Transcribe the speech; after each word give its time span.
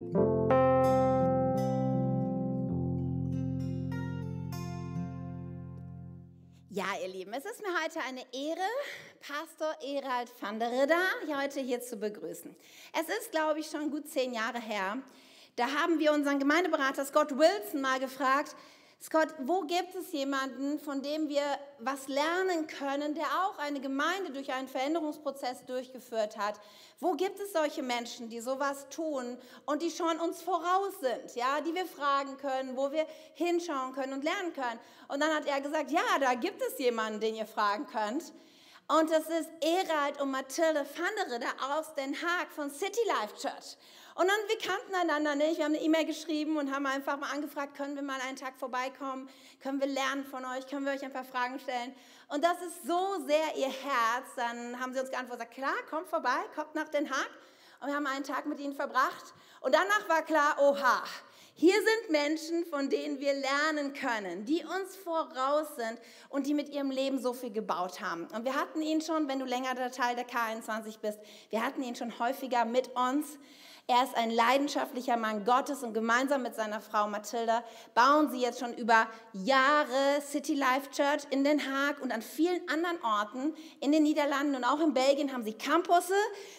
Ja, 0.00 0.06
ihr 7.02 7.08
Lieben, 7.08 7.32
es 7.32 7.44
ist 7.44 7.60
mir 7.60 7.74
heute 7.82 7.98
eine 8.06 8.20
Ehre, 8.32 8.60
Pastor 9.20 9.74
Erald 9.82 10.30
van 10.40 10.60
der 10.60 10.70
Ridder 10.70 11.02
heute 11.36 11.58
hier 11.58 11.80
zu 11.80 11.96
begrüßen. 11.96 12.54
Es 12.92 13.08
ist, 13.08 13.32
glaube 13.32 13.58
ich, 13.58 13.66
schon 13.68 13.90
gut 13.90 14.06
zehn 14.08 14.32
Jahre 14.32 14.60
her. 14.60 14.98
Da 15.56 15.66
haben 15.72 15.98
wir 15.98 16.12
unseren 16.12 16.38
Gemeindeberater 16.38 17.04
Scott 17.04 17.36
Wilson 17.36 17.80
mal 17.80 17.98
gefragt, 17.98 18.54
Scott, 19.00 19.28
wo 19.38 19.60
gibt 19.60 19.94
es 19.94 20.10
jemanden, 20.10 20.80
von 20.80 21.02
dem 21.02 21.28
wir 21.28 21.44
was 21.78 22.08
lernen 22.08 22.66
können, 22.66 23.14
der 23.14 23.26
auch 23.26 23.56
eine 23.58 23.80
Gemeinde 23.80 24.32
durch 24.32 24.52
einen 24.52 24.66
Veränderungsprozess 24.66 25.64
durchgeführt 25.66 26.36
hat? 26.36 26.60
Wo 26.98 27.12
gibt 27.12 27.38
es 27.38 27.52
solche 27.52 27.84
Menschen, 27.84 28.28
die 28.28 28.40
sowas 28.40 28.88
tun 28.90 29.38
und 29.66 29.82
die 29.82 29.92
schon 29.92 30.18
uns 30.18 30.42
voraus 30.42 30.98
sind, 31.00 31.36
ja, 31.36 31.60
die 31.60 31.74
wir 31.76 31.86
fragen 31.86 32.38
können, 32.38 32.76
wo 32.76 32.90
wir 32.90 33.06
hinschauen 33.34 33.92
können 33.92 34.14
und 34.14 34.24
lernen 34.24 34.52
können? 34.52 34.80
Und 35.06 35.20
dann 35.20 35.32
hat 35.32 35.46
er 35.46 35.60
gesagt, 35.60 35.92
ja, 35.92 36.18
da 36.18 36.34
gibt 36.34 36.60
es 36.60 36.76
jemanden, 36.80 37.20
den 37.20 37.36
ihr 37.36 37.46
fragen 37.46 37.86
könnt. 37.86 38.32
Und 38.88 39.10
das 39.10 39.28
ist 39.28 39.48
Erald 39.60 40.20
und 40.20 40.32
Mathilde 40.32 40.84
Vanderede 40.84 41.46
aus 41.70 41.94
Den 41.94 42.16
Haag 42.16 42.50
von 42.50 42.68
City 42.68 43.00
Life 43.06 43.36
Church. 43.36 43.76
Und 44.18 44.26
dann, 44.26 44.36
wir 44.48 44.58
kannten 44.58 44.92
einander 44.96 45.36
nicht. 45.36 45.58
Wir 45.58 45.64
haben 45.64 45.76
eine 45.76 45.84
E-Mail 45.84 46.04
geschrieben 46.04 46.56
und 46.56 46.74
haben 46.74 46.86
einfach 46.86 47.16
mal 47.18 47.30
angefragt, 47.30 47.76
können 47.76 47.94
wir 47.94 48.02
mal 48.02 48.20
einen 48.26 48.36
Tag 48.36 48.58
vorbeikommen? 48.58 49.28
Können 49.62 49.78
wir 49.78 49.86
lernen 49.86 50.24
von 50.24 50.44
euch? 50.44 50.66
Können 50.66 50.84
wir 50.86 50.92
euch 50.92 51.04
ein 51.04 51.12
paar 51.12 51.24
Fragen 51.24 51.60
stellen? 51.60 51.94
Und 52.26 52.42
das 52.42 52.60
ist 52.60 52.84
so 52.84 53.24
sehr 53.28 53.56
ihr 53.56 53.68
Herz. 53.68 54.26
Dann 54.34 54.80
haben 54.80 54.92
sie 54.92 54.98
uns 54.98 55.10
geantwortet, 55.10 55.52
klar, 55.52 55.76
kommt 55.88 56.08
vorbei, 56.08 56.36
kommt 56.56 56.74
nach 56.74 56.88
Den 56.88 57.08
Haag. 57.08 57.30
Und 57.80 57.86
wir 57.86 57.94
haben 57.94 58.08
einen 58.08 58.24
Tag 58.24 58.46
mit 58.46 58.58
ihnen 58.58 58.74
verbracht. 58.74 59.34
Und 59.60 59.72
danach 59.72 60.08
war 60.08 60.22
klar, 60.22 60.56
oha, 60.58 61.04
hier 61.54 61.76
sind 61.76 62.10
Menschen, 62.10 62.64
von 62.64 62.90
denen 62.90 63.20
wir 63.20 63.34
lernen 63.34 63.92
können, 63.92 64.44
die 64.44 64.64
uns 64.64 64.96
voraus 64.96 65.76
sind 65.76 65.96
und 66.28 66.48
die 66.48 66.54
mit 66.54 66.70
ihrem 66.70 66.90
Leben 66.90 67.20
so 67.20 67.34
viel 67.34 67.52
gebaut 67.52 68.00
haben. 68.00 68.26
Und 68.34 68.44
wir 68.44 68.56
hatten 68.56 68.82
ihn 68.82 69.00
schon, 69.00 69.28
wenn 69.28 69.38
du 69.38 69.44
länger 69.44 69.76
der 69.76 69.92
Teil 69.92 70.16
der 70.16 70.26
K21 70.26 70.98
bist, 71.00 71.20
wir 71.50 71.64
hatten 71.64 71.84
ihn 71.84 71.94
schon 71.94 72.18
häufiger 72.18 72.64
mit 72.64 72.88
uns. 72.96 73.38
Er 73.90 74.04
ist 74.04 74.14
ein 74.18 74.30
leidenschaftlicher 74.30 75.16
Mann 75.16 75.46
Gottes 75.46 75.82
und 75.82 75.94
gemeinsam 75.94 76.42
mit 76.42 76.54
seiner 76.54 76.82
Frau 76.82 77.08
Mathilda 77.08 77.64
bauen 77.94 78.30
sie 78.30 78.38
jetzt 78.38 78.60
schon 78.60 78.74
über 78.74 79.06
Jahre 79.32 80.20
City 80.20 80.52
Life 80.52 80.90
Church 80.90 81.22
in 81.30 81.42
Den 81.42 81.58
Haag 81.58 82.02
und 82.02 82.12
an 82.12 82.20
vielen 82.20 82.60
anderen 82.68 83.02
Orten 83.02 83.54
in 83.80 83.90
den 83.90 84.02
Niederlanden 84.02 84.56
und 84.56 84.64
auch 84.64 84.80
in 84.80 84.92
Belgien 84.92 85.32
haben 85.32 85.42
sie 85.42 85.54
Campusse. 85.54 86.12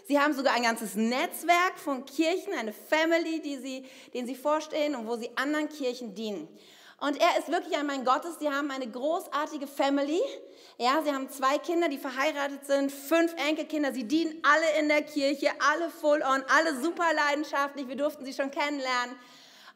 Sie 0.07 0.19
haben 0.19 0.33
sogar 0.33 0.55
ein 0.55 0.63
ganzes 0.63 0.95
Netzwerk 0.95 1.77
von 1.77 2.03
Kirchen, 2.03 2.51
eine 2.53 2.73
Family, 2.73 3.39
die 3.43 3.57
sie, 3.57 3.85
den 4.15 4.25
sie 4.25 4.33
vorstehen 4.33 4.95
und 4.95 5.05
wo 5.05 5.15
sie 5.15 5.29
anderen 5.37 5.69
Kirchen 5.69 6.15
dienen. 6.15 6.47
Und 6.99 7.19
er 7.21 7.39
ist 7.39 7.49
wirklich 7.49 7.77
ein 7.77 7.85
Mann 7.85 8.03
Gottes. 8.03 8.39
Sie 8.39 8.49
haben 8.49 8.71
eine 8.71 8.89
großartige 8.89 9.67
Family. 9.67 10.21
Ja, 10.77 11.01
sie 11.03 11.11
haben 11.11 11.29
zwei 11.29 11.57
Kinder, 11.57 11.87
die 11.87 11.97
verheiratet 11.97 12.65
sind, 12.65 12.91
fünf 12.91 13.33
Enkelkinder. 13.47 13.93
Sie 13.93 14.05
dienen 14.05 14.41
alle 14.43 14.79
in 14.79 14.89
der 14.89 15.01
Kirche, 15.03 15.49
alle 15.59 15.89
full 15.89 16.21
on, 16.21 16.43
alle 16.47 16.79
super 16.81 17.13
leidenschaftlich. 17.13 17.87
Wir 17.87 17.95
durften 17.95 18.25
sie 18.25 18.33
schon 18.33 18.51
kennenlernen. 18.51 19.15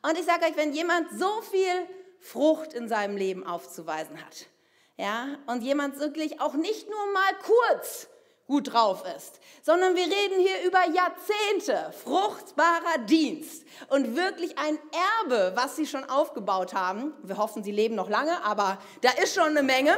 Und 0.01 0.17
ich 0.17 0.25
sage 0.25 0.45
euch, 0.45 0.57
wenn 0.57 0.73
jemand 0.73 1.07
so 1.17 1.41
viel 1.41 1.87
Frucht 2.19 2.73
in 2.73 2.89
seinem 2.89 3.15
Leben 3.15 3.45
aufzuweisen 3.45 4.17
hat, 4.23 4.47
ja, 4.97 5.37
und 5.47 5.63
jemand 5.63 5.99
wirklich 5.99 6.39
auch 6.39 6.53
nicht 6.53 6.89
nur 6.89 7.13
mal 7.13 7.33
kurz 7.41 8.07
gut 8.47 8.73
drauf 8.73 9.03
ist, 9.17 9.39
sondern 9.61 9.95
wir 9.95 10.03
reden 10.03 10.39
hier 10.39 10.67
über 10.67 10.81
Jahrzehnte 10.93 11.93
fruchtbarer 12.03 12.99
Dienst 13.05 13.65
und 13.89 14.15
wirklich 14.15 14.57
ein 14.57 14.77
Erbe, 15.21 15.53
was 15.55 15.75
sie 15.75 15.85
schon 15.85 16.03
aufgebaut 16.09 16.73
haben. 16.73 17.13
Wir 17.23 17.37
hoffen, 17.37 17.63
sie 17.63 17.71
leben 17.71 17.95
noch 17.95 18.09
lange, 18.09 18.43
aber 18.43 18.79
da 19.01 19.11
ist 19.11 19.33
schon 19.33 19.49
eine 19.49 19.63
Menge. 19.63 19.97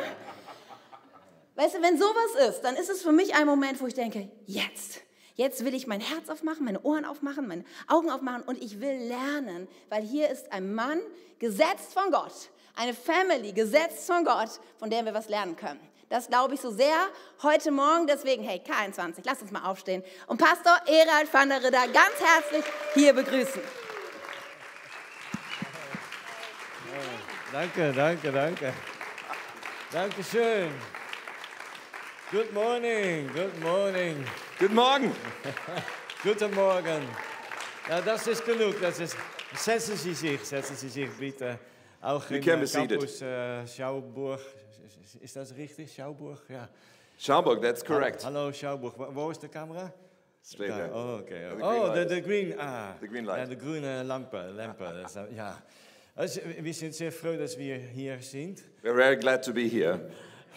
Weißt 1.56 1.76
du, 1.76 1.82
wenn 1.82 1.98
sowas 1.98 2.50
ist, 2.50 2.62
dann 2.62 2.76
ist 2.76 2.90
es 2.90 3.02
für 3.02 3.14
mich 3.14 3.34
ein 3.36 3.48
Moment, 3.48 3.82
wo 3.82 3.88
ich 3.88 3.94
denke, 3.94 4.30
jetzt, 4.46 5.02
jetzt 5.36 5.66
will 5.66 5.74
ich 5.74 5.88
mein 5.88 6.02
Herz 6.02 6.30
aufmachen, 6.30 6.66
meine 6.66 6.82
Ohren 6.82 7.06
aufmachen, 7.06 7.48
meine 7.48 7.64
Augen 7.88 8.12
aufmachen 8.12 8.44
und 8.44 8.62
ich 8.62 8.80
will 8.80 9.08
lernen, 9.08 9.68
weil 9.90 10.04
hier 10.04 10.30
ist 10.30 10.52
ein 10.52 10.76
Mann 10.76 11.00
gesetzt 11.40 11.94
von 11.94 12.12
Gott, 12.12 12.34
eine 12.76 12.94
Family 12.94 13.54
gesetzt 13.54 14.06
von 14.06 14.24
Gott, 14.24 14.60
von 14.78 14.90
der 14.90 15.06
wir 15.06 15.14
was 15.14 15.30
lernen 15.30 15.56
können. 15.56 15.80
Das 16.10 16.28
glaube 16.28 16.54
ich 16.54 16.62
so 16.62 16.70
sehr 16.70 16.96
heute 17.42 17.72
Morgen. 17.72 18.06
Deswegen, 18.08 18.44
hey, 18.44 18.62
K21, 18.64 19.22
lass 19.24 19.42
uns 19.42 19.52
mal 19.52 19.64
aufstehen 19.64 20.04
und 20.28 20.38
Pastor 20.38 20.78
Erald 20.86 21.34
van 21.34 21.50
der 21.50 21.64
Ridder 21.64 21.88
ganz 21.88 22.16
herzlich 22.20 22.64
hier 22.94 23.14
begrüßen. 23.14 23.62
Danke, 27.52 27.94
danke, 27.94 28.32
danke. 28.32 28.74
Dankeschön. 29.92 30.70
Good 32.32 32.54
morning, 32.54 33.30
good 33.34 33.60
morning. 33.62 34.26
Guten 34.60 34.76
Morgen. 34.76 35.16
Guten 36.24 36.54
Morgen. 36.54 37.08
Ja, 37.88 38.02
das 38.02 38.28
ist 38.28 38.44
genug. 38.46 38.82
Das 38.82 39.00
ist, 39.00 39.16
setzen 39.54 39.96
Sie 39.96 40.14
sich, 40.14 40.42
setzen 40.42 40.76
Sie 40.76 40.90
sich 40.90 41.10
bitte. 41.12 41.60
Auch 42.02 42.30
in 42.30 42.38
äh. 42.38 42.40
Campus 42.42 43.22
äh, 43.22 43.68
Schauburg. 43.68 44.42
Ist 45.22 45.36
das 45.36 45.56
richtig? 45.56 45.94
Schauburg? 45.94 46.42
Ja. 46.50 46.70
Schauburg, 47.18 47.62
that's 47.62 47.84
correct. 47.84 48.24
Hallo 48.26 48.52
Schauburg. 48.52 48.98
Wo 48.98 49.08
wo 49.16 49.32
ist 49.32 49.42
de 49.42 49.50
camera? 49.50 49.92
Straight 50.44 50.74
there. 50.74 50.92
Oh, 50.94 51.20
oké. 51.20 51.50
the 51.50 51.56
green 51.56 51.62
Oh, 51.64 51.94
de, 51.94 52.06
de 52.06 52.22
green. 52.22 52.60
Ah. 52.60 52.94
The 53.00 53.08
green 53.08 53.26
light. 53.26 53.38
Ja, 53.40 53.46
de 53.46 53.56
groene 53.56 54.04
lampen. 54.04 54.56
lampen. 54.56 54.94
Dat 55.02 55.16
is- 55.30 55.36
ja. 55.36 55.64
Wir 56.62 56.74
sind 56.74 56.94
sehr 56.96 57.12
froh, 57.12 57.36
dass 57.38 57.58
wir 57.58 57.76
hier 57.78 58.22
sind. 58.22 58.62
We're 58.84 58.96
very 58.96 59.16
glad 59.18 59.44
to 59.44 59.52
be 59.54 59.68
here. 59.68 60.00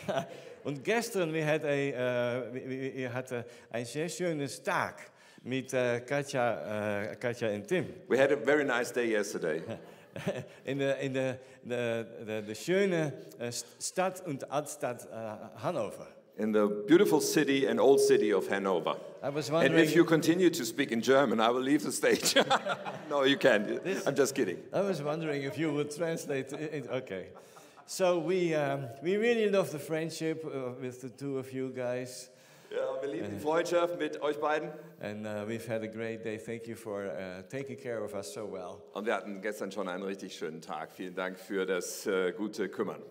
Und 0.64 0.84
gestern 0.84 1.32
wir 1.32 1.46
hatten 1.46 1.66
ein, 1.66 1.92
äh, 1.94 2.52
wir- 2.52 2.94
wir 2.94 3.12
hatten 3.12 3.44
ein 3.70 3.84
sehr 3.84 4.08
schönes 4.08 4.62
Tag 4.62 5.10
mit 5.42 5.72
äh, 5.72 6.00
Katja, 6.00 7.10
äh, 7.12 7.16
Katja 7.16 7.48
und 7.48 7.66
Tim. 7.66 7.86
We 8.08 8.19
had 8.19 8.30
a 8.32 8.36
very 8.36 8.64
nice 8.64 8.92
day 8.92 9.06
yesterday 9.10 9.62
In 10.64 10.78
de, 10.78 10.96
in 11.00 11.12
de, 11.12 11.38
de, 11.62 12.06
de, 12.26 12.42
de 12.42 12.54
schöne 12.54 13.12
äh, 13.38 13.50
Stadt 13.80 14.26
und 14.26 14.50
Altstadt 14.50 15.06
äh, 15.06 15.62
Hannover. 15.62 16.06
in 16.38 16.52
the 16.52 16.66
beautiful 16.86 17.20
city 17.20 17.66
and 17.66 17.80
old 17.80 18.00
city 18.00 18.32
of 18.32 18.48
Hanover. 18.48 18.96
I 19.22 19.28
was 19.28 19.50
wondering, 19.50 19.72
And 19.72 19.80
if 19.80 19.94
you 19.94 20.04
continue 20.04 20.50
to 20.50 20.64
speak 20.64 20.92
in 20.92 21.00
German, 21.02 21.40
I 21.40 21.50
will 21.50 21.62
leave 21.62 21.82
the 21.82 21.90
stage. 21.90 22.36
no, 23.10 23.24
you 23.24 23.36
can't. 23.36 23.80
I'm 24.06 24.14
just 24.14 24.34
kidding. 24.36 24.58
I 24.72 24.82
was 24.82 25.02
wondering 25.02 25.42
if 25.42 25.58
you 25.58 25.72
would 25.72 25.94
translate. 25.94 26.52
It. 26.52 26.88
Okay. 26.88 27.26
So 27.86 28.20
we, 28.20 28.54
um, 28.54 28.86
we 29.02 29.16
really 29.16 29.48
love 29.50 29.72
the 29.72 29.78
friendship 29.80 30.44
uh, 30.44 30.72
with 30.80 31.00
the 31.00 31.08
two 31.08 31.38
of 31.38 31.52
you 31.52 31.72
guys. 31.74 32.30
Ja, 32.70 33.00
wir 33.00 33.08
lieben 33.08 33.30
die 33.30 33.38
Freundschaft 33.40 33.98
mit 33.98 34.20
euch 34.20 34.38
beiden. 34.38 34.70
And 35.00 35.24
uh, 35.24 35.48
we've 35.48 35.66
had 35.66 35.82
a 35.82 35.86
great 35.86 36.24
day. 36.24 36.38
Thank 36.38 36.66
you 36.66 36.76
for 36.76 37.04
uh, 37.06 37.42
taking 37.48 37.78
care 37.78 38.02
of 38.02 38.14
us 38.14 38.32
so 38.32 38.50
well. 38.52 38.76
Und 38.92 39.06
wir 39.06 39.14
hatten 39.14 39.40
gestern 39.40 39.72
schon 39.72 39.88
einen 39.88 40.02
richtig 40.02 40.36
schönen 40.36 40.60
Tag. 40.60 40.92
Vielen 40.92 41.14
Dank 41.14 41.38
für 41.38 41.64
das 41.64 42.06
äh, 42.06 42.32
gute 42.32 42.68
Kümmern. 42.68 43.02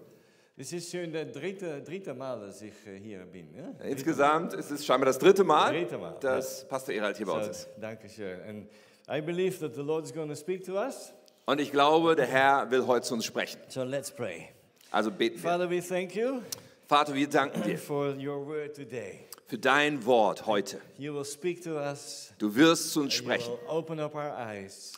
Es 0.60 0.74
ist 0.74 0.90
schön, 0.92 1.12
der 1.12 1.26
dritte, 1.26 1.82
dritte 1.84 2.14
Mal, 2.14 2.40
dass 2.40 2.62
ich 2.62 2.74
äh, 2.88 3.00
hier 3.00 3.20
bin. 3.26 3.54
Ja? 3.56 3.74
Insgesamt 3.86 4.54
ist 4.54 4.70
es 4.72 4.86
scheinbar 4.86 5.06
das 5.06 5.18
dritte 5.20 5.44
Mal, 5.44 5.72
Dritte 5.72 5.98
Mal, 5.98 6.16
dass 6.20 6.68
Pastor 6.68 6.94
Erhard 6.96 7.18
hier 7.18 7.26
bei 7.26 7.34
uns 7.34 7.46
So, 7.46 7.52
ist. 7.52 7.70
danke 7.80 8.10
schön. 8.10 8.40
And 8.42 8.68
I 9.10 9.22
believe 9.22 9.60
that 9.60 9.74
the 9.76 9.82
Lord 9.82 10.06
is 10.06 10.14
going 10.14 10.30
to 10.30 10.36
speak 10.36 10.64
to 10.66 10.74
us. 10.74 11.14
Und 11.46 11.62
ich 11.62 11.72
glaube, 11.72 12.16
der 12.16 12.26
Herr 12.28 12.70
will 12.70 12.86
heute 12.86 13.08
zu 13.08 13.14
uns 13.14 13.26
sprechen. 13.26 13.60
So 13.70 13.84
let's 13.84 14.12
pray. 14.12 14.50
Also 14.92 15.12
beten 15.12 15.42
wir. 15.42 15.50
Father, 15.50 15.70
we 15.70 15.82
thank 15.82 16.16
you 16.16 16.42
Vater, 16.88 17.14
wir 17.14 17.28
danken 17.28 17.62
dir 17.64 17.78
for 17.78 18.16
your 18.16 18.46
word 18.46 18.76
today. 18.76 19.27
Für 19.48 19.58
dein 19.58 20.06
Wort 20.06 20.46
heute. 20.46 20.80
You 20.98 21.14
will 21.16 21.24
speak 21.26 21.64
to 21.64 21.72
us. 21.78 22.34
Du 22.38 22.54
wirst 22.56 22.92
zu 22.92 23.02
uns 23.02 23.14
sprechen 23.14 23.54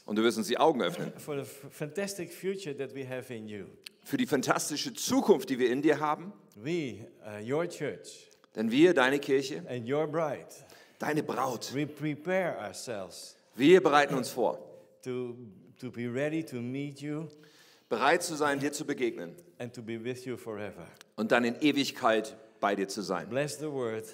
und 0.06 0.16
du 0.18 0.24
wirst 0.24 0.38
uns 0.38 0.48
die 0.48 0.58
Augen 0.58 0.82
öffnen 0.82 1.14
for 1.18 1.36
the 1.36 1.42
f- 1.42 1.66
fantastic 1.72 2.34
future 2.34 2.76
that 2.76 2.94
we 2.96 3.08
have 3.08 3.34
in 3.34 3.48
you. 3.48 3.66
für 4.04 4.18
die 4.18 4.26
fantastische 4.26 4.94
Zukunft, 4.94 5.50
die 5.50 5.60
wir 5.60 5.70
in 5.72 5.82
dir 5.84 6.00
haben. 6.00 6.34
We, 6.56 7.06
uh, 7.24 7.40
your 7.48 7.68
church 7.70 8.28
Denn 8.56 8.72
wir, 8.72 8.94
deine 8.96 9.20
Kirche, 9.20 9.64
deine 11.00 11.24
Braut, 11.24 11.74
wir 13.56 13.82
bereiten 13.84 14.16
uns 14.16 14.30
vor, 14.30 14.60
bereit 17.90 18.24
zu 18.24 18.36
sein, 18.36 18.60
dir 18.60 18.72
zu 18.72 18.86
begegnen 18.86 19.36
and 19.60 19.74
to 19.74 19.82
be 19.82 20.04
with 20.04 20.26
you 20.26 20.36
forever. 20.38 20.88
und 21.16 21.32
dann 21.32 21.44
in 21.46 21.56
Ewigkeit 21.62 22.36
bei 22.60 22.76
dir 22.76 22.88
zu 22.88 23.02
sein. 23.02 23.30
Bless 23.30 23.58
the 23.60 23.70
word 23.72 24.06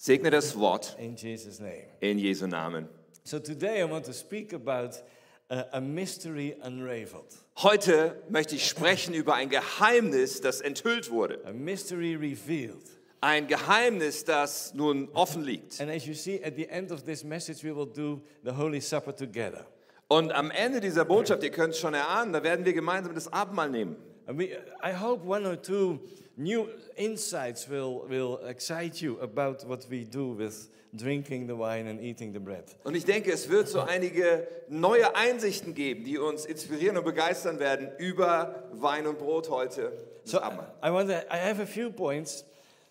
Segne 0.00 0.30
das 0.30 0.56
Wort 0.56 0.96
in 1.00 1.16
Jesus' 1.16 1.58
name. 1.58 1.82
in 2.00 2.18
Jesu 2.18 2.46
Namen. 2.46 2.88
So 3.24 3.40
today 3.40 3.82
I 3.82 3.90
want 3.90 4.04
to 4.06 4.12
speak 4.12 4.52
about 4.54 5.02
a 5.50 5.80
mystery 5.80 6.54
unraveled, 6.62 7.36
Heute 7.62 8.22
möchte 8.28 8.54
ich 8.54 8.68
sprechen 8.68 9.12
über 9.12 9.34
ein 9.34 9.48
Geheimnis, 9.48 10.40
das 10.40 10.60
enthüllt 10.60 11.10
wurde. 11.10 11.40
a 11.44 11.52
mystery 11.52 12.14
revealed. 12.14 12.84
Ein 13.20 13.48
Geheimnis, 13.48 14.24
das 14.24 14.72
nun 14.74 15.08
offen 15.14 15.42
liegt. 15.42 15.80
And 15.80 15.90
as 15.90 16.06
you 16.06 16.14
see, 16.14 16.40
at 16.44 16.54
the 16.54 16.68
end 16.68 16.92
of 16.92 17.02
this 17.02 17.24
message, 17.24 17.64
we 17.64 17.74
will 17.74 17.86
do 17.92 18.20
the 18.44 18.52
Holy 18.56 18.80
Supper 18.80 19.12
together. 19.16 19.66
Und 20.06 20.30
am 20.32 20.52
Ende 20.52 20.80
dieser 20.80 21.04
Botschaft, 21.04 21.42
ihr 21.42 21.50
könnt 21.50 21.74
es 21.74 21.80
schon 21.80 21.94
erahnen, 21.94 22.32
da 22.32 22.42
werden 22.44 22.64
wir 22.64 22.72
gemeinsam 22.72 23.14
das 23.16 23.30
Abendmahl 23.32 23.68
nehmen. 23.68 23.96
And 24.26 24.38
we, 24.38 24.50
I 24.84 24.92
hope 24.94 25.26
one 25.26 25.44
or 25.48 25.60
two 25.60 25.98
new 26.38 26.68
insights 26.96 27.68
will, 27.68 28.06
will 28.08 28.38
excite 28.46 29.02
you 29.02 29.18
about 29.20 29.64
what 29.66 29.86
we 29.90 30.04
do 30.04 30.32
with 30.32 30.70
drinking 30.96 31.46
the 31.46 31.54
wine 31.54 31.86
and 31.86 32.00
eating 32.00 32.32
the 32.32 32.38
bread. 32.38 32.64
Und 32.84 32.94
ich 32.94 33.04
denke, 33.04 33.30
es 33.32 33.48
wird 33.48 33.68
so 33.68 33.80
einige 33.80 34.46
neue 34.68 35.14
Einsichten 35.14 35.74
geben, 35.74 36.04
die 36.04 36.16
uns 36.18 36.46
inspirieren 36.46 36.96
und 36.96 37.04
begeistern 37.04 37.58
werden 37.58 37.90
über 37.98 38.68
Wein 38.72 39.06
und 39.06 39.18
Brot 39.18 39.50
heute. 39.50 39.92
So. 40.24 40.38
I, 40.38 40.90
want 40.90 41.08
to, 41.10 41.16
I 41.30 41.38
have 41.38 41.60
a 41.60 41.66
few 41.66 41.90
points. 41.90 42.44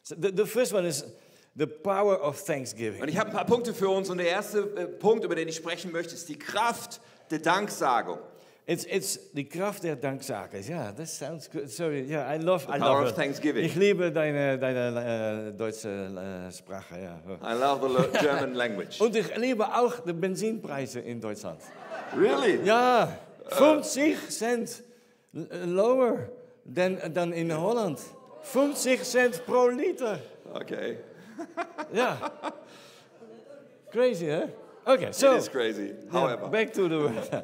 So 0.04 0.16
the, 0.16 0.32
the 0.32 0.46
first 0.46 0.74
one 0.74 0.86
is 0.86 1.06
the 1.56 1.66
power 1.66 2.22
of 2.22 2.40
Und 2.40 2.46
thanksgiving. 2.46 3.08
ich 3.08 3.18
habe 3.18 3.30
ein 3.30 3.36
paar 3.36 3.46
Punkte 3.46 3.74
für 3.74 3.90
uns 3.90 4.10
und 4.10 4.18
der 4.18 4.28
erste 4.28 4.60
äh, 4.60 4.88
Punkt, 4.88 5.24
über 5.24 5.36
den 5.36 5.48
ich 5.48 5.56
sprechen 5.56 5.92
möchte, 5.92 6.14
ist 6.14 6.30
die 6.30 6.38
Kraft 6.38 7.02
der 7.32 7.40
Danksagung. 7.40 8.20
It's, 8.70 8.84
it's 8.84 9.18
the 9.34 9.46
Kraft 9.46 9.84
der 9.84 9.96
Danksages. 9.96 10.68
Yeah, 10.68 10.92
that 10.92 11.08
sounds 11.08 11.48
good. 11.48 11.70
Sorry, 11.72 12.02
yeah, 12.02 12.28
I 12.28 12.36
love, 12.36 12.66
I 12.68 12.78
power 12.78 13.00
love 13.00 13.04
of 13.06 13.10
it. 13.12 13.16
Thanksgiving. 13.16 13.64
Ich 13.64 13.76
liebe 13.76 14.12
deine, 14.12 14.58
deine 14.60 15.52
äh, 15.54 15.58
deutsche 15.58 15.88
äh, 15.88 16.52
Sprache, 16.52 17.00
ja. 17.02 17.18
I 17.42 17.54
love 17.58 17.80
the 17.88 18.20
German 18.20 18.56
language. 18.56 19.00
Und 19.02 19.16
ich 19.16 19.34
liebe 19.38 19.66
auch 19.66 20.00
die 20.02 20.12
Benzinpreise 20.12 21.00
in 21.00 21.22
Deutschland. 21.22 21.62
Really? 22.14 22.60
Ja, 22.66 23.18
50 23.52 24.18
Cent 24.30 24.84
l- 25.34 25.48
lower 25.66 26.28
than, 26.66 26.98
than 27.14 27.32
in 27.32 27.50
Holland. 27.58 28.00
50 28.42 29.02
Cent 29.04 29.46
pro 29.46 29.70
Liter. 29.70 30.20
Okay. 30.54 30.98
Ja. 31.94 32.18
Crazy, 33.94 34.28
huh? 34.28 34.48
Okay, 34.86 35.12
so 35.14 35.34
It 35.36 35.38
is 35.40 35.50
crazy. 35.50 35.94
yeah, 36.12 36.12
However. 36.12 36.48
back 36.50 36.74
to 36.74 36.90
the. 36.90 37.44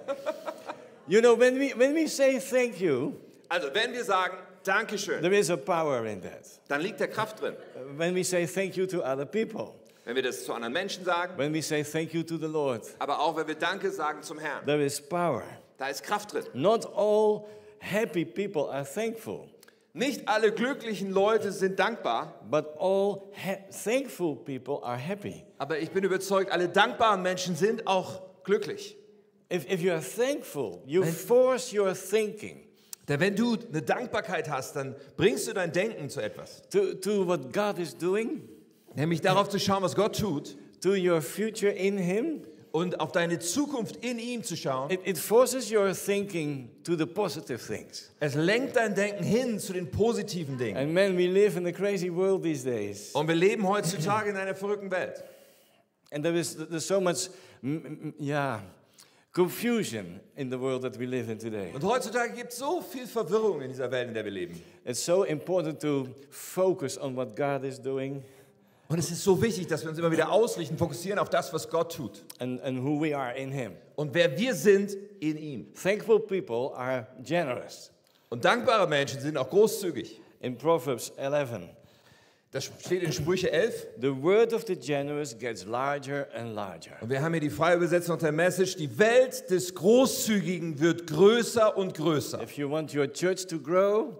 You 1.07 1.19
know, 1.21 1.35
when 1.37 1.59
we, 1.59 1.73
when 1.75 1.93
we 1.95 2.07
say 2.07 2.39
thank 2.39 2.79
you, 2.79 3.13
Also, 3.49 3.67
wenn 3.73 3.93
wir 3.93 4.03
sagen 4.03 4.37
Dankeschön, 4.63 5.21
there 5.21 5.35
is 5.37 5.49
a 5.49 5.57
power 5.57 6.05
in 6.05 6.21
that. 6.21 6.45
dann 6.69 6.81
liegt 6.81 6.99
da 7.01 7.07
Kraft 7.07 7.41
drin. 7.41 7.53
When 7.97 8.15
we 8.15 8.23
say 8.23 8.45
thank 8.47 8.75
you 8.77 8.85
to 8.87 9.03
other 9.03 9.25
people, 9.25 9.73
Wenn 10.05 10.15
wir 10.15 10.23
das 10.23 10.43
zu 10.45 10.53
anderen 10.53 10.73
Menschen 10.73 11.03
sagen, 11.05 11.37
when 11.37 11.53
we 11.53 11.61
say 11.61 11.83
thank 11.83 12.13
you 12.13 12.23
to 12.23 12.37
the 12.37 12.47
Lord, 12.47 12.83
aber 12.99 13.19
auch 13.19 13.35
wenn 13.35 13.47
wir 13.47 13.55
Danke 13.55 13.91
sagen 13.91 14.21
zum 14.23 14.39
Herrn, 14.39 14.65
there 14.65 14.83
is 14.83 14.99
power. 15.01 15.43
da 15.77 15.87
ist 15.87 16.03
Kraft 16.03 16.33
drin. 16.33 16.43
Not 16.53 16.85
all 16.95 17.45
happy 17.79 18.23
people 18.25 18.69
are 18.71 18.85
thankful, 18.85 19.47
Nicht 19.95 20.27
alle 20.27 20.51
glücklichen 20.51 21.11
Leute 21.11 21.51
sind 21.51 21.77
dankbar, 21.77 22.33
but 22.49 22.65
all 22.79 23.21
ha- 23.45 23.59
thankful 23.83 24.35
people 24.37 24.79
are 24.83 24.97
happy. 24.97 25.43
aber 25.57 25.77
ich 25.79 25.91
bin 25.91 26.03
überzeugt, 26.05 26.51
alle 26.51 26.67
dankbaren 26.69 27.21
Menschen 27.21 27.55
sind 27.55 27.85
auch 27.85 28.21
glücklich. 28.43 28.97
If, 29.53 29.69
if 29.71 29.81
you 29.81 29.91
are 29.91 30.01
thankful, 30.01 30.81
you 30.85 31.03
force 31.03 31.71
your 31.73 31.93
thinking 31.93 32.63
Denn 33.07 33.19
wenn 33.19 33.35
du 33.35 33.57
eine 33.69 33.81
Dankbarkeit 33.81 34.49
hast, 34.49 34.75
dann 34.75 34.95
bringst 35.17 35.47
du 35.47 35.53
dein 35.53 35.71
Denken 35.71 36.09
zu 36.09 36.21
etwas. 36.21 36.63
to, 36.69 36.93
to 36.95 37.27
what 37.27 37.51
God 37.53 37.77
is 37.77 37.95
doing, 37.95 38.41
Nämlich 38.95 39.21
darauf 39.21 39.49
zu 39.49 39.59
schauen, 39.59 39.83
was 39.83 39.95
Gott 39.95 40.17
tut 40.17 40.55
to 40.81 40.91
your 40.95 41.21
future 41.21 41.71
in 41.71 41.97
Him. 41.97 42.41
und 42.71 42.99
auf 42.99 43.11
deine 43.11 43.37
Zukunft 43.37 43.97
in 43.97 44.17
ihm 44.17 44.41
zu 44.43 44.57
schauen. 44.57 44.89
It, 44.89 45.01
it 45.05 45.17
forces 45.19 45.71
your 45.71 45.93
thinking 45.93 46.69
to 46.83 46.95
the 46.95 47.05
positive 47.05 47.59
things. 47.59 48.09
Es 48.19 48.33
lenkt 48.33 48.75
dein 48.75 48.95
Denken 48.95 49.23
hin 49.23 49.59
zu 49.59 49.73
den 49.73 49.91
positiven 49.91 50.57
Dingen. 50.57 50.75
And 50.77 50.91
man, 50.93 51.15
we 51.15 51.27
live 51.27 51.55
in 51.55 51.67
a 51.67 51.71
crazy 51.71 52.09
world 52.09 52.41
these 52.41 52.63
days. 52.63 53.11
Und 53.13 53.27
wir 53.27 53.35
leben 53.35 53.67
heutzutage 53.67 54.31
in 54.31 54.37
einer 54.37 54.55
verrückten 54.55 54.89
Welt. 54.89 55.23
And 56.11 56.23
there 56.23 56.35
is 56.37 56.55
there's 56.55 56.87
so 56.87 56.99
much, 56.99 57.29
yeah, 58.19 58.61
confusion 59.33 60.19
in 60.37 60.49
the 60.49 60.57
world 60.57 60.83
that 60.83 60.97
we 60.97 61.05
live 61.05 61.29
in 61.29 61.39
today. 61.39 61.71
Und 61.73 61.83
heutzutage 61.83 62.33
gibt 62.33 62.51
es 62.51 62.59
so 62.59 62.81
viel 62.81 63.07
Verwirrung 63.07 63.61
in 63.61 63.69
dieser 63.69 63.89
Welt, 63.91 64.07
in 64.07 64.13
der 64.13 64.23
wir 64.23 64.31
leben. 64.31 64.61
It's 64.85 65.03
so 65.03 65.23
important 65.23 65.81
to 65.81 66.07
focus 66.29 66.97
on 66.97 67.15
what 67.15 67.35
God 67.35 67.63
is 67.63 67.81
doing 67.81 68.23
Und 68.89 68.99
es 68.99 69.09
ist 69.09 69.23
so 69.23 69.41
wichtig, 69.41 69.67
dass 69.67 69.81
wir 69.81 69.89
uns 69.89 69.97
immer 69.97 70.11
wieder 70.11 70.31
ausrichten, 70.31 70.77
fokussieren 70.77 71.17
auf 71.17 71.29
das, 71.29 71.51
was 71.51 71.67
Gott 71.67 71.95
tut. 71.95 72.23
and, 72.39 72.61
and 72.61 72.83
who 72.83 73.01
we 73.01 73.17
are 73.17 73.35
in 73.35 73.51
Him. 73.51 73.71
Und 73.95 74.13
wer 74.13 74.37
wir 74.37 74.53
sind 74.53 74.95
in 75.19 75.37
ihm. 75.37 75.73
Thankful 75.73 76.19
people 76.19 76.75
are 76.75 77.07
generous. 77.23 77.91
Und 78.29 78.45
dankbare 78.45 78.87
Menschen 78.87 79.19
sind 79.19 79.37
auch 79.37 79.49
großzügig. 79.49 80.19
In 80.41 80.57
Proverbs 80.57 81.11
11, 81.17 81.69
Das 82.53 82.65
steht 82.65 83.01
in 83.01 83.11
Sprüche 83.11 83.51
11. 83.51 83.87
the 83.99 84.11
word 84.11 84.53
of 84.53 84.63
the 84.67 84.75
generous 84.75 85.35
gets 85.35 85.65
larger 85.65 86.27
and 86.35 86.53
larger. 86.53 86.91
Und 87.01 87.09
wir 87.09 87.19
haben 87.19 87.33
hier 87.33 87.41
die 87.41 87.49
freie 87.49 87.77
Übersetzung 87.77 88.19
der 88.19 88.31
Message. 88.31 88.75
Die 88.75 88.99
Welt 88.99 89.49
des 89.49 89.73
Großzügigen 89.73 90.79
wird 90.79 91.07
größer 91.07 91.75
und 91.75 91.95
größer. 91.95 92.43
If 92.43 92.55
you 92.55 92.69
want 92.69 92.93
your 92.93 93.11
church 93.11 93.47
to 93.47 93.59
grow, 93.59 94.13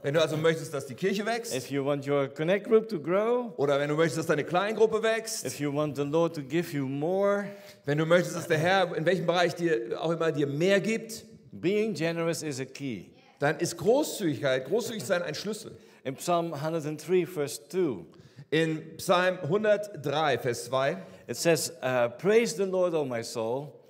Wenn 0.00 0.14
du 0.14 0.22
also 0.22 0.36
möchtest, 0.36 0.72
dass 0.72 0.86
die 0.86 0.94
Kirche 0.94 1.26
wächst, 1.26 1.56
if 1.56 1.68
you 1.68 1.84
want 1.84 2.06
your 2.06 2.28
connect 2.28 2.68
group 2.68 2.88
to 2.88 3.00
grow, 3.00 3.52
oder 3.56 3.80
wenn 3.80 3.88
du 3.88 3.96
möchtest, 3.96 4.18
dass 4.18 4.26
deine 4.26 4.44
Kleingruppe 4.44 5.02
wächst, 5.02 5.44
if 5.44 5.58
you 5.58 5.74
want 5.74 5.96
the 5.96 6.04
Lord 6.04 6.36
to 6.36 6.42
give 6.42 6.72
you 6.72 6.86
more, 6.86 7.46
wenn 7.84 7.98
du 7.98 8.06
möchtest, 8.06 8.36
dass 8.36 8.46
der 8.46 8.58
Herr 8.58 8.96
in 8.96 9.04
welchem 9.04 9.26
Bereich 9.26 9.56
dir 9.56 10.00
auch 10.00 10.12
immer 10.12 10.30
dir 10.30 10.46
mehr 10.46 10.78
gibt, 10.78 11.24
being 11.50 11.94
generous 11.94 12.44
is 12.44 12.60
a 12.60 12.64
key. 12.64 13.06
dann 13.40 13.58
ist 13.58 13.76
Großzügigkeit, 13.76 14.66
großzügig 14.66 15.02
sein 15.02 15.24
ein 15.24 15.34
Schlüssel. 15.34 15.72
In 16.06 16.16
Psalm 16.20 16.50
103, 16.50 17.24
verse 17.24 17.58
2, 17.58 18.06
In 18.52 18.92
Psalm 18.96 19.38
103, 19.48 20.36
Vers 20.36 20.68
2, 20.68 20.96
it 21.26 21.36
says, 21.36 21.72
uh, 21.82 22.06
Praise 22.10 22.54
the 22.54 22.64
Lord, 22.64 22.94
O 22.94 23.04
my 23.04 23.22
soul, 23.22 23.84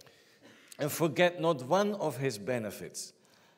and 0.79 0.91
forget 0.91 1.43
not 1.43 1.63
one 1.65 1.93
of 1.97 2.17
his 2.17 2.39
benefits. 2.39 3.13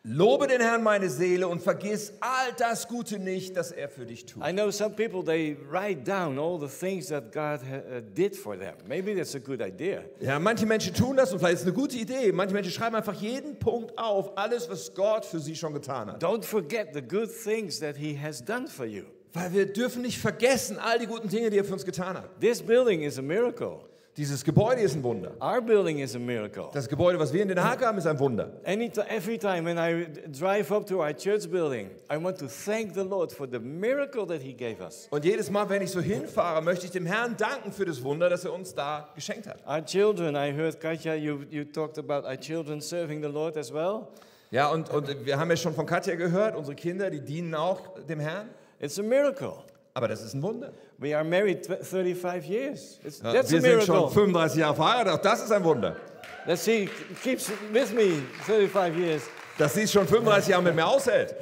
Lobe 0.09 0.47
den 0.47 0.61
Herrn 0.61 0.83
meine 0.83 1.11
Seele 1.11 1.47
und 1.47 1.63
vergiss 1.63 2.13
all 2.21 2.53
das 2.57 2.89
Gute 2.89 3.19
nicht, 3.19 3.57
das 3.57 3.73
er 3.73 3.89
für 3.89 4.07
dich 4.07 4.25
tut. 4.25 4.43
I 4.43 4.53
know 4.53 4.71
some 4.71 4.95
people, 4.95 5.23
they 5.23 5.57
write 5.71 6.03
down 6.05 6.39
all 6.39 6.59
the 6.59 6.67
things 6.67 7.09
that 7.09 7.33
God 7.33 7.61
uh, 7.63 8.01
did 8.15 8.35
for 8.35 8.59
them. 8.59 8.75
Maybe 8.87 9.15
that's 9.15 9.35
a 9.35 9.39
good 9.39 9.61
idea. 9.61 10.05
Ja, 10.21 10.39
manche 10.39 10.65
Menschen 10.67 10.95
tun 10.95 11.17
das 11.17 11.33
und 11.33 11.39
vielleicht 11.39 11.57
ist 11.57 11.61
es 11.61 11.67
eine 11.67 11.77
gute 11.77 11.97
Idee. 11.97 12.33
Manche 12.33 12.55
Menschen 12.55 12.73
schreiben 12.73 12.97
einfach 12.97 13.21
jeden 13.21 13.59
Punkt 13.59 13.97
auf, 13.99 14.37
alles, 14.37 14.69
was 14.71 14.95
Gott 14.95 15.25
für 15.25 15.41
sie 15.41 15.55
schon 15.55 15.75
getan 15.75 16.09
hat. 16.11 16.23
Don't 16.23 16.45
forget 16.45 16.89
the 16.95 17.03
good 17.03 17.31
things 17.31 17.79
that 17.81 17.97
he 17.97 18.19
has 18.19 18.43
done 18.43 18.67
for 18.67 18.87
you. 18.87 19.05
Weil 19.35 19.53
wir 19.53 19.67
dürfen 19.67 20.03
nicht 20.03 20.19
vergessen, 20.19 20.79
all 20.79 20.99
die 20.99 21.07
guten 21.07 21.29
Dinge, 21.29 21.51
die 21.51 21.59
er 21.59 21.65
für 21.65 21.75
uns 21.75 21.85
getan 21.85 22.17
hat. 22.17 22.41
This 22.41 22.63
building 22.63 23.03
is 23.03 23.19
a 23.19 23.23
miracle. 23.23 23.81
Dieses 24.19 24.43
Gebäude 24.43 24.81
ist 24.81 24.97
ein 24.97 25.05
Wunder. 25.05 25.31
Our 25.41 25.61
building 25.63 26.01
is 26.01 26.17
a 26.17 26.19
miracle. 26.19 26.71
Das 26.73 26.89
Gebäude, 26.89 27.21
was 27.21 27.33
wir 27.33 27.41
in 27.41 27.47
Den 27.47 27.63
Haag 27.63 27.87
haben, 27.87 27.99
ist 27.99 28.07
ein 28.09 28.19
Wunder. 28.19 28.51
Any 28.65 28.91
every 29.09 29.39
time 29.39 29.65
when 29.65 29.79
I 29.79 30.09
drive 30.37 30.73
up 30.73 30.85
to 30.89 30.99
our 30.99 31.13
church 31.15 31.49
building, 31.49 31.91
I 32.11 32.17
want 32.21 32.37
to 32.41 32.49
thank 32.49 32.95
the 32.95 33.05
Lord 33.05 33.31
for 33.31 33.47
the 33.49 33.61
miracle 33.61 34.27
that 34.27 34.43
He 34.43 34.53
gave 34.53 34.81
us. 34.81 35.07
Und 35.13 35.25
jedes 35.25 35.53
Mal, 35.53 35.69
wenn 35.69 35.83
ich 35.83 35.93
so 35.93 36.01
hinfahre, 36.01 36.61
möchte 36.63 36.87
ich 36.87 36.91
dem 36.91 37.07
Herrn 37.07 37.37
danken 37.37 37.71
für 37.71 37.85
das 37.85 38.03
Wunder, 38.03 38.29
das 38.29 38.45
er 38.45 38.53
uns 38.53 38.75
da 38.75 39.09
geschenkt 39.15 39.47
hat. 39.47 39.65
Our 39.65 39.85
children, 39.85 40.35
I 40.35 40.53
heard 40.53 40.81
Katja, 40.81 41.15
you, 41.15 41.45
you 41.49 41.63
talked 41.63 41.97
about 41.97 42.27
our 42.27 42.37
children 42.37 42.81
serving 42.81 43.23
the 43.23 43.29
Lord 43.29 43.57
as 43.57 43.73
well. 43.73 44.09
Ja, 44.51 44.67
und, 44.67 44.91
und 44.91 45.27
wir 45.27 45.39
haben 45.39 45.49
ja 45.49 45.57
schon 45.57 45.75
von 45.75 45.87
Katja 45.87 46.17
gehört, 46.17 46.57
unsere 46.57 46.75
Kinder, 46.75 47.09
die 47.09 47.21
dienen 47.21 47.55
auch 47.55 48.01
dem 48.09 48.19
Herrn. 48.19 48.49
It's 48.81 48.99
a 48.99 49.03
miracle. 49.05 49.59
Aber 49.99 50.09
das 50.09 50.23
ist 50.23 50.33
ein 50.35 50.43
Wunder. 50.43 50.73
We 50.99 51.15
are 51.17 51.25
married 51.25 51.67
tw- 51.67 51.83
35 51.85 52.49
years. 52.49 53.01
It's, 53.05 53.21
Ja, 53.21 53.33
that's 53.33 53.51
a 53.51 53.55
wir 53.55 53.61
sind 53.61 53.83
schon 53.85 53.97
miracle. 53.97 54.15
35 54.15 54.59
Jahre 54.61 54.75
verheiratet, 54.77 55.13
auch 55.13 55.23
das 55.23 55.43
ist 55.43 55.51
ein 55.51 55.65
Wunder. 55.65 55.97
Let's 56.47 56.65
see, 56.65 56.89
keeps 57.23 57.51
with 57.73 57.93
me 57.93 58.23
35 58.47 58.97
years. 58.97 59.23
Dass 59.59 59.75
sie 59.75 59.89
schon 59.89 60.07
35 60.07 60.51
Jahre 60.51 60.63
mit 60.63 60.75
mir 60.77 60.87
aushält. 60.87 61.35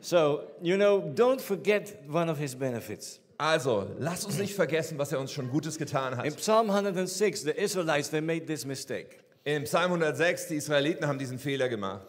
So, 0.00 0.40
you 0.60 0.76
know, 0.76 0.98
don't 1.14 1.40
forget 1.40 1.94
one 2.10 2.28
of 2.30 2.38
His 2.38 2.54
benefits. 2.56 3.20
Also, 3.38 3.86
lasst 3.98 4.26
uns 4.26 4.38
nicht 4.38 4.54
vergessen, 4.54 4.98
was 4.98 5.12
er 5.12 5.20
uns 5.20 5.32
schon 5.32 5.48
Gutes 5.50 5.78
getan 5.78 6.12
In 6.12 6.18
hat. 6.18 6.36
Psalm 6.36 6.68
106, 6.68 7.42
the 7.44 7.50
Israelites, 7.52 8.10
they 8.10 8.20
made 8.20 8.44
this 8.46 8.66
mistake. 8.66 9.16
Im 9.44 9.64
Psalm 9.64 9.92
106, 9.92 10.48
die 10.48 10.56
Israeliten 10.56 11.06
haben 11.06 11.18
diesen 11.18 11.38
Fehler 11.38 11.68
gemacht. 11.68 12.06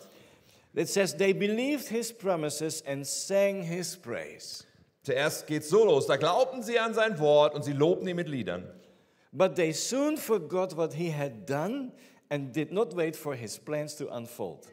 It 0.74 0.90
says, 0.90 1.16
they 1.16 1.32
believed 1.34 1.88
His 1.88 2.12
promises 2.12 2.84
and 2.88 3.06
sang 3.06 3.62
His 3.62 3.96
praise. 3.96 4.66
Zuerst 5.04 5.48
geht's 5.48 5.70
so 5.70 5.84
los, 5.84 6.06
da 6.06 6.16
glaubten 6.16 6.62
sie 6.62 6.78
an 6.78 6.94
sein 6.94 7.18
Wort 7.20 7.56
und 7.56 7.64
sie 7.64 7.74
lobten 7.74 8.08
ihn 8.08 8.16
mit 8.16 8.28
Liedern. 8.28 8.70
But 9.32 9.56
they 9.56 9.72
soon 9.72 10.18
forgot 10.18 10.76
what 10.76 10.94
he 10.94 11.12
had 11.12 11.50
done 11.50 11.92
and 12.30 12.54
did 12.56 12.72
not 12.72 12.96
wait 12.96 13.16
for 13.16 13.34
his 13.34 13.58
plans 13.58 13.96
to 13.98 14.10
unfold. 14.10 14.68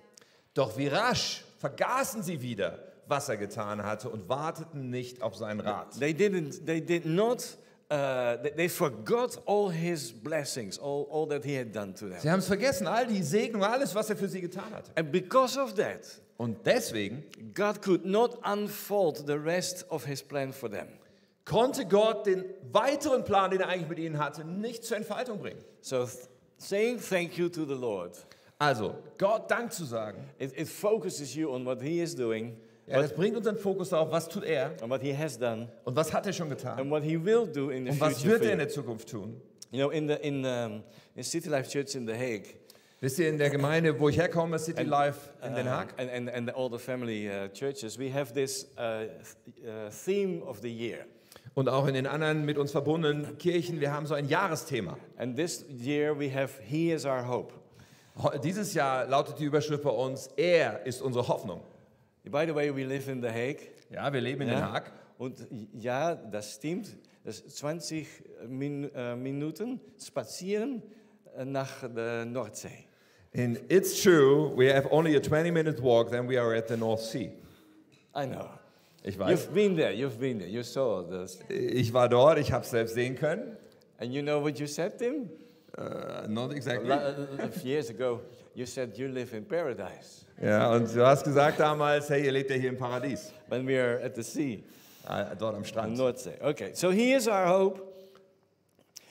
Doch 0.54 0.76
wie 0.76 0.88
rasch 0.88 1.44
vergaßen 1.58 2.22
sie 2.22 2.42
wieder, 2.42 2.78
was 3.06 3.28
er 3.28 3.36
getan 3.36 3.84
hatte 3.84 4.10
und 4.10 4.28
warteten 4.28 4.90
nicht 4.90 5.22
auf 5.22 5.34
seinen 5.34 5.60
Rat. 5.60 5.98
They 5.98 6.12
didn't, 6.12 6.66
they 6.66 6.80
did 6.80 7.06
not, 7.06 7.56
uh, 7.90 8.36
they, 8.42 8.50
they 8.56 8.68
forgot 8.68 9.38
all 9.46 9.70
his 9.70 10.12
blessings, 10.12 10.78
all, 10.78 11.06
all 11.10 11.26
that 11.26 11.44
he 11.44 11.54
had 11.54 11.72
done 11.72 11.94
to 11.94 12.06
them. 12.08 12.20
Sie 12.20 12.28
haben 12.30 12.40
es 12.40 12.46
vergessen, 12.46 12.86
all 12.86 13.06
die 13.06 13.22
Segnungen, 13.22 13.64
alles, 13.68 13.94
was 13.94 14.10
er 14.10 14.16
für 14.16 14.28
sie 14.28 14.40
getan 14.40 14.70
hat. 14.72 14.90
And 14.96 15.10
because 15.10 15.58
of 15.58 15.74
that, 15.76 16.00
Und 16.36 16.64
deswegen 16.66 17.24
God 17.54 17.82
could 17.82 18.04
not 18.04 18.38
unfold 18.44 19.26
the 19.26 19.36
rest 19.38 19.84
of 19.90 20.04
his 20.04 20.22
plan 20.22 20.52
for 20.52 20.68
them. 20.70 20.86
konnte 21.44 21.86
Gott 21.86 22.26
den 22.26 22.44
weiteren 22.72 23.24
Plan, 23.24 23.50
den 23.50 23.60
er 23.60 23.68
eigentlich 23.68 23.88
mit 23.88 23.98
ihnen 23.98 24.18
hatte, 24.18 24.44
nicht 24.44 24.84
zur 24.84 24.98
Entfaltung 24.98 25.38
bringen. 25.40 25.58
So 25.80 26.06
saying 26.58 27.00
thank 27.00 27.36
you 27.38 27.48
to 27.48 27.64
the 27.64 27.74
Lord 27.74 28.16
Also, 28.60 28.94
Gott 29.18 29.48
Dank 29.50 29.72
zu 29.72 29.84
sagen, 29.84 30.18
It, 30.38 30.52
it 30.58 30.68
focuses 30.68 31.34
you 31.34 31.50
on 31.50 31.64
what 31.64 31.80
He 31.80 32.00
is 32.00 32.14
doing, 32.14 32.56
ja, 32.88 33.02
das 33.02 33.12
bringt 33.14 33.36
unseren 33.36 33.56
Fokus 33.56 33.90
darauf, 33.90 34.10
was 34.10 34.28
tut 34.28 34.44
er 34.44 34.72
on 34.82 34.90
what 34.90 35.02
He 35.02 35.16
has 35.16 35.38
done, 35.38 35.68
und 35.84 35.96
was 35.96 36.12
hat 36.12 36.26
er 36.26 36.32
schon 36.32 36.48
getan 36.48 36.78
and 36.78 36.90
what 36.90 37.02
He 37.02 37.22
will 37.22 37.46
do 37.46 37.70
in 37.70 37.84
the 37.84 37.90
und 37.92 38.00
was 38.00 38.14
future. 38.22 38.30
wird 38.32 38.38
for 38.40 38.46
er 38.48 38.52
in 38.52 38.58
you. 38.60 38.64
der 38.64 38.68
Zukunft 38.68 39.08
tun. 39.08 39.40
You 39.70 39.78
know, 39.80 39.90
in 39.90 40.08
the 40.08 40.14
in 40.14 40.44
um, 40.44 40.82
in 41.14 41.22
City 41.22 41.48
Life 41.48 41.68
Church 41.70 41.94
in 41.94 42.06
The 42.06 42.14
Hague, 42.14 42.54
Wisst 43.00 43.20
ihr, 43.20 43.28
in 43.28 43.38
der 43.38 43.50
Gemeinde, 43.50 44.00
wo 44.00 44.08
ich 44.08 44.16
herkomme, 44.18 44.58
City 44.58 44.82
Life 44.82 45.30
in 45.46 45.54
Den 45.54 45.66
uh, 45.66 45.70
Haag, 45.70 45.94
and, 45.98 46.10
and 46.10 46.28
and 46.30 46.50
all 46.56 46.68
the 46.68 46.78
family 46.78 47.28
uh, 47.28 47.46
churches, 47.52 47.96
we 47.98 48.12
have 48.12 48.32
this 48.34 48.66
uh, 48.76 49.04
th- 49.06 49.66
uh, 49.68 49.88
theme 50.04 50.42
of 50.42 50.60
the 50.62 50.68
year. 50.72 51.04
und 51.54 51.68
auch 51.68 51.86
in 51.86 51.94
den 51.94 52.06
anderen 52.06 52.44
mit 52.44 52.56
uns 52.58 52.72
verbundenen 52.72 53.36
Kirchen, 53.38 53.80
wir 53.80 53.92
haben 53.92 54.06
so 54.06 54.14
ein 54.14 54.28
Jahresthema. 54.28 54.96
And 55.16 55.36
this 55.36 55.64
year 55.68 56.18
we 56.18 56.32
have 56.34 56.60
He 56.62 56.90
is 56.92 57.04
our 57.04 57.26
hope. 57.28 57.52
Dieses 58.42 58.74
Jahr 58.74 59.06
lautet 59.06 59.38
die 59.38 59.44
Überschrift 59.44 59.84
bei 59.84 59.90
uns, 59.90 60.28
er 60.36 60.84
ist 60.84 61.00
unsere 61.00 61.28
Hoffnung. 61.28 61.60
By 62.30 62.46
the 62.46 62.54
way, 62.54 62.70
we 62.74 62.84
live 62.84 63.08
in 63.08 63.22
The 63.22 63.28
Hague. 63.28 63.68
Ja, 63.90 64.12
wir 64.12 64.20
leben 64.20 64.42
in 64.42 64.48
Den 64.48 64.58
Ja. 64.58 64.72
Haag. 64.72 64.92
Und 65.18 65.46
ja, 65.74 66.14
das 66.14 66.54
stimmt. 66.54 66.96
Das 67.24 67.40
ist 67.40 67.56
20 67.58 68.06
Min 68.48 68.90
äh, 68.94 69.16
Minuten 69.16 69.80
spazieren 70.00 70.82
äh, 71.36 71.44
nach 71.44 71.88
der 71.88 72.24
Nordsee. 72.24 72.86
And 73.36 73.60
it's 73.70 74.02
true, 74.02 74.50
we 74.56 74.72
have 74.72 74.88
only 74.90 75.14
a 75.16 75.20
20 75.20 75.50
minute 75.52 75.82
walk, 75.82 76.10
then 76.10 76.26
we 76.28 76.38
are 76.40 76.54
at 76.56 76.68
the 76.68 76.76
North 76.76 77.00
Sea. 77.00 77.30
I 78.14 78.26
know. 78.26 78.48
Ich 79.02 79.18
weiß. 79.18 79.30
You've 79.30 79.52
been 79.52 79.76
there, 79.76 79.92
you've 79.92 80.18
been 80.18 80.38
there, 80.38 80.48
you 80.48 80.62
saw 80.62 81.02
this. 81.02 81.38
Ich 81.48 81.92
war 81.92 82.08
dort, 82.08 82.38
ich 82.38 82.52
habe 82.52 82.64
es 82.64 82.70
selbst 82.70 82.94
sehen 82.94 83.14
können. 83.16 83.56
And 83.98 84.12
you 84.12 84.22
know 84.22 84.42
what 84.42 84.58
you 84.58 84.66
said, 84.66 84.98
Tim? 84.98 85.28
Uh, 85.76 86.26
not 86.28 86.52
exactly. 86.52 86.88
La- 86.88 87.10
uh, 87.10 87.48
years 87.62 87.90
ago, 87.90 88.20
you 88.54 88.64
said 88.66 88.96
you 88.96 89.08
live 89.08 89.34
in 89.34 89.44
paradise 89.44 90.24
Ja, 90.40 90.70
und 90.72 90.94
du 90.94 91.04
hast 91.04 91.24
gesagt 91.24 91.58
damals, 91.58 92.08
hey, 92.10 92.24
ihr 92.24 92.32
lebt 92.32 92.50
ja 92.50 92.56
hier 92.56 92.68
im 92.68 92.78
Paradies, 92.78 93.32
when 93.48 93.66
we 93.66 93.76
are 93.80 94.00
at 94.04 94.14
the 94.14 94.22
sea, 94.22 94.62
äh, 95.08 95.34
dort 95.36 95.56
am 95.56 95.64
Strand. 95.64 95.96
Nordsee. 95.96 96.34
Okay, 96.40 96.70
so 96.74 96.90
he 96.90 97.12
is 97.12 97.26
our 97.26 97.46
hope. 97.48 97.82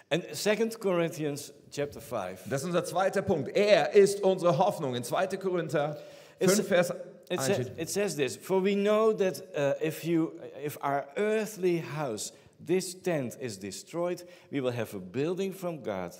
And 0.10 0.24
2 0.34 0.70
Corinthians 0.80 1.52
chapter 1.70 2.00
5. 2.00 2.44
Das 2.50 2.62
ist 2.62 2.68
unser 2.68 2.86
zweiter 2.86 3.22
Punkt. 3.22 3.50
Er 3.56 3.92
ist 3.94 4.24
unsere 4.24 4.58
Hoffnung. 4.58 4.96
In 4.96 5.04
2. 5.04 5.28
Korinther 5.38 5.98
5, 6.40 6.60
It's- 6.60 6.62
Vers 6.68 6.90
It, 7.30 7.40
1 7.40 7.46
sa- 7.46 7.54
steht, 7.56 7.72
it 7.78 7.90
says 7.90 8.16
this 8.16 8.38
For 8.38 8.64
we 8.64 8.74
know 8.74 9.12
that 9.12 9.42
uh, 9.54 9.74
if, 9.86 10.06
you, 10.06 10.32
if 10.64 10.78
our 10.82 11.08
earthly 11.18 11.80
house, 11.80 12.32
this 12.66 12.96
tent, 12.96 13.36
is 13.42 13.58
destroyed, 13.60 14.24
we 14.50 14.62
will 14.62 14.72
have 14.72 14.94
a 14.94 15.00
building 15.00 15.52
from 15.52 15.84
God, 15.84 16.14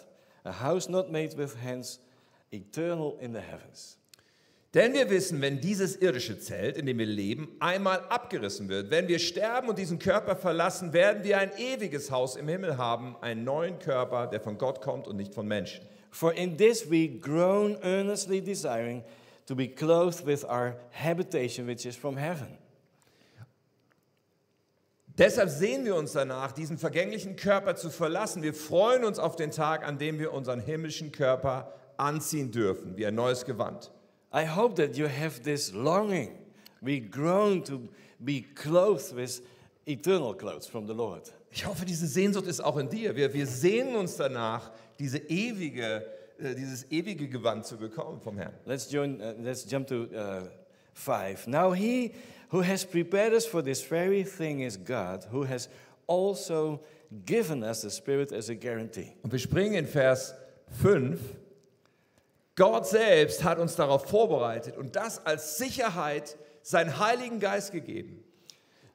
a 0.44 0.52
house 0.52 0.90
not 0.90 1.10
made 1.10 1.38
with 1.38 1.56
hands, 1.56 2.00
eternal 2.52 3.18
in 3.22 3.32
the 3.32 3.40
heavens. 3.40 3.96
Denn 4.77 4.93
wir 4.93 5.10
wissen, 5.10 5.41
wenn 5.41 5.60
dieses 5.60 5.96
irdische 5.96 6.38
Zelt, 6.38 6.77
in 6.77 6.86
dem 6.86 7.00
wir 7.00 7.07
leben, 7.07 7.50
einmal 7.60 8.00
abgerissen 8.10 8.69
wird, 8.69 8.91
wenn 8.91 9.07
wir 9.07 9.17
sterben 9.17 9.69
und 9.69 9.79
diesen 9.79 9.98
Körper 9.98 10.36
verlassen, 10.36 10.93
werden 10.93 11.24
wir 11.24 11.39
ein 11.39 11.50
ewiges 11.57 12.12
Haus 12.12 12.36
im 12.36 12.48
Himmel 12.48 12.77
haben, 12.77 13.15
einen 13.22 13.43
neuen 13.43 13.79
Körper, 13.79 14.27
der 14.27 14.39
von 14.39 14.60
Gott 14.60 14.81
kommt 14.81 15.07
und 15.07 15.15
nicht 15.15 15.34
von 15.34 15.48
Menschen. 15.48 15.84
For 16.12 16.31
in 16.31 16.60
this 16.60 16.91
we 16.91 17.07
groan 17.10 17.75
earnestly 17.81 18.39
desiring 18.39 19.03
to 19.48 19.55
be 19.55 19.67
clothed 19.67 20.27
with 20.27 20.43
our 20.43 20.75
habitation 20.91 21.65
which 21.65 21.84
is 21.88 21.96
from 21.96 22.15
heaven. 22.15 22.60
Deshalb 25.17 25.50
sehen 25.50 25.86
wir 25.86 25.96
uns 25.96 26.12
danach, 26.12 26.51
diesen 26.51 26.77
vergänglichen 26.77 27.36
Körper 27.36 27.75
zu 27.75 27.89
verlassen. 27.89 28.43
Wir 28.43 28.53
freuen 28.53 29.05
uns 29.05 29.17
auf 29.17 29.36
den 29.36 29.50
Tag, 29.50 29.84
an 29.84 29.98
dem 29.98 30.19
wir 30.19 30.34
unseren 30.34 30.60
himmlischen 30.60 31.12
Körper 31.12 31.74
anziehen 31.98 32.51
dürfen, 32.51 32.96
wie 32.96 33.07
ein 33.07 33.15
neues 33.15 33.43
Gewand. 33.43 33.91
I 34.31 34.46
hope 34.46 34.75
that 34.75 34.98
you 34.98 35.07
have 35.07 35.43
this 35.43 35.74
longing. 35.74 36.38
We 36.81 37.00
groan 37.00 37.63
to 37.63 37.88
be 38.24 38.41
clothed 38.41 39.15
with 39.15 39.41
eternal 39.86 40.34
clothes 40.34 40.67
from 40.67 40.86
the 40.86 40.93
Lord. 40.93 41.31
Ich 41.51 41.65
hoffe, 41.65 41.86
diese 41.86 42.07
Sehnsucht 42.07 42.46
ist 42.46 42.60
auch 42.60 42.77
in 42.77 42.89
dir. 42.89 43.15
Wir, 43.15 43.34
wir 43.34 43.48
sehnen 43.48 43.96
uns 43.96 44.17
danach, 44.17 44.72
diese 45.00 45.17
ewige, 45.17 46.05
äh, 46.39 46.53
dieses 46.53 46.91
ewige 46.91 47.27
Gewand 47.27 47.65
zu 47.65 47.77
bekommen 47.77 48.19
vom 48.19 48.38
Herrn. 48.38 48.53
Let's, 48.65 48.91
join, 48.91 49.22
uh, 49.22 49.34
let's 49.41 49.65
jump 49.69 49.88
to 49.88 50.03
uh, 50.13 50.50
5. 50.93 51.48
Now, 51.48 51.72
he 51.72 52.13
who 52.50 52.62
has 52.62 52.86
prepared 52.86 53.34
us 53.34 53.46
for 53.46 53.62
this 53.62 53.81
very 53.81 54.24
thing 54.24 54.62
is 54.62 54.77
God, 54.77 55.25
who 55.31 55.43
has 55.43 55.69
also 56.05 56.81
given 57.25 57.63
us 57.63 57.81
the 57.81 57.89
Spirit 57.89 58.31
as 58.31 58.50
a 58.50 58.55
guarantee. 58.55 59.15
Und 59.24 59.31
wir 59.31 59.39
springen 59.39 59.75
in 59.75 59.88
Vers 59.88 60.34
5. 60.81 61.17
Gott 62.58 62.88
selbst 62.88 63.44
hat 63.44 63.60
uns 63.60 63.76
darauf 63.76 64.06
vorbereitet 64.10 64.76
und 64.78 64.96
das 64.96 65.26
als 65.26 65.58
Sicherheit 65.58 66.38
seinen 66.64 67.00
Heiligen 67.00 67.40
Geist 67.40 67.72
gegeben. 67.72 68.24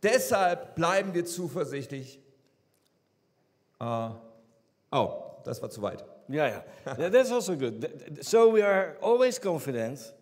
Deshalb 0.02 0.75
bleiben 0.75 1.14
wir 1.14 1.25
zuversichtlich. 1.25 2.21
Äh, 3.81 4.09
oh, 4.90 5.23
das 5.45 5.62
war 5.62 5.71
zu 5.71 5.81
weit. 5.81 6.04
Yeah, 6.28 6.49
yeah. 6.49 6.64
That- 6.97 7.12
That's 7.12 7.31
also 7.31 7.57
good. 7.57 7.88
So 8.21 8.52
we 8.52 8.64
are 8.64 8.97
always 9.00 9.40
confident, 9.40 10.12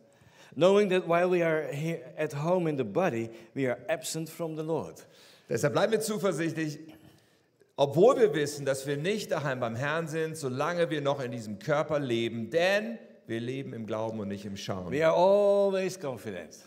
knowing 0.55 0.91
that 0.91 1.07
while 1.09 1.31
we 1.31 1.43
are 1.43 1.63
here 1.73 2.01
at 2.19 2.35
home 2.35 2.69
in 2.69 2.77
the 2.77 2.85
body, 2.85 3.31
we 3.55 3.67
are 3.69 3.79
absent 3.89 4.29
from 4.29 4.55
the 4.57 4.63
Lord. 4.63 5.07
Deshalb 5.49 5.73
bleiben 5.73 5.93
wir 5.93 6.01
zuversichtlich, 6.01 6.79
obwohl 7.77 8.19
wir 8.19 8.35
wissen, 8.35 8.67
dass 8.67 8.87
wir 8.87 8.99
nicht 8.99 9.31
daheim 9.31 9.61
beim 9.61 9.77
Herrn 9.77 10.09
sind, 10.09 10.37
solange 10.37 10.91
wir 10.91 11.01
noch 11.01 11.21
in 11.21 11.33
diesem 11.33 11.59
Körper 11.59 11.99
leben, 11.99 12.51
denn 12.51 12.99
wir 13.31 13.41
leben 13.41 13.73
im 13.73 13.87
Glauben 13.87 14.19
und 14.19 14.29
nicht 14.29 14.45
im 14.45 14.57
Schauen. 14.57 14.91
We 14.91 15.07
are 15.07 15.15
always 15.17 15.99
confident. 15.99 16.59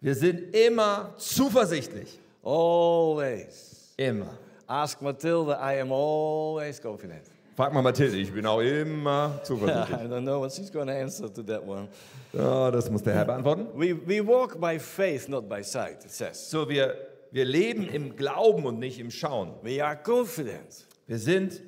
Wir 0.00 0.14
sind 0.14 0.54
immer 0.56 1.12
zuversichtlich. 1.18 2.18
Always. 2.42 3.92
Immer. 3.98 4.38
Ask 4.66 5.02
Matilda, 5.02 5.60
I 5.60 5.78
am 5.80 5.92
always 5.92 6.80
confident. 6.80 7.22
Frag 7.54 7.72
mal 7.72 7.82
Mathilde, 7.82 8.16
ich 8.16 8.32
bin 8.32 8.46
auch 8.46 8.60
immer 8.60 9.38
I 9.42 9.46
zuversichtlich. 9.46 10.10
don't 10.10 10.22
know 10.22 10.40
what 10.40 10.52
she's 10.52 10.70
going 10.72 10.86
to 10.86 10.92
answer 10.94 11.32
to 11.32 11.42
that 11.42 11.62
one. 11.66 11.86
Ja, 12.32 12.70
das 12.70 12.90
muss 12.90 13.02
der 13.02 13.14
Herr 13.14 13.24
beantworten. 13.26 13.66
We, 13.74 13.94
we 14.06 14.26
walk 14.26 14.58
by 14.58 14.78
faith, 14.78 15.28
not 15.28 15.48
by 15.48 15.62
sight, 15.62 16.02
it 16.04 16.10
says. 16.10 16.50
So, 16.50 16.66
wir, 16.68 16.94
wir 17.30 17.44
leben 17.44 17.88
im 17.88 18.16
Glauben 18.16 18.64
und 18.64 18.78
nicht 18.78 18.98
im 18.98 19.10
Schauen. 19.10 19.52
We 19.62 19.84
are 19.84 19.96
confident. 19.96 20.86
Wir 21.06 21.18
sind 21.18 21.60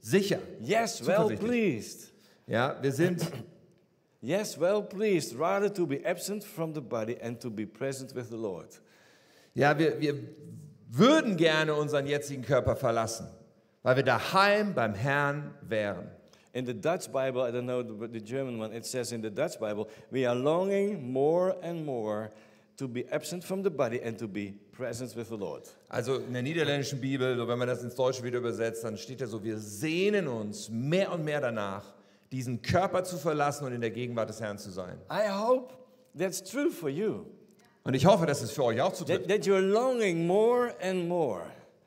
sicher. 0.00 0.38
Yes, 0.60 1.06
well 1.06 1.36
pleased. 1.36 2.10
Ja, 2.46 2.76
wir 2.82 2.92
sind 2.92 3.30
Yes, 4.22 4.58
well 4.58 4.82
pleased, 4.82 5.34
rather 5.34 5.70
to 5.70 5.86
be 5.86 6.04
absent 6.04 6.44
from 6.44 6.74
the 6.74 6.82
body 6.82 7.16
and 7.20 7.40
to 7.40 7.48
be 7.48 7.64
present 7.64 8.14
with 8.14 8.28
the 8.28 8.36
Lord. 8.36 8.68
Ja, 9.54 9.76
wir, 9.78 9.98
wir 9.98 10.14
würden 10.90 11.36
gerne 11.36 11.74
unseren 11.74 12.06
jetzigen 12.06 12.42
Körper 12.42 12.76
verlassen, 12.76 13.28
weil 13.82 13.96
wir 13.96 14.02
daheim 14.02 14.74
beim 14.74 14.94
Herrn 14.94 15.54
wären. 15.62 16.08
In 16.52 16.66
the 16.66 16.74
Dutch 16.74 17.10
Bible, 17.12 17.42
I 17.42 17.50
don't 17.50 17.64
know 17.64 17.82
the, 17.82 18.20
German 18.20 18.58
one, 18.58 18.72
it 18.72 18.84
says 18.84 19.12
in 19.12 19.22
the 19.22 19.30
Dutch 19.30 19.58
Bible, 19.58 19.88
we 20.10 20.26
are 20.26 20.34
longing 20.34 21.12
more 21.12 21.56
and 21.62 21.86
more 21.86 22.32
to 22.76 22.88
be 22.88 23.06
absent 23.12 23.44
from 23.44 23.62
the 23.62 23.70
body 23.70 24.00
and 24.02 24.18
to 24.18 24.26
be 24.26 24.54
present 24.72 25.14
with 25.14 25.28
the 25.28 25.36
Lord. 25.36 25.62
Also 25.88 26.16
in 26.16 26.32
der 26.32 26.42
niederländischen 26.42 27.00
Bibel, 27.00 27.46
wenn 27.46 27.58
man 27.58 27.68
das 27.68 27.82
ins 27.84 27.94
Deutsche 27.94 28.22
wieder 28.24 28.38
übersetzt, 28.38 28.82
dann 28.82 28.96
steht 28.96 29.20
da 29.20 29.26
so, 29.26 29.42
wir 29.44 29.58
sehnen 29.58 30.26
uns 30.26 30.68
mehr 30.68 31.12
und 31.12 31.24
mehr 31.24 31.40
danach, 31.40 31.84
diesen 32.32 32.62
Körper 32.62 33.02
zu 33.04 33.16
verlassen 33.16 33.64
und 33.66 33.72
in 33.72 33.80
der 33.80 33.90
Gegenwart 33.90 34.28
des 34.28 34.40
Herrn 34.40 34.58
zu 34.58 34.70
sein. 34.70 34.98
I 35.10 35.30
hope 35.30 35.74
that's 36.16 36.42
true 36.42 36.70
for 36.70 36.88
you. 36.88 37.24
Und 37.84 37.94
ich 37.94 38.06
hoffe, 38.06 38.26
dass 38.26 38.42
es 38.42 38.50
für 38.52 38.64
euch 38.64 38.80
auch 38.80 38.92
zutrifft. 38.92 39.26
That, 39.28 39.42
that 39.44 39.46
you're 39.46 39.60
longing 39.60 40.26
more 40.26 40.74
and 40.82 41.08
more 41.08 41.42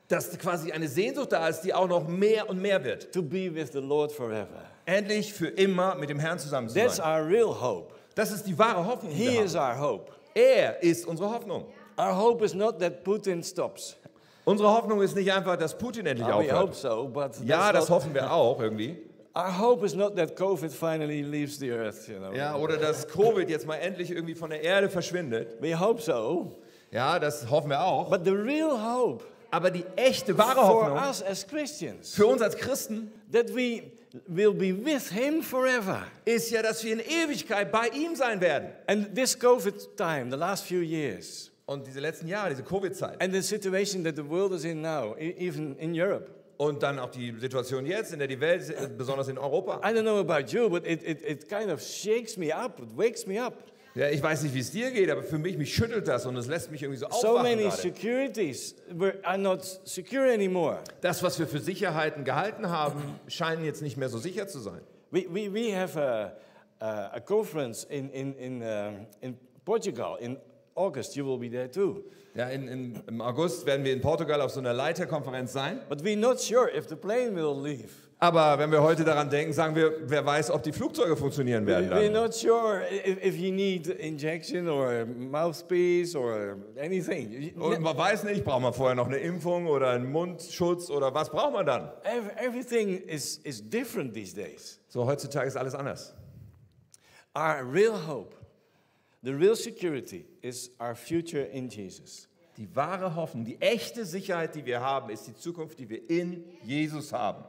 Dass 0.08 0.36
quasi 0.38 0.70
eine 0.72 0.86
Sehnsucht 0.88 1.32
da 1.32 1.48
ist, 1.48 1.62
die 1.62 1.72
auch 1.72 1.88
noch 1.88 2.06
mehr 2.06 2.48
und 2.50 2.60
mehr 2.60 2.82
wird. 2.84 3.12
to 3.12 3.22
be 3.22 3.52
with 3.54 3.70
the 3.72 3.78
Lord 3.80 4.12
forever. 4.12 4.62
Endlich 4.86 5.32
für 5.32 5.46
immer 5.48 5.94
mit 5.94 6.10
dem 6.10 6.18
Herrn 6.18 6.38
zusammen 6.38 6.68
zu 6.68 6.74
That's 6.74 6.96
sein. 6.96 7.22
our 7.22 7.26
real 7.26 7.58
hope. 7.60 7.94
Das 8.14 8.30
ist 8.30 8.44
die 8.46 8.58
wahre 8.58 8.84
Hoffnung. 8.86 9.12
Die 9.12 9.30
He 9.30 9.36
is 9.38 9.54
our 9.54 9.78
hope. 9.80 10.12
Er 10.34 10.82
ist 10.82 11.06
unsere 11.06 11.30
Hoffnung. 11.30 11.64
Our 11.96 12.14
hope 12.16 12.44
is 12.44 12.52
not 12.54 12.78
that 12.80 13.02
Putin 13.02 13.42
stops. 13.42 13.96
Unsere 14.44 14.68
Hoffnung 14.68 15.00
ist 15.00 15.16
nicht 15.16 15.32
einfach, 15.32 15.56
dass 15.56 15.76
Putin 15.78 16.04
endlich 16.06 16.26
hope 16.28 16.54
aufhört. 16.54 16.74
so, 16.74 17.10
Ja, 17.44 17.72
that's 17.72 17.86
das 17.86 17.90
hoffen 17.90 18.12
wir 18.12 18.30
auch 18.30 18.60
irgendwie. 18.60 18.98
our 19.36 19.50
hope 19.58 19.84
is 19.84 19.94
not 19.94 20.16
that 20.16 20.36
COVID 20.36 20.70
finally 20.72 21.22
leaves 21.22 21.58
the 21.58 21.70
earth. 21.72 22.08
You 22.08 22.18
know. 22.18 22.32
Ja, 22.32 22.56
oder 22.56 22.76
dass 22.76 23.06
Covid 23.08 23.48
jetzt 23.50 23.66
mal 23.66 23.76
endlich 23.76 24.10
irgendwie 24.10 24.34
von 24.34 24.50
der 24.50 24.62
Erde 24.62 24.88
verschwindet. 24.88 25.56
We 25.60 25.78
hope 25.78 26.00
so, 26.00 26.52
Ja, 26.90 27.18
das 27.18 27.48
hoffen 27.50 27.70
wir 27.70 27.80
auch. 27.82 28.08
but 28.10 28.24
the 28.24 28.30
real 28.32 28.70
hope 28.80 29.24
Aber 29.50 29.70
die 29.70 29.84
echte, 29.96 30.36
wahre 30.36 30.60
Hoffnung 30.66 30.96
für 32.02 32.26
uns 32.26 32.42
als 32.42 32.56
Christen 32.56 33.10
that 33.32 33.54
we 33.54 33.82
will 34.26 34.52
be 34.52 34.72
with 34.84 35.10
Him 35.10 35.42
forever. 35.42 36.02
ist 36.24 36.50
ja, 36.50 36.62
dass 36.62 36.82
wir 36.84 36.92
in 36.92 37.00
Ewigkeit 37.00 37.70
bei 37.72 37.88
ihm 37.88 38.14
sein 38.16 38.40
werden. 38.40 38.70
And 38.86 39.14
this 39.14 39.38
COVID 39.38 39.96
time, 39.96 40.30
the 40.30 40.36
last 40.36 40.64
few 40.64 40.80
years, 40.80 41.50
Und 41.66 41.86
diese 41.86 42.00
letzten 42.00 42.28
Jahre, 42.28 42.50
diese 42.50 42.62
Covid-Zeit 42.62 43.20
and 43.22 43.32
the 43.32 43.40
situation 43.42 44.04
that 44.04 44.16
the 44.16 44.28
world 44.28 44.52
is 44.52 44.64
in 44.64 44.82
now, 44.82 45.16
e- 45.18 45.34
even 45.38 45.76
in 45.78 45.94
Europe, 45.98 46.28
Und 46.56 46.82
dann 46.82 46.98
auch 46.98 47.10
die 47.10 47.34
Situation 47.38 47.84
jetzt, 47.86 48.12
in 48.12 48.18
der 48.20 48.28
die 48.28 48.40
Welt, 48.40 48.70
äh, 48.70 48.88
besonders 48.88 49.28
in 49.28 49.38
Europa. 49.38 49.80
I 49.82 49.92
don't 49.92 50.02
know 50.02 50.18
about 50.20 50.46
you, 50.52 50.68
but 50.68 50.86
it, 50.86 51.02
it, 51.02 51.20
it 51.22 51.48
kind 51.48 51.70
of 51.70 51.80
shakes 51.80 52.36
me 52.36 52.54
up, 52.54 52.78
it 52.80 52.96
wakes 52.96 53.26
me 53.26 53.44
up. 53.44 53.54
Ja, 53.96 54.08
ich 54.08 54.20
weiß 54.22 54.42
nicht, 54.42 54.54
wie 54.54 54.60
es 54.60 54.72
dir 54.72 54.90
geht, 54.90 55.08
aber 55.08 55.22
für 55.22 55.38
mich, 55.38 55.56
mich 55.56 55.72
schüttelt 55.72 56.08
das 56.08 56.26
und 56.26 56.36
es 56.36 56.48
lässt 56.48 56.70
mich 56.72 56.82
irgendwie 56.82 56.98
so 56.98 57.06
So 57.10 57.28
aufwachen 57.28 57.42
many 57.44 57.62
gerade. 57.62 57.76
securities 57.80 58.74
were, 58.90 59.14
are 59.22 59.38
not 59.38 59.62
secure 59.84 60.32
anymore. 60.32 60.78
Das, 61.00 61.22
was 61.22 61.38
wir 61.38 61.46
für 61.46 61.60
Sicherheiten 61.60 62.24
gehalten 62.24 62.68
haben, 62.70 63.20
scheinen 63.28 63.64
jetzt 63.64 63.82
nicht 63.82 63.96
mehr 63.96 64.08
so 64.08 64.18
sicher 64.18 64.48
zu 64.48 64.58
sein. 64.58 64.80
We, 65.12 65.26
we, 65.30 65.52
we 65.52 65.72
have 65.76 65.96
a, 65.96 66.32
a, 66.84 67.10
a 67.14 67.20
conference 67.20 67.84
in, 67.84 68.10
in, 68.10 68.34
in, 68.36 68.62
um, 68.62 69.06
in 69.20 69.38
Portugal 69.64 70.16
in 70.20 70.38
August. 70.74 71.14
You 71.16 71.24
will 71.26 71.38
be 71.38 71.48
there 71.50 71.70
too. 71.70 72.04
Ja, 72.34 72.48
in, 72.48 72.66
in, 72.68 73.02
Im 73.06 73.20
August 73.20 73.64
werden 73.66 73.84
wir 73.84 73.92
in 73.92 74.00
Portugal 74.00 74.40
auf 74.40 74.50
so 74.50 74.58
einer 74.60 74.72
Leiterkonferenz 74.72 75.52
sein. 75.52 75.80
But 75.88 76.02
we're 76.02 76.16
not 76.18 76.40
sure 76.40 76.68
if 76.76 76.88
the 76.88 76.96
plane 76.96 77.34
will 77.36 77.54
leave. 77.62 77.90
Aber 78.20 78.58
wenn 78.58 78.70
wir 78.72 78.80
heute 78.82 79.04
daran 79.04 79.28
denken, 79.28 79.52
sagen 79.52 79.74
wir, 79.74 79.92
wer 80.08 80.24
weiß, 80.24 80.50
ob 80.50 80.62
die 80.62 80.72
Flugzeuge 80.72 81.14
funktionieren 81.16 81.66
werden. 81.66 81.90
We're 81.90 82.04
Dann. 82.10 82.12
not 82.24 82.32
sure 82.34 82.80
if, 82.90 83.22
if 83.22 83.36
you 83.36 83.52
need 83.52 83.86
injection 83.88 84.66
or 84.68 85.04
mouthpiece 85.04 86.16
or 86.16 86.56
anything. 86.80 87.52
Und 87.58 87.80
man 87.82 87.96
weiß 87.96 88.24
nicht, 88.24 88.42
braucht 88.44 88.62
man 88.62 88.72
vorher 88.72 88.94
noch 88.94 89.08
eine 89.08 89.18
Impfung 89.18 89.66
oder 89.66 89.90
einen 89.90 90.10
Mundschutz 90.10 90.90
oder 90.90 91.12
was 91.12 91.28
braucht 91.28 91.52
man 91.52 91.66
dann? 91.66 91.90
Ev- 92.04 92.30
Everything 92.42 92.96
is, 93.02 93.36
is 93.38 93.60
different 93.68 94.14
these 94.14 94.34
days. 94.34 94.80
So, 94.88 95.04
heutzutage 95.06 95.46
ist 95.48 95.56
alles 95.56 95.74
anders. 95.74 96.14
Our 97.36 97.62
real 97.70 97.94
hope, 98.06 98.34
the 99.24 99.34
real 99.34 99.56
security, 99.56 100.26
is 100.42 100.70
our 100.78 100.94
future 100.94 101.42
in 101.42 101.68
Jesus. 101.68 102.28
Die 102.56 102.68
wahre 102.74 103.16
Hoffnung, 103.16 103.44
die 103.44 103.60
echte 103.60 104.04
Sicherheit, 104.04 104.54
die 104.54 104.64
wir 104.64 104.80
haben, 104.80 105.10
ist 105.10 105.26
die 105.26 105.34
Zukunft, 105.34 105.78
die 105.78 105.88
wir 105.88 106.08
in 106.08 106.44
Jesus 106.62 107.12
haben. 107.12 107.44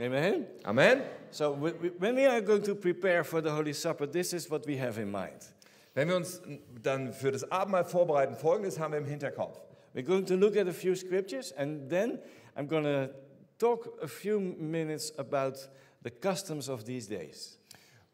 Amen? 0.00 0.46
Amen. 0.64 1.02
So, 1.30 1.52
when 1.52 2.16
we 2.16 2.26
are 2.26 2.40
going 2.40 2.62
to 2.62 2.74
prepare 2.74 3.24
for 3.24 3.42
the 3.42 3.50
Holy 3.50 3.72
Supper, 3.74 4.06
this 4.06 4.32
is 4.32 4.50
what 4.50 4.66
we 4.66 4.78
have 4.78 4.98
in 4.98 5.10
mind. 5.10 5.52
Wenn 5.94 6.08
wir 6.08 6.16
uns 6.16 6.40
dann 6.82 7.12
für 7.12 7.32
das 7.32 7.50
Abendmahl 7.50 7.84
vorbereiten, 7.84 8.34
folgendes 8.34 8.78
haben 8.78 8.92
wir 8.92 8.98
im 8.98 9.06
Hinterkopf. 9.06 9.58
We're 9.94 10.04
going 10.04 10.26
to 10.26 10.36
look 10.36 10.56
at 10.56 10.68
a 10.68 10.72
few 10.72 10.94
scriptures, 10.94 11.52
and 11.52 11.88
then 11.88 12.18
I'm 12.54 12.66
going 12.66 12.84
to 12.84 13.10
talk 13.58 13.98
a 14.02 14.08
few 14.08 14.38
minutes 14.38 15.12
about 15.18 15.68
the 16.02 16.10
customs 16.10 16.68
of 16.68 16.84
these 16.84 17.08
days. 17.08 17.55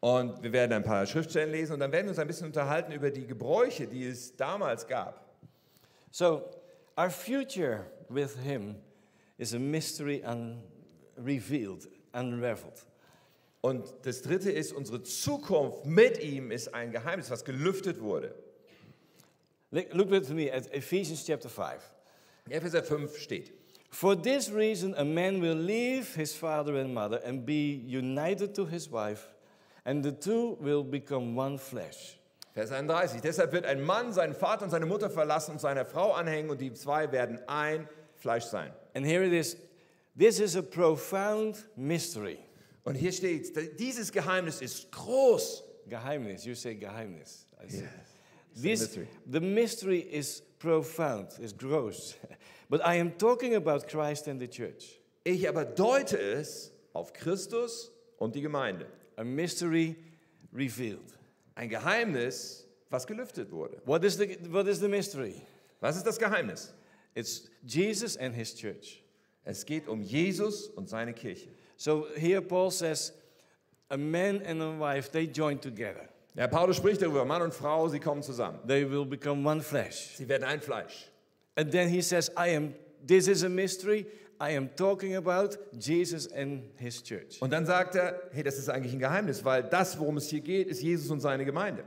Und 0.03 0.43
wir 0.43 0.51
werden 0.51 0.73
ein 0.73 0.83
paar 0.83 1.05
Schriftstellen 1.05 1.49
lesen 1.49 1.75
und 1.75 1.79
dann 1.79 1.93
werden 1.93 2.07
wir 2.07 2.09
uns 2.09 2.19
ein 2.19 2.27
bisschen 2.27 2.47
unterhalten 2.47 2.91
über 2.91 3.09
die 3.09 3.25
Gebräuche, 3.25 3.87
die 3.87 4.05
es 4.05 4.35
damals 4.35 4.85
gab. 4.85 5.33
So, 6.11 6.43
our 6.97 7.09
future 7.09 7.85
with 8.09 8.35
Him 8.43 8.75
is 9.37 9.53
a 9.53 9.59
mystery 9.59 10.21
unrevealed, 10.25 11.87
unraveled. 12.11 12.85
Und 13.61 13.93
das 14.01 14.21
dritte 14.21 14.51
ist, 14.51 14.73
unsere 14.73 15.03
Zukunft 15.03 15.85
mit 15.85 16.21
ihm 16.21 16.51
ist 16.51 16.73
ein 16.73 16.91
Geheimnis, 16.91 17.31
was 17.31 17.45
gelüftet 17.45 18.01
wurde. 18.01 18.35
Look 19.71 20.11
with 20.11 20.27
me 20.31 20.51
at 20.51 20.69
Ephesians 20.73 21.25
chapter 21.25 21.47
5. 21.47 21.81
In 22.47 22.51
Epheser 22.51 22.83
5 22.83 23.17
steht, 23.17 23.53
For 23.89 24.21
this 24.21 24.51
reason, 24.51 24.93
a 24.95 25.05
man 25.05 25.41
will 25.41 25.55
leave 25.55 26.13
his 26.13 26.35
father 26.35 26.75
and 26.75 26.93
mother 26.93 27.21
and 27.23 27.45
be 27.45 27.81
united 27.87 28.53
to 28.55 28.65
his 28.65 28.91
wife, 28.91 29.32
and 29.85 30.03
the 30.03 30.11
two 30.11 30.57
will 30.59 30.83
become 30.83 31.35
one 31.35 31.57
flesh. 31.57 32.17
Vers 32.53 32.71
31, 32.71 33.21
deshalb 33.21 33.51
wird 33.51 33.65
ein 33.65 33.81
Mann 33.81 34.13
seinen 34.13 34.35
Vater 34.35 34.65
und 34.65 34.69
seine 34.69 34.85
Mutter 34.85 35.09
verlassen 35.09 35.53
und 35.53 35.59
seiner 35.59 35.85
Frau 35.85 36.11
anhängen 36.13 36.51
und 36.51 36.61
die 36.61 36.71
zwei 36.73 37.11
werden 37.11 37.39
ein 37.47 37.87
Fleisch 38.15 38.43
sein. 38.45 38.71
And 38.93 39.05
here 39.05 39.25
it 39.25 39.33
is. 39.33 39.57
This 40.15 40.39
is 40.39 40.55
a 40.55 40.61
profound 40.61 41.65
mystery. 41.75 42.37
Und 42.83 42.95
hier 42.95 43.11
steht, 43.11 43.79
dieses 43.79 44.11
Geheimnis 44.11 44.61
ist 44.61 44.91
groß. 44.91 45.63
Geheimnis. 45.89 46.45
You 46.45 46.53
say 46.53 46.75
Geheimnis. 46.75 47.47
I 47.63 47.69
say. 47.69 47.77
Yes, 47.81 48.61
This, 48.61 48.81
mystery. 48.81 49.07
the 49.25 49.39
mystery 49.39 49.99
is 49.99 50.43
profound, 50.59 51.29
is 51.39 51.53
gross. 51.53 52.15
but 52.69 52.85
I 52.85 52.99
am 52.99 53.11
talking 53.17 53.55
about 53.55 53.87
Christ 53.87 54.27
and 54.27 54.39
the 54.39 54.47
church. 54.47 54.99
Ich 55.23 55.47
aber 55.49 55.65
deute 55.65 56.19
es 56.19 56.71
auf 56.93 57.13
Christus 57.13 57.91
und 58.19 58.35
die 58.35 58.41
Gemeinde. 58.41 58.85
A 59.17 59.23
mystery 59.23 59.95
revealed. 60.51 61.13
Ein 61.55 61.69
Geheimnis, 61.69 62.65
was 62.89 63.05
gelüftet 63.05 63.51
wurde. 63.51 63.81
What 63.85 64.03
is 64.03 64.17
the, 64.17 64.37
what 64.49 64.67
is 64.67 64.79
the 64.79 64.87
mystery? 64.87 65.35
Was 65.81 65.97
ist 65.97 66.05
das 66.05 66.17
Geheimnis? 66.17 66.73
It's 67.15 67.49
Jesus 67.65 68.17
and 68.17 68.33
his 68.35 68.55
church. 68.55 69.03
Es 69.45 69.65
geht 69.65 69.87
um 69.87 70.01
Jesus 70.01 70.67
und 70.67 70.89
seine 70.89 71.13
Kirche. 71.13 71.49
So 71.77 72.07
here 72.15 72.41
Paul 72.41 72.71
says, 72.71 73.13
a 73.89 73.97
man 73.97 74.41
and 74.45 74.61
a 74.61 74.71
wife, 74.79 75.11
they 75.11 75.27
join 75.27 75.59
together. 75.59 76.09
Ja, 76.35 76.47
Paulus 76.47 76.77
spricht 76.77 77.01
darüber, 77.01 77.25
Mann 77.25 77.43
und 77.43 77.53
Frau, 77.53 77.87
sie 77.89 77.99
kommen 77.99 78.23
zusammen. 78.23 78.59
They 78.65 78.89
will 78.89 79.05
become 79.05 79.45
one 79.45 79.61
flesh. 79.61 80.15
Sie 80.15 80.27
werden 80.27 80.43
ein 80.45 80.61
Fleisch. 80.61 81.11
And 81.55 81.71
then 81.71 81.89
he 81.89 82.01
says, 82.01 82.31
I 82.35 82.55
am, 82.55 82.73
this 83.05 83.27
is 83.27 83.43
a 83.43 83.49
mystery. 83.49 84.07
I 84.41 84.57
am 84.57 84.75
talking 84.75 85.15
about 85.15 85.57
Jesus 85.79 86.31
and 86.31 86.63
his 86.77 87.01
church. 87.03 87.41
Und 87.41 87.51
dann 87.51 87.65
sagt 87.65 87.95
er, 87.95 88.21
hey, 88.31 88.43
das 88.43 88.57
ist 88.57 88.69
eigentlich 88.69 88.93
ein 88.93 88.99
Geheimnis, 88.99 89.43
weil 89.45 89.63
das, 89.63 89.99
worum 89.99 90.17
es 90.17 90.29
hier 90.29 90.41
geht, 90.41 90.67
ist 90.67 90.81
Jesus 90.81 91.09
und 91.09 91.19
seine 91.19 91.45
Gemeinde. 91.45 91.83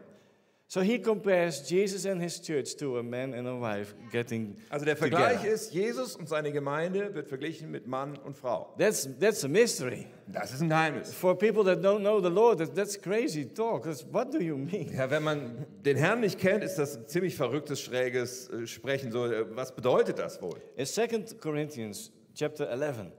So 0.68 0.80
he 0.80 0.98
compares 0.98 1.70
Jesus 1.70 2.06
and 2.06 2.20
his 2.20 2.40
church 2.40 2.76
to 2.78 2.98
a 2.98 3.02
man 3.02 3.34
and 3.34 3.46
a 3.46 3.54
wife 3.54 3.94
getting 4.10 4.56
Also 4.68 4.84
der 4.84 4.96
Vergleich 4.96 5.36
together. 5.36 5.54
ist, 5.54 5.72
Jesus 5.72 6.16
und 6.16 6.28
seine 6.28 6.50
Gemeinde 6.50 7.14
wird 7.14 7.28
verglichen 7.28 7.70
mit 7.70 7.86
Mann 7.86 8.18
und 8.24 8.36
Frau. 8.36 8.74
That's, 8.76 9.08
that's 9.20 9.44
a 9.44 9.48
mystery. 9.48 10.08
Das 10.26 10.52
ist 10.52 10.62
ein 10.62 10.68
Geheimnis. 10.68 11.14
For 11.14 11.38
people 11.38 11.62
that 11.66 11.84
don't 11.84 12.00
know 12.00 12.20
the 12.20 12.34
Lord, 12.34 12.58
that, 12.58 12.74
that's 12.74 13.00
crazy 13.00 13.46
talk. 13.46 13.84
That's, 13.84 14.04
what 14.12 14.32
do 14.34 14.40
you 14.40 14.56
mean? 14.56 14.92
Ja, 14.92 15.08
wenn 15.08 15.22
man 15.22 15.66
den 15.84 15.96
Herrn 15.96 16.18
nicht 16.18 16.40
kennt, 16.40 16.64
ist 16.64 16.74
das 16.80 16.96
ein 16.96 17.06
ziemlich 17.06 17.36
verrücktes, 17.36 17.80
schräges 17.80 18.50
äh, 18.50 18.66
Sprechen. 18.66 19.12
So, 19.12 19.26
äh, 19.26 19.46
was 19.54 19.72
bedeutet 19.72 20.18
das 20.18 20.42
wohl? 20.42 20.60
In 20.74 20.84
2 20.84 21.06
Corinthians 21.40 22.10
chapter 22.36 22.68
11, 22.70 23.10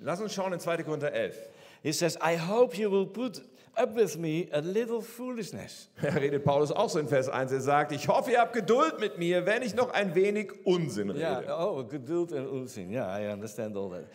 Lass 0.00 0.20
uns 0.20 0.32
schauen 0.32 0.52
in 0.54 0.58
2. 0.58 0.84
Korinther 0.84 1.10
11. 1.12 1.36
he 1.82 1.92
says, 1.92 2.16
I 2.20 2.36
hope 2.36 2.78
you 2.78 2.88
will 2.88 3.06
put 3.06 3.40
up 3.76 3.94
with 3.94 4.16
me 4.18 4.48
a 4.52 4.60
little 4.60 5.02
foolishness. 5.02 5.88
Da 6.02 6.08
redet 6.10 6.44
Paulus 6.44 6.70
auch 6.70 6.88
so 6.88 6.98
in 6.98 7.08
Vers 7.08 7.28
1. 7.28 7.52
Er 7.52 7.60
sagt, 7.60 7.92
ich 7.92 8.08
hoffe, 8.08 8.30
ihr 8.30 8.40
habt 8.40 8.52
Geduld 8.52 9.00
mit 9.00 9.18
mir, 9.18 9.44
wenn 9.46 9.62
ich 9.62 9.74
noch 9.74 9.90
ein 9.90 10.14
wenig 10.14 10.52
Unsinn 10.64 11.10
rede. 11.10 11.44
Yeah, 11.44 11.58
oh, 11.58 11.84
geduld 11.84 12.32
and 12.32 12.48
unsinn. 12.48 12.90
Yeah, 12.90 13.06
I 13.06 13.32
understand 13.32 13.76
all 13.76 13.90
that. 13.90 14.06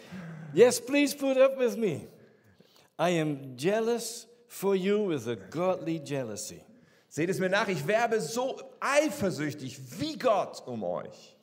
Yes, 0.53 0.79
please 0.79 1.15
put 1.15 1.37
up 1.37 1.57
with 1.59 1.77
me. 1.77 2.07
I 2.97 3.19
am 3.19 3.55
jealous 3.55 4.27
for 4.47 4.75
you 4.75 5.07
with 5.09 5.27
a 5.27 5.35
godly 5.35 5.99
jealousy. 5.99 6.61
Seht 7.09 7.29
es 7.29 7.39
mir 7.39 7.49
nach, 7.49 7.67
ich 7.67 7.85
werbe 7.87 8.19
so 8.21 8.59
eifersüchtig 8.79 9.79
wie 9.99 10.17
Gott 10.17 10.63
um 10.67 10.83
euch. 10.83 11.36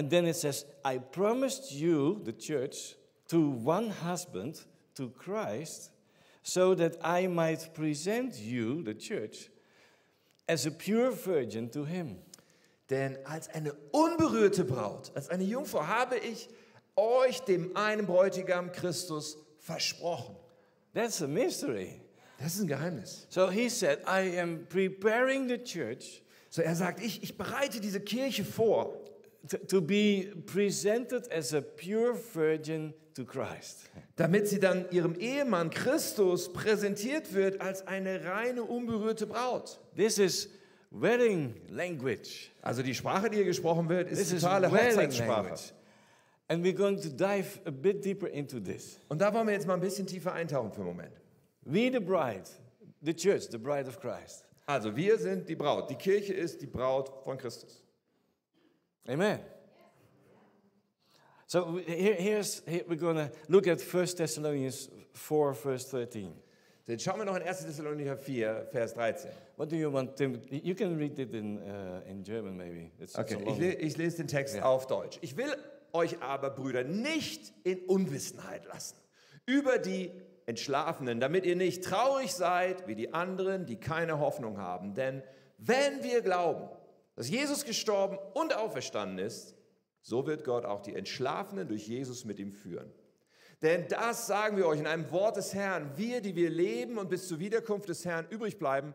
And 0.00 0.08
then 0.08 0.24
it 0.24 0.36
says, 0.36 0.64
I 0.82 0.96
promised 0.96 1.72
you, 1.72 2.22
the 2.24 2.32
church, 2.32 2.94
to 3.28 3.50
one 3.50 3.90
husband, 3.90 4.58
to 4.94 5.10
Christ, 5.10 5.90
so 6.42 6.74
that 6.74 6.96
I 7.04 7.26
might 7.26 7.74
present 7.74 8.38
you, 8.38 8.82
the 8.82 8.94
church, 8.94 9.50
as 10.48 10.64
a 10.64 10.70
pure 10.70 11.10
virgin 11.10 11.68
to 11.72 11.84
him. 11.84 12.16
Denn 12.88 13.18
als 13.26 13.48
eine 13.48 13.74
unberührte 13.92 14.64
Braut, 14.64 15.12
als 15.14 15.28
eine 15.28 15.44
Jungfrau, 15.44 15.86
habe 15.86 16.16
ich 16.16 16.48
euch, 16.96 17.40
dem 17.40 17.76
einen 17.76 18.06
Bräutigam 18.06 18.72
Christus, 18.72 19.36
versprochen. 19.58 20.34
That's 20.94 21.20
a 21.20 21.28
mystery. 21.28 22.00
Das 22.38 22.54
ist 22.54 22.62
ein 22.62 22.68
Geheimnis. 22.68 23.26
So 23.28 23.50
he 23.50 23.68
said, 23.68 23.98
I 24.06 24.40
am 24.40 24.64
preparing 24.66 25.46
the 25.46 25.58
church 25.58 26.22
So 26.52 26.62
er 26.62 26.74
sagt, 26.74 27.00
ich, 27.00 27.22
ich 27.22 27.38
bereite 27.38 27.80
diese 27.80 28.00
Kirche 28.00 28.44
vor, 28.44 28.99
to, 29.68 29.80
be 29.80 30.32
presented 30.46 31.30
as 31.32 31.54
a 31.54 31.60
pure 31.60 32.14
virgin 32.14 32.94
to 33.14 33.24
Christ. 33.24 33.90
damit 34.16 34.48
sie 34.48 34.60
dann 34.60 34.84
ihrem 34.90 35.14
Ehemann 35.18 35.70
Christus 35.70 36.52
präsentiert 36.52 37.32
wird 37.34 37.60
als 37.60 37.86
eine 37.86 38.24
reine, 38.24 38.62
unberührte 38.62 39.26
Braut. 39.26 39.80
This 39.96 40.18
is 40.18 40.48
wedding 40.90 41.54
language. 41.68 42.50
Also 42.62 42.82
die 42.82 42.94
Sprache, 42.94 43.30
die 43.30 43.36
hier 43.36 43.44
gesprochen 43.46 43.88
wird, 43.88 44.08
This 44.08 44.20
ist 44.20 44.32
is 44.32 44.42
totale 44.42 44.70
wedding 44.70 44.98
Hochzeitssprache. 44.98 45.72
And 46.48 46.64
we're 46.64 46.74
going 46.74 47.00
to 47.00 47.08
dive 47.08 47.60
a 47.64 47.70
bit 47.70 48.04
deeper 48.04 48.26
into 48.28 48.58
this. 48.58 48.98
Und 49.08 49.20
da 49.20 49.32
wollen 49.32 49.46
wir 49.46 49.54
jetzt 49.54 49.66
mal 49.66 49.74
ein 49.74 49.80
bisschen 49.80 50.06
tiefer 50.06 50.32
eintauchen 50.32 50.72
für 50.72 50.80
einen 50.80 50.88
Moment. 50.88 51.12
We, 51.64 51.90
the 51.92 52.00
bride, 52.00 52.44
the 53.02 53.14
church, 53.14 53.48
the 53.50 53.58
bride 53.58 53.88
of 53.88 54.00
Christ. 54.00 54.44
Also 54.66 54.94
wir 54.94 55.16
sind 55.18 55.48
die 55.48 55.54
Braut. 55.54 55.88
Die 55.90 55.94
Kirche 55.94 56.32
ist 56.32 56.60
die 56.60 56.66
Braut 56.66 57.10
von 57.24 57.36
Christus. 57.38 57.82
Amen. 59.08 59.40
So 61.46 61.80
here, 61.84 62.14
here's, 62.14 62.62
here 62.66 62.82
we're 62.88 62.94
going 62.96 63.16
to 63.16 63.30
look 63.48 63.66
at 63.66 63.80
1 63.80 64.06
Thessalonians 64.16 64.88
4, 65.14 65.52
verse 65.54 65.84
13. 65.90 66.32
Jetzt 66.86 67.04
schauen 67.04 67.18
wir 67.18 67.24
noch 67.24 67.36
in 67.36 67.42
1. 67.42 67.64
Thessalonicher 67.66 68.16
4, 68.16 68.66
Vers 68.72 68.94
13. 68.94 69.30
What 69.56 69.68
do 69.70 69.76
you 69.76 69.90
want, 69.92 70.16
Tim? 70.16 70.40
You 70.50 70.74
can 70.74 70.96
read 70.98 71.18
it 71.18 71.34
in, 71.34 71.58
uh, 71.58 72.00
in 72.08 72.24
German, 72.24 72.56
maybe. 72.56 72.90
It's, 72.98 73.16
Okay, 73.16 73.36
a 73.36 73.50
ich, 73.52 73.58
le 73.58 73.72
ich 73.74 73.96
lese 73.96 74.16
den 74.18 74.26
Text 74.28 74.56
Ja. 74.56 74.62
auf 74.64 74.86
Deutsch. 74.88 75.18
Ich 75.22 75.36
will 75.36 75.54
euch 75.92 76.20
aber, 76.20 76.50
Brüder, 76.50 76.82
nicht 76.84 77.52
in 77.64 77.78
Unwissenheit 77.86 78.64
lassen 78.66 78.96
über 79.46 79.78
die 79.78 80.10
Entschlafenen, 80.46 81.20
damit 81.20 81.46
ihr 81.46 81.54
nicht 81.56 81.84
traurig 81.84 82.32
seid 82.32 82.88
wie 82.88 82.94
die 82.96 83.12
anderen, 83.14 83.66
die 83.66 83.76
keine 83.76 84.18
Hoffnung 84.18 84.58
haben. 84.58 84.94
Denn 84.94 85.22
wenn 85.58 86.02
wir 86.02 86.22
glauben, 86.22 86.68
dass 87.20 87.28
Jesus 87.28 87.66
gestorben 87.66 88.16
und 88.32 88.56
auferstanden 88.56 89.18
ist, 89.18 89.54
so 90.00 90.26
wird 90.26 90.42
Gott 90.42 90.64
auch 90.64 90.80
die 90.80 90.94
Entschlafenen 90.94 91.68
durch 91.68 91.86
Jesus 91.86 92.24
mit 92.24 92.38
ihm 92.38 92.50
führen. 92.50 92.90
Denn 93.60 93.86
das 93.88 94.26
sagen 94.26 94.56
wir 94.56 94.66
euch 94.66 94.78
in 94.78 94.86
einem 94.86 95.10
Wort 95.10 95.36
des 95.36 95.52
Herrn. 95.52 95.90
Wir, 95.96 96.22
die 96.22 96.34
wir 96.34 96.48
leben 96.48 96.96
und 96.96 97.10
bis 97.10 97.28
zur 97.28 97.38
Wiederkunft 97.38 97.90
des 97.90 98.06
Herrn 98.06 98.26
übrig 98.30 98.58
bleiben, 98.58 98.94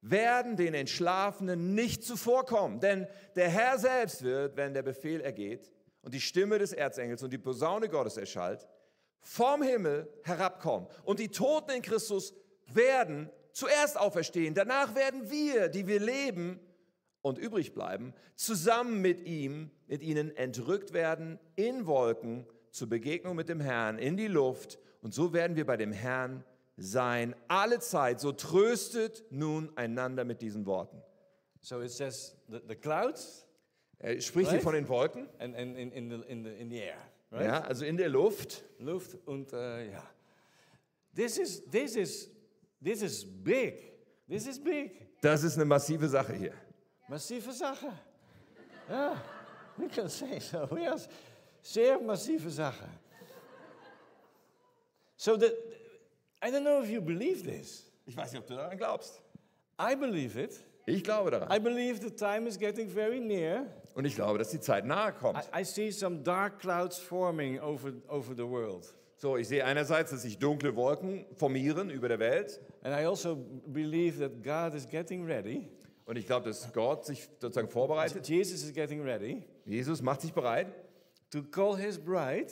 werden 0.00 0.56
den 0.56 0.72
Entschlafenen 0.72 1.74
nicht 1.74 2.02
zuvorkommen. 2.02 2.80
Denn 2.80 3.06
der 3.34 3.50
Herr 3.50 3.78
selbst 3.78 4.22
wird, 4.22 4.56
wenn 4.56 4.72
der 4.72 4.82
Befehl 4.82 5.20
ergeht 5.20 5.70
und 6.00 6.14
die 6.14 6.22
Stimme 6.22 6.58
des 6.58 6.72
Erzengels 6.72 7.22
und 7.22 7.30
die 7.30 7.36
Posaune 7.36 7.90
Gottes 7.90 8.16
erschallt, 8.16 8.66
vom 9.20 9.60
Himmel 9.60 10.10
herabkommen. 10.22 10.88
Und 11.04 11.18
die 11.18 11.28
Toten 11.28 11.72
in 11.72 11.82
Christus 11.82 12.32
werden 12.72 13.28
zuerst 13.52 13.98
auferstehen. 13.98 14.54
Danach 14.54 14.94
werden 14.94 15.30
wir, 15.30 15.68
die 15.68 15.86
wir 15.86 16.00
leben 16.00 16.58
und 17.26 17.38
übrig 17.38 17.74
bleiben, 17.74 18.14
zusammen 18.36 19.02
mit 19.02 19.26
ihm, 19.26 19.70
mit 19.88 20.02
ihnen 20.02 20.36
entrückt 20.36 20.92
werden 20.92 21.40
in 21.56 21.86
Wolken 21.86 22.46
zur 22.70 22.88
Begegnung 22.88 23.34
mit 23.34 23.48
dem 23.48 23.60
Herrn 23.60 23.98
in 23.98 24.16
die 24.16 24.28
Luft. 24.28 24.78
Und 25.02 25.12
so 25.12 25.32
werden 25.32 25.56
wir 25.56 25.66
bei 25.66 25.76
dem 25.76 25.90
Herrn 25.90 26.44
sein, 26.76 27.34
alle 27.48 27.80
Zeit. 27.80 28.20
So 28.20 28.30
tröstet 28.30 29.24
nun 29.30 29.76
einander 29.76 30.24
mit 30.24 30.40
diesen 30.40 30.66
Worten. 30.66 31.02
So 31.60 31.82
it 31.82 31.90
says 31.90 32.36
the, 32.48 32.60
the 32.68 32.76
clouds 32.76 33.44
Er 33.98 34.20
spricht 34.20 34.50
hier 34.50 34.58
Right? 34.58 34.62
von 34.62 34.74
den 34.74 34.88
Wolken, 34.88 35.28
and, 35.38 35.56
and 35.56 35.76
in, 35.76 35.90
in, 35.90 36.10
the, 36.10 36.16
in, 36.28 36.44
the, 36.44 36.50
in 36.50 36.70
the 36.70 36.78
air, 36.78 36.98
right? 37.32 37.46
ja, 37.46 37.60
also 37.62 37.84
in 37.84 37.96
der 37.96 38.10
Luft. 38.10 38.62
Luft 38.78 39.16
und 39.26 39.52
äh, 39.52 39.90
ja. 39.90 40.02
This 41.14 41.38
is, 41.38 41.64
this, 41.70 41.96
is, 41.96 42.30
this 42.84 43.02
is 43.02 43.24
big. 43.24 43.94
This 44.28 44.46
is 44.46 44.62
big. 44.62 44.92
Das 45.22 45.42
ist 45.42 45.56
eine 45.56 45.64
massive 45.64 46.08
Sache 46.08 46.34
hier. 46.34 46.52
Massive 47.08 47.52
Sache. 47.52 47.92
Ja, 48.88 49.16
we 49.76 49.88
can 49.88 50.08
say 50.08 50.40
so. 50.40 50.68
Ja, 50.76 50.96
sehr 51.62 52.00
massive 52.00 52.50
Sache. 52.50 52.88
So 55.16 55.36
that, 55.36 55.52
I 56.42 56.50
don't 56.50 56.64
know 56.64 56.82
if 56.82 56.90
you 56.90 57.00
believe 57.00 57.42
this. 57.42 57.84
Ich 58.06 58.16
weiß 58.16 58.32
nicht, 58.32 58.42
ob 58.42 58.46
du 58.46 58.54
daran 58.54 58.76
glaubst. 58.76 59.20
I 59.78 59.94
believe 59.94 60.36
it. 60.36 60.60
Ich 60.86 61.02
glaube 61.02 61.30
daran. 61.30 61.50
I 61.50 61.58
believe 61.58 62.00
the 62.00 62.10
time 62.10 62.46
is 62.46 62.58
getting 62.58 62.88
very 62.88 63.20
near. 63.20 63.66
Und 63.94 64.04
ich 64.04 64.14
glaube, 64.14 64.38
dass 64.38 64.50
die 64.50 64.60
Zeit 64.60 64.84
nahe 64.84 65.12
kommt. 65.12 65.38
I, 65.54 65.60
I 65.60 65.64
see 65.64 65.90
some 65.90 66.22
dark 66.22 66.60
clouds 66.60 66.98
forming 66.98 67.58
over, 67.60 67.92
over 68.08 68.34
the 68.36 68.46
world. 68.46 68.94
So, 69.16 69.36
ich 69.36 69.48
sehe 69.48 69.64
einerseits, 69.64 70.10
dass 70.10 70.22
sich 70.22 70.38
dunkle 70.38 70.76
Wolken 70.76 71.24
formieren 71.34 71.88
über 71.88 72.08
der 72.08 72.18
Welt. 72.18 72.60
And 72.82 72.94
I 72.94 73.06
also 73.06 73.36
believe 73.66 74.18
that 74.20 74.42
God 74.42 74.74
is 74.74 74.86
getting 74.86 75.24
ready. 75.24 75.68
Und 76.06 76.16
ich 76.16 76.26
glaube, 76.26 76.46
dass 76.46 76.72
Gott 76.72 77.04
sich 77.04 77.28
sozusagen 77.40 77.68
vorbereitet. 77.68 78.26
Jesus 78.28 78.62
is 78.62 78.72
getting 78.72 79.02
ready 79.02 79.42
Jesus 79.66 80.00
macht 80.00 80.20
sich 80.20 80.32
bereit, 80.32 80.68
to 81.30 81.42
call 81.42 81.76
his 81.76 81.98
bride 81.98 82.46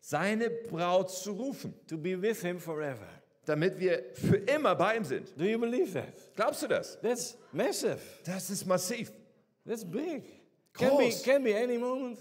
seine 0.00 0.48
Braut 0.48 1.10
zu 1.10 1.32
rufen, 1.32 1.74
to 1.86 1.98
be 1.98 2.20
with 2.20 2.40
him 2.40 2.58
forever. 2.58 3.08
damit 3.44 3.78
wir 3.80 4.04
für 4.14 4.36
immer 4.36 4.76
bei 4.76 4.96
ihm 4.96 5.04
sind. 5.04 5.36
Do 5.36 5.44
you 5.44 5.58
believe 5.58 5.92
that? 5.92 6.14
Glaubst 6.36 6.62
du 6.62 6.68
das? 6.68 6.98
That's 7.00 7.36
massive. 7.52 7.98
Das 8.24 8.48
ist 8.48 8.64
massiv. 8.64 9.12
That's 9.66 9.84
big. 9.84 10.22
Can 10.72 10.96
be, 10.96 11.04
Groß. 11.04 11.22
can 11.24 11.42
be 11.42 11.56
any 11.56 11.76
moment. 11.76 12.18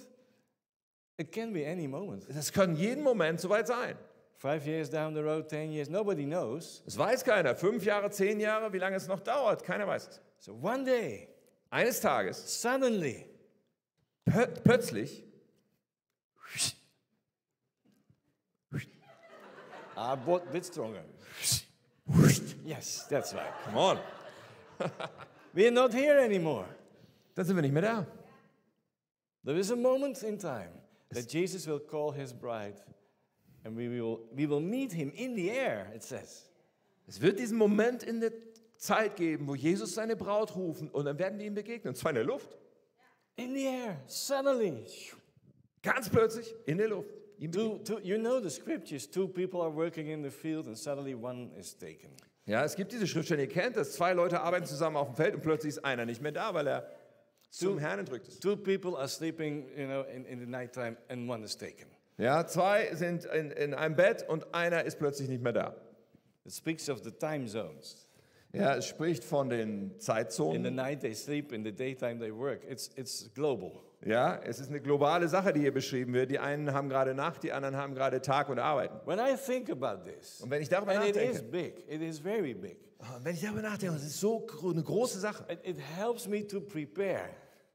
It 1.17 1.31
can 1.31 1.53
be 1.53 1.67
any 1.67 1.87
moment. 1.87 2.25
Das 2.33 2.51
kann 2.51 2.75
jeden 2.75 3.03
Moment 3.03 3.39
soweit 3.39 3.67
sein. 3.67 3.95
Five 4.37 4.65
years 4.65 4.89
down 4.89 5.13
the 5.13 5.21
road, 5.21 5.49
ten 5.49 5.71
years, 5.71 5.89
nobody 5.89 6.23
knows. 6.23 6.81
Das 6.85 6.97
weiß 6.97 7.23
keiner. 7.23 7.55
Fünf 7.55 7.85
Jahre, 7.85 8.09
zehn 8.09 8.39
Jahre, 8.39 8.71
wie 8.71 8.77
lange 8.77 8.95
es 8.95 9.07
noch 9.07 9.19
dauert, 9.19 9.63
keiner 9.63 9.85
weiß 9.85 10.07
es. 10.07 10.21
So 10.39 10.53
one 10.53 10.85
day, 10.85 11.27
Eines 11.71 11.99
Tages, 11.99 12.37
suddenly, 12.37 13.25
plö 14.25 14.47
plötzlich, 14.63 15.23
I 19.97 20.15
bought 20.15 20.47
a 20.47 20.51
bit 20.51 20.65
stronger. 20.65 21.03
Yes, 22.65 23.05
that's 23.09 23.33
right. 23.33 23.51
come 23.65 23.77
on, 23.77 23.99
We're 25.53 25.71
not 25.71 25.93
here 25.93 26.17
anymore. 26.19 26.65
dann 27.35 27.45
sind 27.45 27.55
wir 27.55 27.61
nicht 27.61 27.73
mehr 27.73 27.81
da. 27.83 28.05
There 29.43 29.57
is 29.57 29.71
a 29.71 29.75
moment 29.75 30.23
in 30.23 30.37
time 30.37 30.71
that 31.11 31.27
Jesus 31.31 31.67
will 31.67 31.79
call 31.79 32.11
his 32.11 32.33
bride, 32.33 32.81
and 33.63 33.75
we 33.75 33.89
will, 33.89 34.21
we 34.35 34.45
will 34.47 34.61
meet 34.61 34.91
him 34.93 35.11
in 35.15 35.35
the 35.35 35.51
air, 35.51 35.91
it 35.93 36.03
says. 36.03 36.45
Es 37.07 37.19
wird 37.19 37.39
diesen 37.39 37.57
Moment 37.57 38.03
in 38.03 38.19
der 38.19 38.31
Zeit 38.79 39.17
geben, 39.17 39.47
wo 39.47 39.55
Jesus 39.55 39.93
seine 39.93 40.15
Braut 40.15 40.55
rufen 40.55 40.89
und 40.89 41.05
dann 41.05 41.19
werden 41.19 41.37
wir 41.37 41.45
ihm 41.45 41.53
begegnen. 41.53 41.89
Und 41.89 41.95
zwar 41.95 42.11
in 42.11 42.15
der 42.15 42.23
Luft. 42.23 42.57
In 43.35 43.53
the 43.53 43.65
air, 43.65 44.01
suddenly. 44.07 44.85
Ganz 45.83 46.09
plötzlich 46.09 46.53
in 46.65 46.77
der 46.77 46.87
Luft. 46.87 47.09
Two, 47.51 47.79
two, 47.79 47.99
you 47.99 48.17
know 48.17 48.41
the 48.41 48.49
scriptures. 48.49 49.09
Two 49.09 49.27
people 49.27 49.61
are 49.61 49.73
working 49.73 50.07
in 50.07 50.23
the 50.23 50.29
field, 50.29 50.67
and 50.67 50.77
suddenly 50.77 51.13
one 51.13 51.51
is 51.57 51.77
taken. 51.77 52.09
Ja, 52.45 52.65
es 52.65 52.75
gibt 52.75 52.91
diese 52.91 53.07
Schriftstelle, 53.07 53.43
ihr 53.43 53.47
kennt 53.47 53.77
das. 53.77 53.93
Zwei 53.93 54.13
Leute 54.13 54.41
arbeiten 54.41 54.65
zusammen 54.65 54.97
auf 54.97 55.07
dem 55.07 55.15
Feld 55.15 55.35
und 55.35 55.41
plötzlich 55.41 55.75
ist 55.75 55.85
einer 55.85 56.05
nicht 56.05 56.21
mehr 56.21 56.31
da, 56.31 56.53
weil 56.53 56.67
er 56.67 56.91
zum 57.49 57.77
Herrn 57.77 57.99
entrückt 57.99 58.27
ist. 58.27 58.41
Two 58.41 58.57
people 58.57 58.97
are 58.97 59.07
sleeping, 59.07 59.69
you 59.77 59.85
know, 59.85 60.03
in, 60.03 60.25
in 60.25 60.39
the 60.39 60.45
nighttime, 60.45 60.97
and 61.09 61.29
one 61.29 61.43
is 61.43 61.55
taken. 61.55 61.87
Ja, 62.17 62.45
zwei 62.45 62.93
sind 62.95 63.25
in, 63.25 63.51
in 63.51 63.73
einem 63.73 63.95
Bett 63.95 64.27
und 64.27 64.53
einer 64.53 64.83
ist 64.83 64.99
plötzlich 64.99 65.29
nicht 65.29 65.41
mehr 65.41 65.53
da. 65.53 65.75
It 66.43 66.53
speaks 66.53 66.89
of 66.89 67.01
the 67.03 67.11
time 67.11 67.45
zones. 67.47 68.08
Ja, 68.51 68.75
es 68.75 68.87
spricht 68.87 69.23
von 69.23 69.49
den 69.49 69.59
In 69.69 69.89
the 69.91 69.97
Zeitzonen. 69.99 70.75
night 70.75 71.01
they 71.01 71.13
sleep, 71.13 71.51
in 71.51 71.63
the 71.63 71.71
daytime 71.71 72.19
they 72.19 72.33
work. 72.35 72.61
It's, 72.69 72.89
it's 72.95 73.29
global. 73.35 73.71
Ja, 74.05 74.39
es 74.43 74.59
ist 74.59 74.69
eine 74.69 74.79
globale 74.79 75.27
Sache, 75.27 75.51
die 75.53 75.59
hier 75.59 75.73
beschrieben 75.73 76.13
wird. 76.13 76.31
Die 76.31 76.39
einen 76.39 76.73
haben 76.73 76.87
gerade 76.89 77.13
Nacht, 77.13 77.43
die 77.43 77.51
anderen 77.51 77.75
haben 77.75 77.93
gerade 77.93 78.21
Tag 78.21 78.47
und 78.49 78.57
arbeiten. 78.57 78.95
When 79.05 79.19
I 79.19 79.35
think 79.35 79.69
about 79.69 80.09
this, 80.09 80.39
Und 80.41 80.49
wenn 80.49 80.61
ich 80.61 80.69
darüber 80.69 80.93
and 80.93 81.03
it 81.05 81.15
is 81.17 81.41
nachdenke, 81.41 81.51
big, 81.51 81.83
it 81.89 82.01
is 82.01 82.17
very 82.19 82.53
big. 82.53 82.77
und 82.99 83.25
wenn 83.25 83.35
ich 83.35 83.41
darüber 83.41 83.61
nachdenke, 83.61 83.93
das 83.95 84.03
ist 84.05 84.19
so 84.19 84.47
eine 84.63 84.81
große 84.83 85.19
Sache, 85.19 85.43
It, 85.51 85.59
it 85.67 85.77
helps 85.97 86.27
me 86.27 86.47
to 86.47 86.61
prepare 86.61 87.29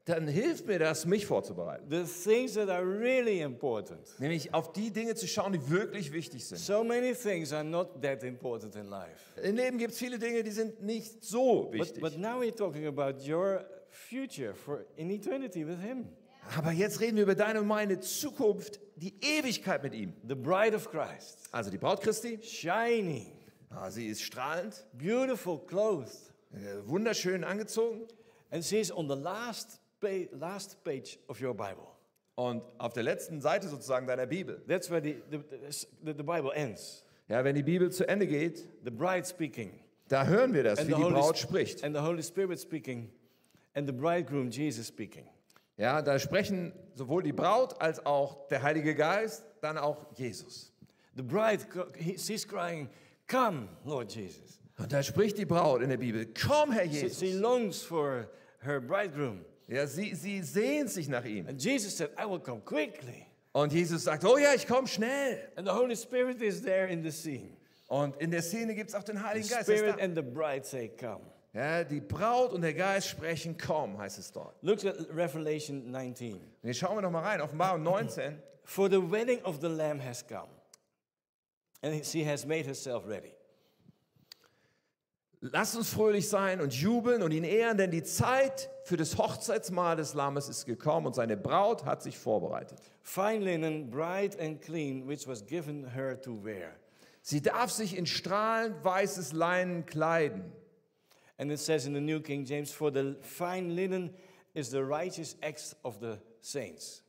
dann 0.05 0.27
hilft 0.27 0.67
mir 0.67 0.77
das, 0.79 1.05
mich 1.05 1.25
vorzubereiten. 1.25 1.85
the 1.89 2.03
things 2.03 2.53
that 2.53 2.69
are 2.69 2.83
really 2.85 3.41
important. 3.41 3.99
Nämlich 4.19 4.53
auf 4.53 4.71
die 4.71 4.91
Dinge 4.91 5.15
zu 5.15 5.27
schauen, 5.27 5.53
die 5.53 5.69
wirklich 5.69 6.11
wichtig 6.13 6.45
sind. 6.45 6.59
So 6.59 6.83
many 6.83 7.13
things 7.13 7.51
are 7.51 7.63
not 7.63 8.01
that 8.01 8.23
important 8.23 8.75
in 8.75 8.87
life. 8.87 9.39
Im 9.41 9.55
Leben 9.55 9.77
gibt 9.79 9.93
es 9.93 9.97
viele 9.99 10.19
Dinge, 10.19 10.43
die 10.43 10.51
sind 10.51 10.81
nicht 10.83 11.23
so 11.23 11.63
But, 11.63 11.73
wichtig. 11.73 12.01
but 12.01 12.17
now 12.19 12.39
we're 12.41 12.55
talking 12.55 12.85
about 12.85 13.17
your 13.27 13.65
future 13.89 14.53
for 14.53 14.85
in 14.95 15.09
eternity 15.09 15.65
with 15.65 15.79
Him, 15.79 16.07
Aber 16.55 16.71
jetzt 16.71 16.99
reden 16.99 17.15
wir 17.15 17.23
über 17.23 17.33
deine 17.35 17.61
und 17.61 17.67
meine 17.67 17.99
Zukunft, 17.99 18.79
die 18.97 19.15
Ewigkeit 19.21 19.81
mit 19.81 19.95
ihm. 19.95 20.13
the 20.27 20.35
bride 20.35 20.75
of 20.75 20.87
Christ, 20.91 21.39
Also 21.51 21.71
die 21.71 21.79
Braut 21.79 22.01
Christi, 22.01 22.37
shining, 22.43 23.31
ah, 23.71 23.89
sie 23.89 24.07
ist 24.09 24.21
strahlend, 24.21 24.85
beautiful 24.93 25.57
clothed, 25.65 26.11
äh, 26.53 26.87
wunderschön 26.87 27.43
angezogen. 27.43 28.07
and 28.51 28.63
she's 28.63 28.91
on 28.91 29.09
the 29.09 29.15
last 29.15 29.79
last 30.31 30.83
page 30.83 31.19
of 31.27 31.41
your 31.41 31.53
Bible. 31.53 31.87
Und 32.35 32.63
auf 32.79 32.93
der 32.93 33.03
letzten 33.03 33.39
Seite 33.39 33.67
sozusagen 33.69 34.07
deiner 34.07 34.25
Bibel, 34.25 34.61
That's 34.67 34.89
where 34.89 35.01
the, 35.01 35.15
the, 35.31 35.39
the, 36.05 36.23
Bible 36.23 36.51
ends. 36.53 37.05
ja, 37.29 37.43
wenn 37.43 37.55
die 37.55 37.63
Bibel 37.63 37.89
zu 37.91 38.07
Ende 38.07 38.27
geht, 38.27 38.67
The 38.83 38.91
bride 38.91 39.25
speaking, 39.25 39.71
da 40.09 40.25
hören 40.25 40.53
wir 40.53 40.63
das, 40.63 40.79
and 40.79 40.89
wie 40.89 40.93
the, 40.95 41.01
die 41.03 41.09
Braut 41.09 41.35
Sp- 41.39 41.47
spricht. 41.47 41.83
and 41.83 41.95
the 41.95 42.01
Holy 42.01 42.21
Spirit 42.23 42.59
speaking, 42.59 43.09
and 43.73 43.87
the 43.87 43.93
bridegroom 43.93 44.49
Jesus 44.49 44.87
speaking. 44.87 45.25
Ja, 45.77 46.01
da 46.01 46.19
sprechen 46.19 46.73
sowohl 46.93 47.23
die 47.23 47.33
Braut 47.33 47.79
als 47.81 48.05
auch 48.05 48.47
der 48.49 48.61
Heilige 48.63 48.95
Geist, 48.95 49.45
dann 49.61 49.77
auch 49.77 50.05
Jesus. 50.17 50.73
The 51.15 51.23
bride, 51.23 51.59
she's 52.17 52.45
crying, 52.47 52.89
"Come, 53.29 53.67
Lord 53.85 54.13
Jesus." 54.13 54.59
Und 54.77 54.91
da 54.91 55.01
spricht 55.01 55.37
die 55.37 55.45
Braut 55.45 55.81
in 55.81 55.89
der 55.89 55.97
Bibel, 55.97 56.27
komm 56.45 56.71
Herr 56.73 56.83
She, 56.85 57.01
Jesus. 57.03 57.19
she 57.19 57.31
longs 57.33 57.81
for 57.81 58.27
her 58.59 58.81
bridegroom. 58.81 59.45
Ja, 59.67 59.87
sie, 59.87 60.13
sie 60.15 60.41
sehnt 60.43 60.89
sich 60.91 61.07
nach 61.07 61.25
ihm. 61.25 61.47
And 61.47 61.61
Jesus 61.61 61.97
said, 61.97 62.11
I 62.19 62.25
will 62.29 62.39
come 62.39 62.61
quickly. 62.61 63.25
Und 63.51 63.71
Jesus 63.73 64.03
sagt, 64.03 64.23
oh 64.25 64.37
ja, 64.37 64.53
ich 64.53 64.67
komme 64.67 64.87
schnell. 64.87 65.39
And 65.55 65.67
the 65.67 65.73
Holy 65.73 65.95
Spirit 65.95 66.41
is 66.41 66.61
there 66.61 66.87
in 66.87 67.03
the 67.03 67.11
scene. 67.11 67.55
Und 67.87 68.15
in 68.17 68.31
der 68.31 68.41
Szene 68.41 68.75
gibt 68.75 68.89
es 68.89 68.95
auch 68.95 69.03
den 69.03 69.17
The 69.17 69.23
Heiligen 69.23 69.47
Geist. 69.49 69.67
der 69.67 69.75
ist 69.75 69.79
Spirit 69.81 69.99
da. 69.99 70.03
and 70.03 70.15
the 70.15 70.21
bride 70.21 70.65
say, 70.65 70.89
Come. 70.89 71.21
Ja, 71.53 71.83
die 71.85 72.01
Braut 72.01 72.51
und 72.51 72.61
der 72.61 72.73
Geist 72.73 73.07
sprechen, 73.07 73.55
komm, 73.57 73.97
heißt 73.97 74.19
es 74.19 74.29
dort. 74.31 74.55
Look 74.61 74.83
at 74.83 74.97
Revelation 75.15 75.89
19. 75.89 76.33
Und 76.33 76.41
jetzt 76.63 76.79
schauen 76.79 76.97
wir 76.97 77.01
noch 77.01 77.11
mal 77.11 77.21
rein, 77.23 77.39
Offenbarung 77.39 77.81
19. 77.81 78.37
For 78.65 78.89
the 78.89 78.97
wedding 78.99 79.41
of 79.43 79.59
the 79.61 79.67
Lamb 79.69 80.01
has 80.03 80.21
come, 80.27 80.49
and 81.81 82.05
she 82.05 82.25
has 82.29 82.45
made 82.45 82.65
herself 82.67 83.07
ready. 83.07 83.31
Lasst 85.51 85.75
uns 85.75 85.89
fröhlich 85.89 86.27
sein 86.27 86.59
und 86.61 86.73
jubeln 86.73 87.21
und 87.21 87.31
ihn 87.31 87.43
ehren, 87.43 87.77
denn 87.77 87.91
die 87.91 88.03
Zeit 88.03 88.69
für 88.83 88.97
das 88.97 89.17
Hochzeitsmahl 89.17 89.95
des 89.95 90.13
Lammes 90.13 90.49
ist 90.49 90.65
gekommen 90.65 91.07
und 91.07 91.13
seine 91.13 91.37
Braut 91.37 91.85
hat 91.85 92.01
sich 92.01 92.17
vorbereitet. 92.17 92.79
Fine 93.01 93.39
linen, 93.39 93.89
bright 93.89 94.39
and 94.39 94.61
clean, 94.61 95.07
which 95.07 95.27
was 95.27 95.45
given 95.45 95.93
her 95.93 96.19
to 96.19 96.43
wear. 96.43 96.71
Sie 97.21 97.41
darf 97.41 97.69
sich 97.71 97.97
in 97.97 98.05
strahlend 98.05 98.83
weißes 98.83 99.33
Leinen 99.33 99.85
kleiden. 99.85 100.51
And 101.37 101.51
it 101.51 101.59
says 101.59 101.85
in 101.85 101.93
the 101.93 102.01
New 102.01 102.21
King 102.21 102.45
James, 102.45 102.71
For 102.71 102.91
the 102.91 103.15
fine 103.21 103.69
linen 103.69 104.13
is 104.53 104.69
the 104.69 104.81
righteous 104.81 105.35
acts 105.41 105.75
of 105.83 105.97
the 105.99 106.17
saints. 106.41 107.03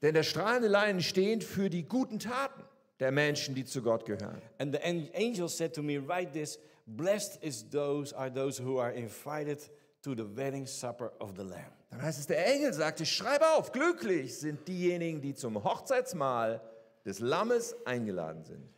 Denn 0.00 0.14
der 0.14 0.22
strahlende 0.22 0.68
Leinen 0.68 1.00
steht 1.02 1.42
für 1.42 1.68
die 1.70 1.82
guten 1.88 2.18
Taten 2.18 2.62
der 3.00 3.10
Menschen, 3.10 3.54
die 3.54 3.64
zu 3.64 3.82
Gott 3.82 4.04
gehören. 4.06 4.40
And 4.58 4.74
the 4.74 4.80
an- 4.82 5.08
angel 5.14 5.48
said 5.48 5.74
to 5.74 5.82
me, 5.82 5.98
Write 5.98 6.32
this 6.32 6.58
Blessed 6.86 7.42
is 7.42 7.68
those 7.70 8.12
are 8.14 8.30
those 8.30 8.58
who 8.62 8.78
are 8.78 8.92
invited 8.92 9.58
to 10.02 10.14
the 10.14 10.24
wedding 10.36 10.66
supper 10.66 11.12
of 11.20 11.34
the 11.36 11.42
Lamb. 11.42 11.72
Dann 11.90 12.02
heißt 12.02 12.18
es, 12.18 12.26
der 12.26 12.44
Engel 12.46 12.72
sagte, 12.72 13.06
schreib 13.06 13.42
auf, 13.42 13.72
glücklich 13.72 14.38
sind 14.38 14.66
diejenigen, 14.66 15.20
die 15.20 15.34
zum 15.34 15.62
Hochzeitsmahl 15.62 16.60
des 17.04 17.20
Lammes 17.20 17.74
eingeladen 17.86 18.44
sind. 18.44 18.68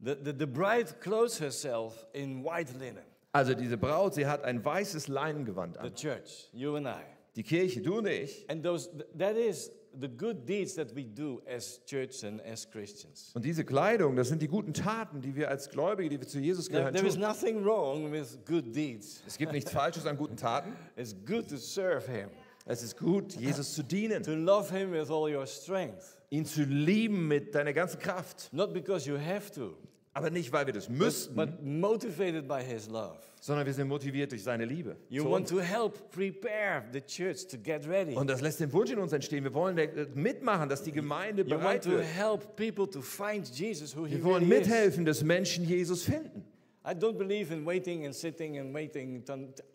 The, 0.00 0.14
the, 0.24 0.32
the 0.38 0.46
bride 0.46 0.94
clothes 1.00 1.38
herself 1.40 2.06
in 2.12 2.42
white 2.44 2.72
linen. 2.78 3.04
Also 3.32 3.54
diese 3.54 3.76
Braut, 3.76 4.14
sie 4.14 4.26
hat 4.26 4.44
ein 4.44 4.64
weißes 4.64 5.08
Leinengewand 5.08 5.74
The 5.76 5.88
an. 5.88 5.94
church, 5.94 6.48
you 6.52 6.76
and 6.76 6.86
I. 6.86 7.02
Die 7.34 7.42
Kirche, 7.42 7.80
du 7.80 7.98
und 7.98 8.06
ich. 8.06 8.44
And 8.50 8.62
those, 8.64 8.90
that 9.18 9.36
is 9.36 9.70
the 10.00 10.08
good 10.08 10.46
deeds 10.48 10.74
that 10.74 10.94
we 10.94 11.04
do 11.04 11.42
as 11.46 11.80
church 11.86 12.24
and 12.24 12.40
as 12.44 12.68
Christians. 12.70 13.30
Und 13.34 13.44
diese 13.44 13.64
Kleidung, 13.64 14.16
das 14.16 14.28
sind 14.28 14.40
die 14.42 14.48
guten 14.48 14.72
Taten, 14.72 15.20
die 15.20 15.34
wir 15.36 15.48
als 15.50 15.68
Gläubige, 15.70 16.08
die 16.08 16.20
wir 16.20 16.26
zu 16.26 16.38
Jesus 16.38 16.66
There, 16.66 16.78
gehören, 16.78 16.94
there 16.94 17.06
is 17.06 17.14
tun. 17.14 17.22
nothing 17.22 17.64
wrong 17.64 18.10
with 18.12 18.38
good 18.46 18.74
deeds. 18.74 19.22
Es 19.26 19.36
gibt 19.38 19.52
nichts 19.52 19.70
Falsches 19.70 20.06
an 20.06 20.16
guten 20.16 20.36
Taten. 20.36 20.72
It's 20.96 21.14
good 21.26 21.48
to 21.48 21.56
serve 21.56 22.06
Him, 22.10 22.28
Es 22.64 22.82
ist 22.82 22.96
gut, 22.96 23.34
Jesus 23.34 23.74
zu 23.74 23.82
dienen, 23.82 24.22
to 24.22 24.34
love 24.34 24.70
Him 24.76 24.92
with 24.92 25.10
all 25.10 25.28
your 25.34 25.46
strength. 25.46 26.16
ihn 26.30 26.44
zu 26.46 26.62
lieben 26.64 27.28
mit 27.28 27.54
deiner 27.54 27.72
ganzen 27.72 27.98
Kraft. 28.00 28.48
Not 28.52 28.72
because 28.72 29.08
you 29.08 29.16
have 29.18 29.50
to, 29.52 29.76
Aber 30.14 30.28
nicht, 30.30 30.52
weil 30.52 30.66
wir 30.66 30.74
das 30.74 30.88
müssten, 30.90 31.34
but 31.34 31.62
motivated 31.62 32.46
by 32.46 32.62
His 32.62 32.86
love. 32.88 33.16
sondern 33.40 33.64
wir 33.66 33.72
sind 33.72 33.88
motiviert 33.88 34.30
durch 34.30 34.42
seine 34.42 34.64
Liebe. 34.66 34.96
You 35.08 35.28
want 35.28 35.48
to 35.48 35.58
help 35.60 36.10
prepare 36.10 36.84
the 36.92 37.00
church 37.00 37.46
to 37.48 37.56
get 37.58 37.88
ready. 37.88 38.14
Und 38.14 38.28
das 38.28 38.40
lässt 38.40 38.60
den 38.60 38.72
Wunsch 38.72 38.90
in 38.90 38.98
uns 38.98 39.12
entstehen. 39.12 39.42
Wir 39.42 39.54
wollen 39.54 39.78
äh, 39.78 40.06
mitmachen, 40.14 40.68
dass 40.68 40.82
die 40.82 40.92
Gemeinde 40.92 41.42
You 41.42 41.50
want 41.50 41.60
bereit 41.60 41.84
to 41.84 41.90
wird. 41.92 42.04
help 42.04 42.56
people 42.56 42.88
to 42.90 43.00
find 43.00 43.48
Jesus 43.48 43.96
who 43.96 44.04
He 44.06 44.16
Wir 44.16 44.24
wollen 44.24 44.44
really 44.44 44.60
is. 44.62 44.68
mithelfen, 44.68 45.04
dass 45.04 45.22
Menschen 45.24 45.64
Jesus 45.64 46.02
finden. 46.04 46.44
I 46.84 46.90
don't 46.94 47.16
believe 47.16 47.52
in 47.54 47.64
waiting 47.64 48.04
and 48.04 48.14
sitting 48.14 48.58
and 48.58 48.74
waiting 48.74 49.22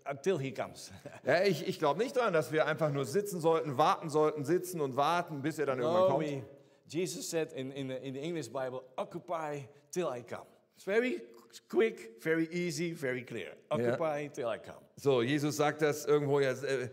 until 0.09 0.37
He 0.39 0.51
comes. 0.51 0.91
Ja, 1.25 1.43
ich 1.43 1.67
ich 1.67 1.79
glaube 1.79 1.99
nicht 1.99 2.15
daran, 2.15 2.33
dass 2.33 2.51
wir 2.51 2.65
einfach 2.67 2.91
nur 2.91 3.05
sitzen 3.05 3.39
sollten, 3.41 3.77
warten 3.77 4.09
sollten, 4.09 4.45
sitzen 4.45 4.81
und 4.81 4.95
warten, 4.97 5.41
bis 5.41 5.57
er 5.57 5.65
dann 5.65 5.79
irgendwann 5.79 6.01
No, 6.03 6.09
kommt. 6.09 6.25
we, 6.27 6.43
Jesus 6.87 7.29
said 7.29 7.51
in, 7.53 7.71
in, 7.73 7.87
the, 7.87 8.05
in 8.05 8.13
the 8.13 8.21
English 8.21 8.47
Bible, 8.47 8.83
occupy 8.97 9.61
till 9.91 10.07
I 10.07 10.21
come. 10.21 10.45
It's 10.75 10.85
very 10.85 11.21
quick, 11.67 12.23
very 12.23 12.47
easy, 12.51 12.93
very 12.93 13.23
clear. 13.23 13.53
Occupy 13.71 14.27
till 14.27 14.47
I 14.47 14.57
come. 14.57 14.83
So, 14.95 15.21
Jesus 15.21 15.57
sagt 15.57 15.81
das 15.81 16.05
irgendwo 16.05 16.39
ja, 16.39 16.51
äh, 16.51 16.89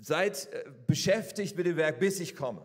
seid 0.00 0.48
äh, 0.52 0.64
beschäftigt 0.86 1.56
mit 1.56 1.66
dem 1.66 1.76
Werk, 1.76 1.98
bis 1.98 2.20
ich 2.20 2.34
komme. 2.34 2.64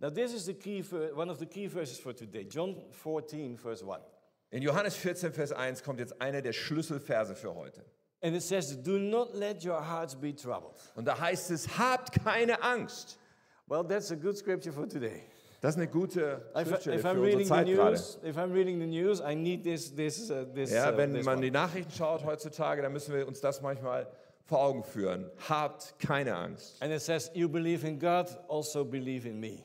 Now, 0.00 0.10
this 0.10 0.34
is 0.34 0.46
the 0.46 0.54
key 0.54 0.82
one 1.14 1.30
of 1.30 1.38
the 1.38 1.46
key 1.46 1.68
verses 1.68 1.98
for 1.98 2.12
today, 2.12 2.44
John 2.44 2.76
14, 2.90 3.56
verse 3.56 3.84
1. 3.84 4.02
In 4.50 4.62
Johannes 4.62 4.96
14, 4.96 5.32
Vers 5.32 5.52
1 5.52 5.82
kommt 5.82 5.98
jetzt 6.00 6.20
einer 6.20 6.42
der 6.42 6.52
Schlüsselverse 6.52 7.34
für 7.34 7.54
heute. 7.54 7.84
And 8.22 8.36
it 8.36 8.42
says, 8.42 8.76
Do 8.76 8.98
not 8.98 9.34
let 9.34 9.64
your 9.64 9.80
hearts 9.80 10.14
be 10.14 10.34
troubled. 10.34 10.74
Und 10.94 11.06
da 11.06 11.18
heißt 11.18 11.50
es, 11.50 11.78
habt 11.78 12.12
keine 12.22 12.62
Angst. 12.62 13.18
Well, 13.66 13.82
that's 13.82 14.10
a 14.10 14.16
good 14.16 14.36
scripture 14.36 14.72
for 14.72 14.86
today. 14.86 15.22
Das 15.62 15.76
ist 15.76 15.80
eine 15.80 15.86
gute 15.88 16.42
If, 16.56 16.66
Schriftstelle 16.66 16.96
if 16.96 17.02
für 17.02 17.08
I'm 17.08 17.10
unsere 17.10 17.26
reading 17.26 17.44
the 17.44 17.48
Zeit 17.48 17.66
gerade. 17.68 17.90
news, 17.92 19.20
news, 19.20 19.62
this, 19.62 19.94
this, 19.94 20.30
uh, 20.30 20.44
this. 20.52 20.72
Ja, 20.72 20.92
uh, 20.92 20.96
wenn 20.96 21.12
man 21.22 21.36
one. 21.36 21.40
die 21.40 21.52
Nachrichten 21.52 21.92
schaut 21.92 22.24
heutzutage, 22.24 22.82
dann 22.82 22.92
müssen 22.92 23.14
wir 23.14 23.28
uns 23.28 23.40
das 23.40 23.62
manchmal 23.62 24.08
vor 24.44 24.60
Augen 24.60 24.82
führen. 24.82 25.30
Habt 25.48 25.94
keine 26.00 26.34
Angst. 26.34 26.82
And 26.82 26.92
it 26.92 27.00
says, 27.00 27.30
You 27.32 27.48
believe 27.48 27.86
in 27.86 28.00
God, 28.00 28.26
also 28.48 28.84
believe 28.84 29.28
in 29.28 29.38
me, 29.38 29.62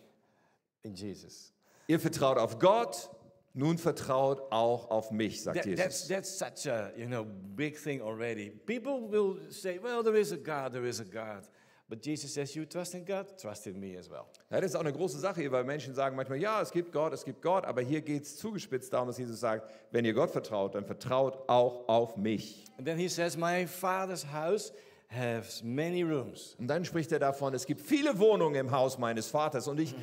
in 0.84 0.94
Jesus. 0.94 1.52
Ihr 1.88 2.00
vertraut 2.00 2.38
auf 2.38 2.60
Gott, 2.60 3.10
nun 3.56 3.80
vertraut 3.80 4.52
auch 4.52 4.92
auf 4.92 5.10
mich, 5.10 5.42
sagt 5.42 5.58
That- 5.58 5.66
Jesus. 5.66 5.84
that's, 5.84 6.08
that's 6.08 6.38
such 6.38 6.72
a 6.72 6.92
you 6.96 7.08
know 7.08 7.26
big 7.56 7.76
thing 7.76 8.04
already. 8.04 8.52
People 8.52 9.10
will 9.10 9.40
say, 9.50 9.80
"Well, 9.82 10.04
there 10.04 10.20
is 10.20 10.32
a 10.32 10.38
God, 10.38 10.74
there 10.74 10.88
is 10.88 11.00
a 11.00 11.06
God," 11.06 11.50
but 11.90 12.06
Jesus 12.06 12.34
says, 12.34 12.54
"You 12.54 12.66
trust 12.66 12.94
in 12.94 13.06
God, 13.06 13.38
trust 13.40 13.68
in 13.68 13.80
me 13.80 13.98
as 13.98 14.10
well." 14.10 14.26
Ja, 14.50 14.62
das 14.62 14.72
ist 14.72 14.76
auch 14.76 14.82
eine 14.82 14.94
große 14.94 15.20
Sache 15.20 15.42
hier, 15.42 15.52
weil 15.52 15.64
Menschen 15.64 15.94
sagen 15.94 16.16
manchmal, 16.16 16.40
ja, 16.40 16.62
es 16.62 16.72
gibt 16.72 16.92
Gott, 16.92 17.14
es 17.14 17.24
gibt 17.24 17.42
Gott, 17.42 17.66
aber 17.66 17.82
hier 17.82 18.02
geht 18.02 18.24
es 18.24 18.38
zugespitzt 18.38 18.92
darum, 18.94 19.08
dass 19.08 19.18
Jesus 19.18 19.40
sagt, 19.40 19.70
wenn 19.92 20.06
ihr 20.06 20.14
Gott 20.14 20.32
vertraut, 20.32 20.76
dann 20.76 20.86
vertraut 20.86 21.48
auch 21.48 21.88
auf 21.88 22.18
mich. 22.18 22.66
And 22.78 22.86
then 22.86 22.98
he 22.98 23.08
says, 23.08 23.38
"My 23.38 23.66
Father's 23.66 24.26
house 24.32 24.74
has 25.10 25.64
many 25.64 26.04
rooms." 26.04 26.56
Und 26.60 26.68
dann 26.68 26.84
spricht 26.86 27.12
er 27.12 27.20
davon, 27.20 27.54
es 27.54 27.66
gibt 27.66 27.82
viele 27.82 28.18
Wohnungen 28.20 28.56
im 28.56 28.72
Haus 28.72 28.98
meines 28.98 29.28
Vaters 29.28 29.68
und 29.68 29.80
ich 29.80 29.96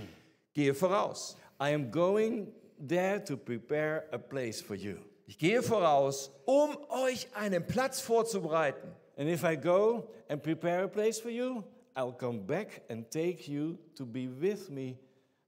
gehe 0.52 0.74
voraus. 0.74 1.36
I 1.60 1.74
am 1.74 1.90
going 1.90 2.52
there 2.78 3.22
to 3.24 3.36
prepare 3.36 4.04
a 4.10 4.18
place 4.18 4.60
for 4.60 4.76
you. 4.76 4.96
Ich 5.26 5.38
gehe 5.38 5.62
voraus, 5.62 6.30
um 6.44 6.76
euch 6.90 7.28
einen 7.34 7.66
Platz 7.66 8.00
vorzubereiten. 8.00 8.88
And 9.16 9.28
if 9.28 9.44
I 9.44 9.56
go 9.56 10.08
and 10.28 10.42
prepare 10.42 10.84
a 10.84 10.88
place 10.88 11.20
for 11.20 11.30
you, 11.30 11.64
I'll 11.96 12.12
come 12.12 12.40
back 12.40 12.82
and 12.88 13.08
take 13.10 13.46
you 13.46 13.78
to 13.94 14.04
be 14.04 14.26
with 14.26 14.70
me, 14.70 14.98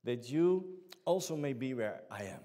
that 0.04 0.30
you 0.30 0.64
also 1.04 1.36
may 1.36 1.52
be 1.52 1.74
where 1.74 2.02
I 2.10 2.24
am. 2.24 2.40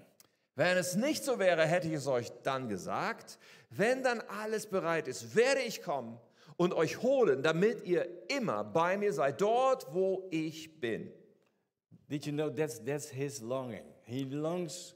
Wenn 0.56 0.76
es 0.76 0.96
nicht 0.96 1.24
so 1.24 1.38
wäre, 1.38 1.66
hätte 1.66 1.88
ich 1.88 1.94
es 1.94 2.06
euch 2.06 2.30
dann 2.42 2.68
gesagt. 2.68 3.38
Wenn 3.70 4.02
dann 4.02 4.20
alles 4.28 4.66
bereit 4.66 5.08
ist, 5.08 5.34
werde 5.34 5.62
ich 5.62 5.82
kommen 5.82 6.18
und 6.56 6.74
euch 6.74 7.00
holen, 7.02 7.42
damit 7.42 7.86
ihr 7.86 8.06
immer 8.28 8.62
bei 8.62 8.98
mir 8.98 9.12
seid, 9.12 9.40
dort, 9.40 9.86
wo 9.94 10.28
ich 10.30 10.78
bin. 10.80 11.10
Did 12.08 12.26
you 12.26 12.32
know 12.32 12.50
that's, 12.50 12.84
that's 12.84 13.08
his 13.08 13.40
longing? 13.40 13.84
He 14.02 14.24
longs 14.24 14.94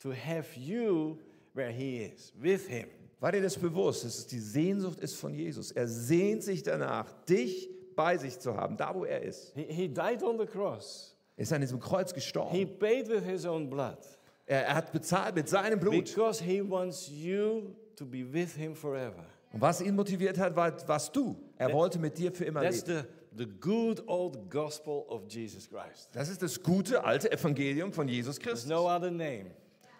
to 0.00 0.10
have 0.12 0.56
you 0.56 1.20
where 1.52 1.70
he 1.70 1.98
is, 1.98 2.32
with 2.34 2.66
him. 2.66 2.88
War 3.20 3.32
dir 3.32 3.40
das 3.42 3.56
bewusst, 3.56 4.04
dass 4.04 4.18
es 4.18 4.26
die 4.26 4.38
Sehnsucht 4.40 5.00
ist 5.00 5.16
von 5.16 5.32
Jesus? 5.34 5.72
Er 5.72 5.88
sehnt 5.88 6.42
sich 6.42 6.62
danach, 6.62 7.10
dich 7.24 7.70
bei 7.96 8.18
sich 8.18 8.38
zu 8.38 8.56
haben, 8.56 8.76
da 8.76 8.94
wo 8.94 9.04
er 9.04 9.22
ist. 9.22 9.52
He, 9.54 9.62
he 9.68 9.88
died 9.88 10.22
on 10.22 10.38
the 10.38 10.44
cross. 10.46 11.16
Er 11.36 11.42
ist 11.42 11.52
an 11.52 11.60
diesem 11.62 11.80
Kreuz 11.80 12.10
He 12.10 12.14
gestorben. 12.16 12.78
paid 12.78 13.08
with 13.08 13.24
his 13.24 13.44
own 13.46 13.68
blood 13.70 13.98
Er, 14.46 14.66
er 14.66 14.74
hat 14.76 14.92
bezahlt 14.92 15.34
mit 15.34 15.48
seinem 15.48 15.80
Blut. 15.80 16.04
because 16.04 16.42
he 16.44 16.60
wants 16.62 17.08
you 17.08 17.74
to 17.96 18.04
be 18.06 18.22
with 18.30 18.54
him 18.54 18.74
forever. 18.76 19.24
Und 19.52 19.60
was 19.62 19.80
ihn 19.80 19.96
motiviert 19.96 20.38
hat, 20.38 20.54
war, 20.54 20.72
warst 20.86 21.16
du. 21.16 21.36
Er 21.56 21.72
wollte 21.72 21.98
mit 21.98 22.18
dir 22.18 22.30
für 22.32 22.44
immer 22.44 22.60
That's 22.62 22.86
leben. 22.86 23.06
the, 23.32 23.44
the 23.44 23.50
good 23.60 24.02
old 24.06 24.50
gospel 24.50 25.04
of 25.08 25.22
Jesus 25.28 25.68
Christ. 25.70 26.10
Das 26.12 26.28
ist 26.28 26.42
das 26.42 26.62
gute 26.62 27.02
alte 27.02 27.32
Evangelium 27.32 27.92
von 27.92 28.06
Jesus 28.08 28.36
There's 28.38 28.50
Christus. 28.50 28.68
no 28.70 28.86
other 28.88 29.10
name. 29.10 29.46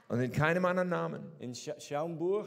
Und 0.08 0.20
in 0.20 0.30
keinem 0.30 0.64
anderen 0.66 0.90
Namen. 0.90 1.22
In 1.40 1.54
Scha 1.54 1.74
Schaumburg, 1.80 2.46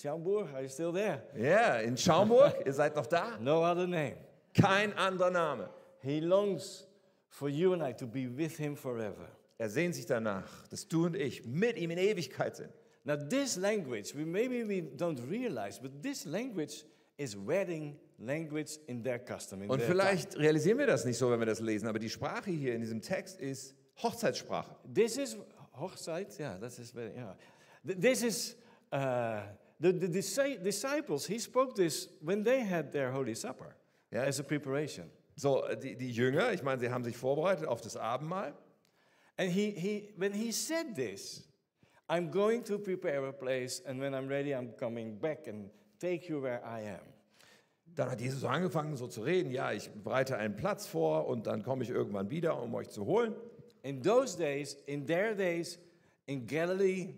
Schaumburg? 0.00 0.48
Are 0.54 0.62
you 0.62 0.68
still 0.68 0.92
there? 0.92 1.22
Ja, 1.36 1.76
in 1.78 1.96
Schaumburg, 1.96 2.54
ihr 2.64 2.72
seid 2.72 2.94
noch 2.96 3.06
da? 3.06 3.38
No 3.40 3.62
other 3.64 3.86
name. 3.86 4.16
Kein 4.54 4.92
anderer 4.96 5.30
Name. 5.30 5.68
He 6.00 6.20
longs 6.20 6.86
for 7.28 7.48
you 7.48 7.72
and 7.72 7.82
I 7.82 7.92
to 7.94 8.06
be 8.06 8.28
with 8.28 8.56
him 8.56 8.76
forever. 8.76 9.28
Er 9.58 9.68
sehnt 9.70 9.94
sich 9.94 10.06
danach, 10.06 10.66
dass 10.68 10.86
du 10.88 11.06
und 11.06 11.16
ich 11.16 11.44
mit 11.46 11.76
ihm 11.78 11.90
in 11.90 11.98
Ewigkeit 11.98 12.56
sind. 12.56 12.70
Now, 13.04 13.16
this 13.16 13.56
language, 13.56 14.14
we 14.14 14.24
maybe 14.24 14.66
we 14.68 14.82
don't 14.96 15.18
realize, 15.28 15.80
but 15.80 16.02
this 16.02 16.24
language 16.24 16.84
is 17.16 17.36
wedding 17.36 17.98
language 18.18 18.78
in 18.86 19.02
their 19.02 19.18
custom. 19.18 19.62
In 19.62 19.70
Und 19.70 19.78
their 19.78 19.88
vielleicht 19.88 20.36
realisieren 20.38 20.78
wir 20.78 20.86
das 20.86 21.04
nicht 21.04 21.18
so, 21.18 21.30
wenn 21.30 21.38
wir 21.40 21.46
das 21.46 21.60
lesen, 21.60 21.88
aber 21.88 21.98
die 21.98 22.10
Sprache 22.10 22.50
hier 22.50 22.74
in 22.74 22.80
diesem 22.80 23.00
Text 23.00 23.40
ist 23.40 23.74
Hochzeitssprache. 24.02 24.76
time. 24.82 24.94
This 24.94 25.16
is 25.16 25.36
Hochzeit, 25.78 26.38
yeah, 26.38 26.56
that 26.58 26.78
is 26.78 26.90
very, 26.90 27.12
yeah. 27.16 27.36
Th- 27.86 27.98
This 28.00 28.22
is 28.22 28.56
uh, 28.92 29.40
the, 29.82 29.92
the 29.92 30.08
disci- 30.08 30.62
disciples, 30.62 31.26
he 31.26 31.38
spoke 31.38 31.74
this 31.74 32.08
when 32.22 32.44
they 32.44 32.60
had 32.60 32.92
their 32.92 33.10
Holy 33.10 33.34
Supper 33.34 33.74
Yeah. 34.12 34.26
as 34.28 34.38
a 34.38 34.44
preparation. 34.44 35.10
So, 35.36 35.64
die, 35.74 35.96
die 35.96 36.10
Jünger, 36.12 36.52
ich 36.52 36.62
meine, 36.62 36.78
sie 36.80 36.90
haben 36.90 37.02
sich 37.04 37.16
vorbereitet 37.16 37.66
auf 37.66 37.80
das 37.80 37.96
Abendmahl. 37.96 38.52
And 39.38 39.50
he, 39.50 39.70
he, 39.70 40.10
when 40.16 40.32
he 40.32 40.52
said 40.52 40.94
this, 40.94 41.44
I'm 42.08 42.30
going 42.30 42.62
to 42.64 42.78
prepare 42.78 43.26
a 43.26 43.32
place, 43.32 43.80
and 43.86 43.98
when 43.98 44.14
I'm 44.14 44.28
ready, 44.28 44.54
I'm 44.54 44.72
coming 44.76 45.18
back 45.18 45.48
and 45.48 45.70
take 45.98 46.28
you 46.28 46.42
where 46.42 46.60
I 46.62 46.82
am. 46.82 47.00
Dann 47.94 48.10
hat 48.10 48.20
Jesus 48.20 48.44
angefangen, 48.44 48.96
so 48.96 49.06
zu 49.06 49.22
reden. 49.22 49.50
Ja, 49.50 49.72
ich 49.72 49.90
bereite 49.90 50.36
einen 50.36 50.56
Platz 50.56 50.86
vor 50.86 51.26
und 51.26 51.46
dann 51.46 51.62
komme 51.62 51.82
ich 51.84 51.90
irgendwann 51.90 52.28
wieder, 52.30 52.62
um 52.62 52.74
euch 52.74 52.90
zu 52.90 53.06
holen. 53.06 53.34
In 53.82 54.02
those 54.02 54.36
days, 54.36 54.74
in 54.86 55.06
their 55.06 55.34
days, 55.34 55.78
in 56.26 56.46
Galilee, 56.46 57.14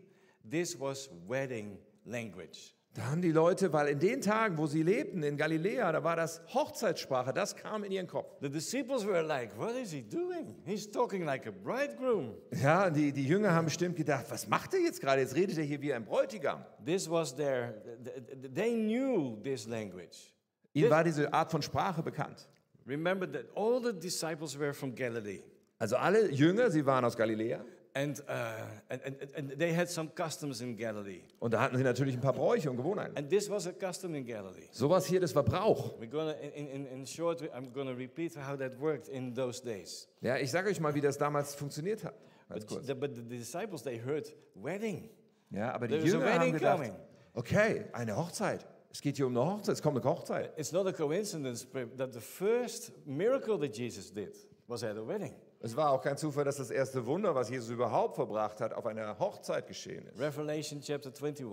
this 0.48 0.78
was 0.78 1.10
wedding 1.28 1.76
language. 2.04 2.72
Da 2.96 3.06
haben 3.06 3.22
die 3.22 3.32
Leute, 3.32 3.72
weil 3.72 3.88
in 3.88 3.98
den 3.98 4.20
Tagen, 4.20 4.56
wo 4.56 4.68
sie 4.68 4.84
lebten, 4.84 5.24
in 5.24 5.36
Galiläa, 5.36 5.90
da 5.90 6.04
war 6.04 6.14
das 6.14 6.40
Hochzeitssprache, 6.54 7.32
das 7.32 7.56
kam 7.56 7.82
in 7.82 7.90
ihren 7.90 8.06
Kopf. 8.06 8.36
The 8.40 8.48
disciples 8.48 9.04
were 9.04 9.22
like, 9.22 9.50
What 9.58 9.72
is 9.74 9.90
he 9.90 10.00
doing? 10.00 10.54
He's 10.64 10.88
talking 10.88 11.24
like 11.24 11.44
a 11.48 11.50
bridegroom. 11.50 12.36
Ja, 12.62 12.88
die, 12.90 13.10
die 13.10 13.26
Jünger 13.26 13.50
haben 13.52 13.64
bestimmt 13.64 13.96
gedacht, 13.96 14.26
was 14.28 14.46
macht 14.46 14.74
er 14.74 14.80
jetzt 14.80 15.00
gerade? 15.00 15.22
Jetzt 15.22 15.34
redet 15.34 15.58
er 15.58 15.64
hier 15.64 15.82
wie 15.82 15.92
ein 15.92 16.04
Bräutigam. 16.04 16.64
This 16.86 17.10
was 17.10 17.34
their, 17.34 17.74
th- 18.04 18.14
th- 18.42 18.54
they 18.54 18.72
knew 18.74 19.42
this 19.42 19.66
language. 19.66 20.32
Ihnen 20.72 20.90
war 20.90 21.02
diese 21.02 21.32
Art 21.32 21.50
von 21.50 21.62
Sprache 21.62 22.00
bekannt. 22.00 22.48
Remember 22.86 23.26
that 23.30 23.46
all 23.56 23.82
the 23.82 23.92
disciples 23.92 24.56
were 24.56 24.72
from 24.72 24.94
Galilee. 24.94 25.42
Also 25.80 25.96
alle 25.96 26.30
Jünger, 26.30 26.70
sie 26.70 26.86
waren 26.86 27.04
aus 27.04 27.16
Galiläa 27.16 27.64
And, 27.96 28.20
uh, 28.28 28.66
and, 28.88 29.16
and, 29.36 29.50
they 29.56 29.72
had 29.72 29.88
some 29.88 30.08
customs 30.08 30.60
in 30.60 30.76
Galilee. 30.76 31.22
und 31.38 31.54
da 31.54 31.60
hatten 31.60 31.76
sie 31.76 31.84
natürlich 31.84 32.16
ein 32.16 32.20
paar 32.20 32.32
Bräuche 32.32 32.68
und 32.68 32.76
Gewohnheiten. 32.76 33.16
And 33.16 33.30
this 33.30 33.48
was 33.48 33.68
a 33.68 33.72
custom 33.72 34.16
in 34.16 34.26
Galilee. 34.26 34.66
Sowas 34.72 35.06
hier, 35.06 35.20
das 35.20 35.32
war 35.32 35.44
Brauch. 35.44 35.96
We're 36.00 36.08
gonna, 36.08 36.32
in, 36.32 36.66
in, 36.66 36.86
in 36.86 37.06
short, 37.06 37.40
I'm 37.54 37.72
going 37.72 37.86
to 37.86 37.94
repeat 37.94 38.34
how 38.36 38.58
that 38.58 38.80
worked 38.80 39.06
in 39.08 39.32
those 39.32 39.62
days. 39.62 40.08
Ja, 40.22 40.36
ich 40.38 40.50
sage 40.50 40.70
euch 40.70 40.80
mal, 40.80 40.92
wie 40.96 41.00
das 41.00 41.18
damals 41.18 41.54
funktioniert 41.54 42.02
hat. 42.02 42.14
Ganz 42.48 42.64
But, 42.64 42.68
kurz. 42.68 42.86
the, 42.88 42.94
but 42.94 43.14
the 43.14 43.22
disciples, 43.22 43.84
they 43.84 44.00
heard 44.04 44.26
wedding. 44.56 45.08
Ja, 45.50 45.72
aber 45.72 45.86
die 45.86 45.98
There's 45.98 46.14
a 46.14 46.18
Jünger 46.18 46.34
haben 46.40 46.52
gedacht, 46.52 46.76
coming. 46.78 46.96
okay, 47.34 47.84
eine 47.92 48.16
Hochzeit. 48.16 48.66
Es 48.90 49.00
geht 49.00 49.16
hier 49.16 49.26
um 49.28 49.36
eine 49.36 49.46
Hochzeit, 49.46 49.74
es 49.74 49.82
kommt 49.82 49.96
eine 49.96 50.04
Hochzeit. 50.04 50.52
It's 50.58 50.72
not 50.72 50.86
a 50.88 50.92
coincidence 50.92 51.64
that 51.96 52.12
the 52.12 52.20
first 52.20 52.92
miracle 53.06 53.56
that 53.60 53.76
Jesus 53.76 54.12
did 54.12 54.34
was 54.66 54.82
at 54.82 54.96
a 54.96 55.06
wedding. 55.06 55.34
Es 55.64 55.74
war 55.74 55.92
auch 55.92 56.02
kein 56.02 56.18
Zufall, 56.18 56.44
dass 56.44 56.58
das 56.58 56.70
erste 56.70 57.06
Wunder, 57.06 57.34
was 57.34 57.48
Jesus 57.48 57.70
überhaupt 57.70 58.16
verbracht 58.16 58.60
hat, 58.60 58.74
auf 58.74 58.84
einer 58.84 59.18
Hochzeit 59.18 59.66
geschehen 59.66 60.06
ist. 60.06 60.20
Revelation 60.20 60.82
chapter 60.82 61.08
21. 61.08 61.46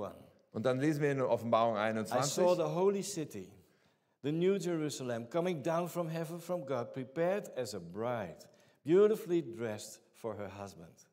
Und 0.51 0.65
dann 0.65 0.81
lesen 0.81 1.01
wir 1.01 1.13
in 1.13 1.21
Offenbarung 1.21 1.75
I 1.75 1.93
saw 2.05 2.51
21. 2.51 2.57
the 2.57 2.75
holy 2.75 3.03
city, 3.03 3.49
the 4.21 4.33
new 4.33 4.57
Jerusalem, 4.57 5.29
coming 5.29 5.63
down 5.63 5.87
from 5.87 6.09
heaven 6.09 6.41
from 6.41 6.65
God, 6.65 6.91
prepared 6.91 7.57
as 7.57 7.73
a 7.73 7.79
bride, 7.79 8.35
beautifully 8.83 9.41
dressed 9.41 10.01
for 10.11 10.35
her 10.35 10.49
husband. 10.61 11.07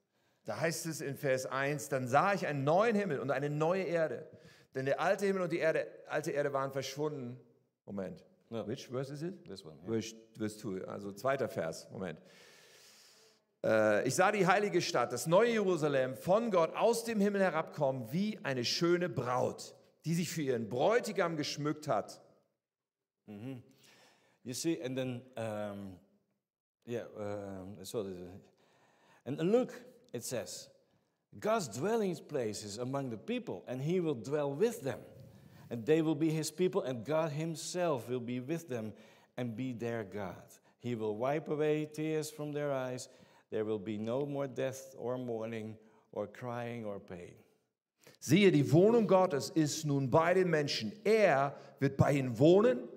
Da 0.45 0.59
heißt 0.59 0.87
es 0.87 1.01
in 1.01 1.15
Vers 1.15 1.47
1, 1.47 1.91
dann 1.91 2.09
sah 2.09 2.35
ich 2.35 2.49
einen 2.49 2.65
neuen 2.65 2.97
Himmel 2.97 3.21
und 3.21 3.31
eine 3.31 3.49
neue 3.49 3.85
Erde. 3.85 4.27
Denn 4.75 4.87
der 4.87 4.99
alte 4.99 5.25
Himmel 5.25 5.43
und 5.43 5.53
die 5.53 5.59
Erde, 5.59 5.87
alte 6.09 6.33
Erde 6.33 6.53
waren 6.53 6.73
verschwunden. 6.73 7.39
Moment. 7.87 8.25
No. 8.51 8.67
Which 8.67 8.89
verse 8.89 9.13
is 9.13 9.23
it? 9.23 9.45
This 9.45 9.65
one. 9.65 9.77
yeah. 9.85 9.93
Verse, 9.93 10.17
verse 10.37 10.59
2, 10.59 10.85
also 10.89 11.13
zweiter 11.13 11.49
Vers. 11.49 11.87
Moment. 11.93 12.19
Äh, 13.69 14.09
ich 14.09 14.15
sah 14.15 14.33
die 14.33 14.47
heilige 14.47 14.81
Stadt, 14.81 15.13
das 15.13 15.27
neue 15.27 15.53
Jerusalem, 15.53 16.17
von 16.17 16.51
Gott 16.51 16.75
aus 16.75 17.05
dem 17.05 17.21
Himmel 17.21 17.43
herabkommen, 17.43 18.11
wie 18.11 18.39
eine 18.43 18.65
schöne 18.65 19.11
Braut, 19.11 19.75
die 20.07 20.15
sich 20.15 20.31
für 20.31 20.41
ihren 20.41 20.71
Bräutigam 20.71 21.37
geschmückt 21.37 21.87
hat. 21.87 22.21
You 23.27 24.55
see, 24.55 24.81
and 24.83 24.97
then, 24.97 25.21
um, 25.37 25.99
yeah, 26.87 27.05
um, 27.19 27.77
so 27.85 28.07
and 29.27 29.39
look, 29.43 29.75
it 30.15 30.25
says, 30.25 30.71
God's 31.39 31.69
dwelling 31.69 32.17
place 32.27 32.65
is 32.65 32.79
among 32.79 33.11
the 33.11 33.19
people, 33.19 33.65
and 33.67 33.83
He 33.83 34.01
will 34.01 34.15
dwell 34.15 34.51
with 34.51 34.81
them, 34.81 35.01
and 35.69 35.85
they 35.85 36.01
will 36.01 36.15
be 36.15 36.31
His 36.31 36.51
people, 36.51 36.81
and 36.85 37.05
God 37.05 37.33
Himself 37.33 38.09
will 38.09 38.21
be 38.21 38.41
with 38.41 38.71
them 38.71 38.95
and 39.37 39.55
be 39.55 39.75
their 39.75 40.05
God. 40.05 40.43
He 40.81 40.95
will 40.95 41.17
wipe 41.17 41.49
away 41.49 41.87
tears 41.93 42.31
from 42.31 42.53
their 42.53 42.73
eyes. 42.73 43.11
There 43.51 43.65
will 43.65 43.79
be 43.79 43.99
no 43.99 44.27
more 44.27 44.49
death 44.49 44.95
or 44.97 45.17
mourning 45.19 45.77
or 46.13 46.27
crying 46.27 46.85
or 46.85 47.01
pain. 47.01 47.35
Siehe, 48.21 48.51
die 48.51 48.73
Wohnung 48.73 49.07
Gottes 49.07 49.51
ist 49.51 49.85
nun 49.85 50.11
bei 50.11 50.35
den 50.35 50.51
Menschen. 50.51 50.93
Er 51.05 51.55
wird 51.79 51.97
bei 51.97 52.13
ihnen 52.13 52.39
wohnen 52.39 52.89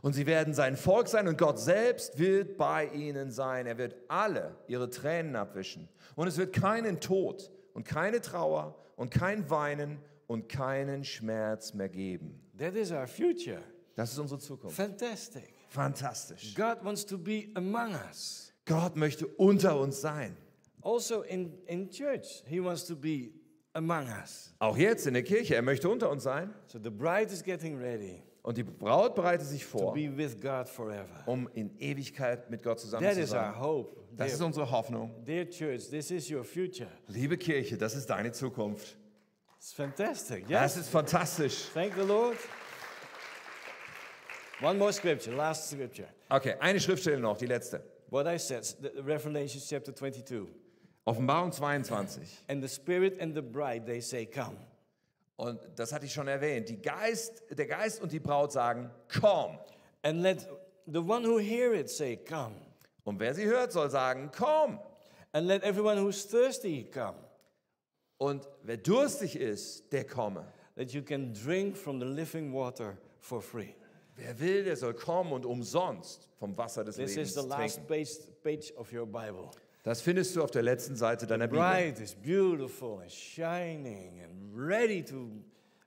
und 0.00 0.14
sie 0.14 0.26
werden 0.26 0.54
sein 0.54 0.76
Volk 0.76 1.08
sein 1.08 1.28
und 1.28 1.36
Gott 1.38 1.58
selbst 1.58 2.18
wird 2.18 2.56
bei 2.56 2.86
ihnen 2.86 3.30
sein. 3.30 3.66
Er 3.66 3.78
wird 3.78 3.94
alle 4.08 4.56
ihre 4.66 4.88
Tränen 4.88 5.36
abwischen. 5.36 5.88
Und 6.16 6.26
es 6.26 6.38
wird 6.38 6.52
keinen 6.52 7.00
Tod 7.00 7.50
und 7.74 7.84
keine 7.84 8.20
Trauer 8.20 8.76
und 8.96 9.10
kein 9.10 9.48
Weinen 9.50 9.98
und 10.26 10.48
keinen 10.48 11.04
Schmerz 11.04 11.74
mehr 11.74 11.88
geben. 11.88 12.40
That 12.58 12.74
is 12.74 12.90
our 12.90 13.06
future. 13.06 13.62
Das 13.94 14.12
ist 14.12 14.18
unsere 14.18 14.40
Zukunft. 14.40 14.76
Fantastic. 14.76 15.54
Fantastisch. 15.68 16.54
God 16.54 16.82
wants 16.82 17.04
to 17.04 17.18
be 17.18 17.48
among 17.54 17.94
us. 17.94 18.51
Gott 18.64 18.96
möchte 18.96 19.26
unter 19.26 19.78
uns 19.78 20.00
sein. 20.00 20.36
Also 20.82 21.22
in, 21.22 21.52
in 21.66 21.90
church, 21.90 22.42
he 22.46 22.62
wants 22.62 22.84
to 22.86 22.96
be 22.96 23.30
among 23.72 24.06
us. 24.20 24.54
Auch 24.58 24.76
jetzt 24.76 25.06
in 25.06 25.14
der 25.14 25.22
Kirche. 25.22 25.54
Er 25.54 25.62
möchte 25.62 25.88
unter 25.88 26.10
uns 26.10 26.22
sein. 26.24 26.52
So 26.66 26.78
the 26.82 26.90
bride 26.90 27.32
is 27.32 27.42
getting 27.42 27.78
ready 27.78 28.22
Und 28.42 28.56
die 28.56 28.64
Braut 28.64 29.14
bereitet 29.14 29.46
sich 29.46 29.62
to 29.62 29.78
vor, 29.78 29.94
be 29.94 30.14
with 30.16 30.40
God 30.40 30.68
forever. 30.68 31.22
um 31.26 31.48
in 31.54 31.76
Ewigkeit 31.78 32.50
mit 32.50 32.62
Gott 32.62 32.80
zusammen 32.80 33.04
That 33.04 33.14
zu 33.14 33.20
is 33.20 33.32
our 33.32 33.38
sein. 33.52 33.60
hope. 33.60 33.96
Das 34.16 34.32
ist 34.32 34.38
Dear, 34.40 34.46
unsere 34.46 34.70
Hoffnung. 34.70 35.14
dear 35.24 35.48
church, 35.48 35.88
this 35.88 36.10
is 36.10 36.30
your 36.30 36.44
future. 36.44 36.88
Liebe 37.06 37.38
Kirche, 37.38 37.78
das 37.78 37.94
ist 37.94 38.10
deine 38.10 38.32
Zukunft. 38.32 38.96
It's 39.58 39.72
fantastic. 39.72 40.46
Das 40.48 40.74
Yes. 40.74 40.84
ist 40.84 40.90
fantastisch. 40.90 41.68
Thank 41.72 41.94
the 41.94 42.02
Lord. 42.06 42.36
One 44.60 44.78
more 44.78 44.92
scripture, 44.92 45.34
last 45.34 45.70
scripture. 45.70 46.08
Okay, 46.28 46.54
eine 46.60 46.78
Schriftstelle 46.80 47.18
noch, 47.20 47.36
die 47.36 47.46
letzte. 47.46 47.82
What 48.12 48.26
I 48.26 48.36
said, 48.36 48.64
the- 48.82 49.02
Revelation 49.02 49.58
chapter 49.66 49.90
22. 49.90 50.46
Offenbarung 51.06 51.50
22. 51.50 52.20
And 52.46 52.62
the 52.62 52.68
Spirit 52.68 53.16
and 53.18 53.34
the 53.34 53.40
bride, 53.40 53.86
they 53.86 54.02
say, 54.02 54.26
Come. 54.26 54.58
Und 55.38 55.58
das 55.76 55.92
hatte 55.92 56.04
ich 56.04 56.12
schon 56.12 56.28
erwähnt. 56.28 56.68
Die 56.68 56.76
Geist, 56.76 57.42
der 57.50 57.66
Geist 57.66 58.02
und 58.02 58.12
die 58.12 58.18
Braut 58.20 58.52
sagen, 58.52 58.90
komm. 59.08 59.58
And 60.02 60.20
let 60.20 60.46
the 60.86 60.98
one 61.00 61.24
who 61.24 61.38
hear 61.38 61.72
it 61.72 61.88
say, 61.88 62.18
Come. 62.18 62.54
Und 63.04 63.18
wer 63.18 63.32
sie 63.34 63.46
hört, 63.46 63.72
soll 63.72 63.88
sagen, 63.88 64.30
komm. 64.30 64.78
And 65.32 65.46
let 65.46 65.64
everyone 65.64 65.96
who's 65.96 66.26
thirsty 66.26 66.84
come. 66.92 67.16
Und 68.18 68.46
wer 68.62 68.76
durstig 68.76 69.36
ist, 69.36 69.90
der 69.90 70.04
komme. 70.04 70.44
That 70.76 70.92
you 70.92 71.00
can 71.02 71.32
drink 71.32 71.78
from 71.78 71.98
the 71.98 72.06
living 72.06 72.52
water 72.52 72.98
for 73.20 73.40
free. 73.40 73.74
Wer 74.16 74.38
will, 74.40 74.64
der 74.64 74.76
soll 74.76 74.94
kommen 74.94 75.32
und 75.32 75.46
umsonst 75.46 76.28
vom 76.38 76.56
Wasser 76.56 76.84
des 76.84 76.96
This 76.96 77.16
Lebens 77.16 77.28
is 77.30 77.34
the 77.42 77.48
last 77.48 77.74
trinken. 77.86 77.86
page, 77.88 78.18
page 78.42 78.72
of 78.76 78.92
your 78.92 79.06
Bible. 79.06 79.50
Das 79.84 80.00
findest 80.00 80.36
du 80.36 80.42
auf 80.42 80.50
der 80.50 80.62
letzten 80.62 80.94
Seite 80.96 81.26
deiner 81.26 81.48
Bibel. 81.48 81.60
Bride 81.60 82.00
is 82.02 82.14
beautiful 82.14 83.00
and 83.00 83.10
shining 83.10 84.20
and 84.22 84.52
ready 84.54 85.02
to 85.02 85.30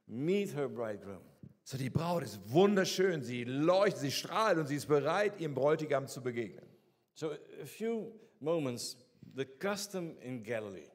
meet 0.08 0.54
her 0.56 0.68
bridegroom. 0.68 1.22
So, 1.64 1.78
die 1.78 1.90
Braut 1.90 2.24
ist 2.24 2.40
wunderschön, 2.52 3.24
sie 3.24 3.44
leuchtet, 3.44 4.02
sie 4.02 4.12
strahlt 4.12 4.58
und 4.60 4.68
sie 4.68 4.76
ist 4.76 4.88
bereit, 4.88 5.40
ihrem 5.40 5.56
Bräutigam 5.56 6.08
zu 6.08 6.22
begegnen. 6.22 6.66
So, 7.14 7.32
a 7.32 7.66
few 7.66 8.12
moments, 8.40 8.98
the 9.36 9.46
custom 9.46 10.16
in 10.22 10.44
Galilee, 10.44 10.90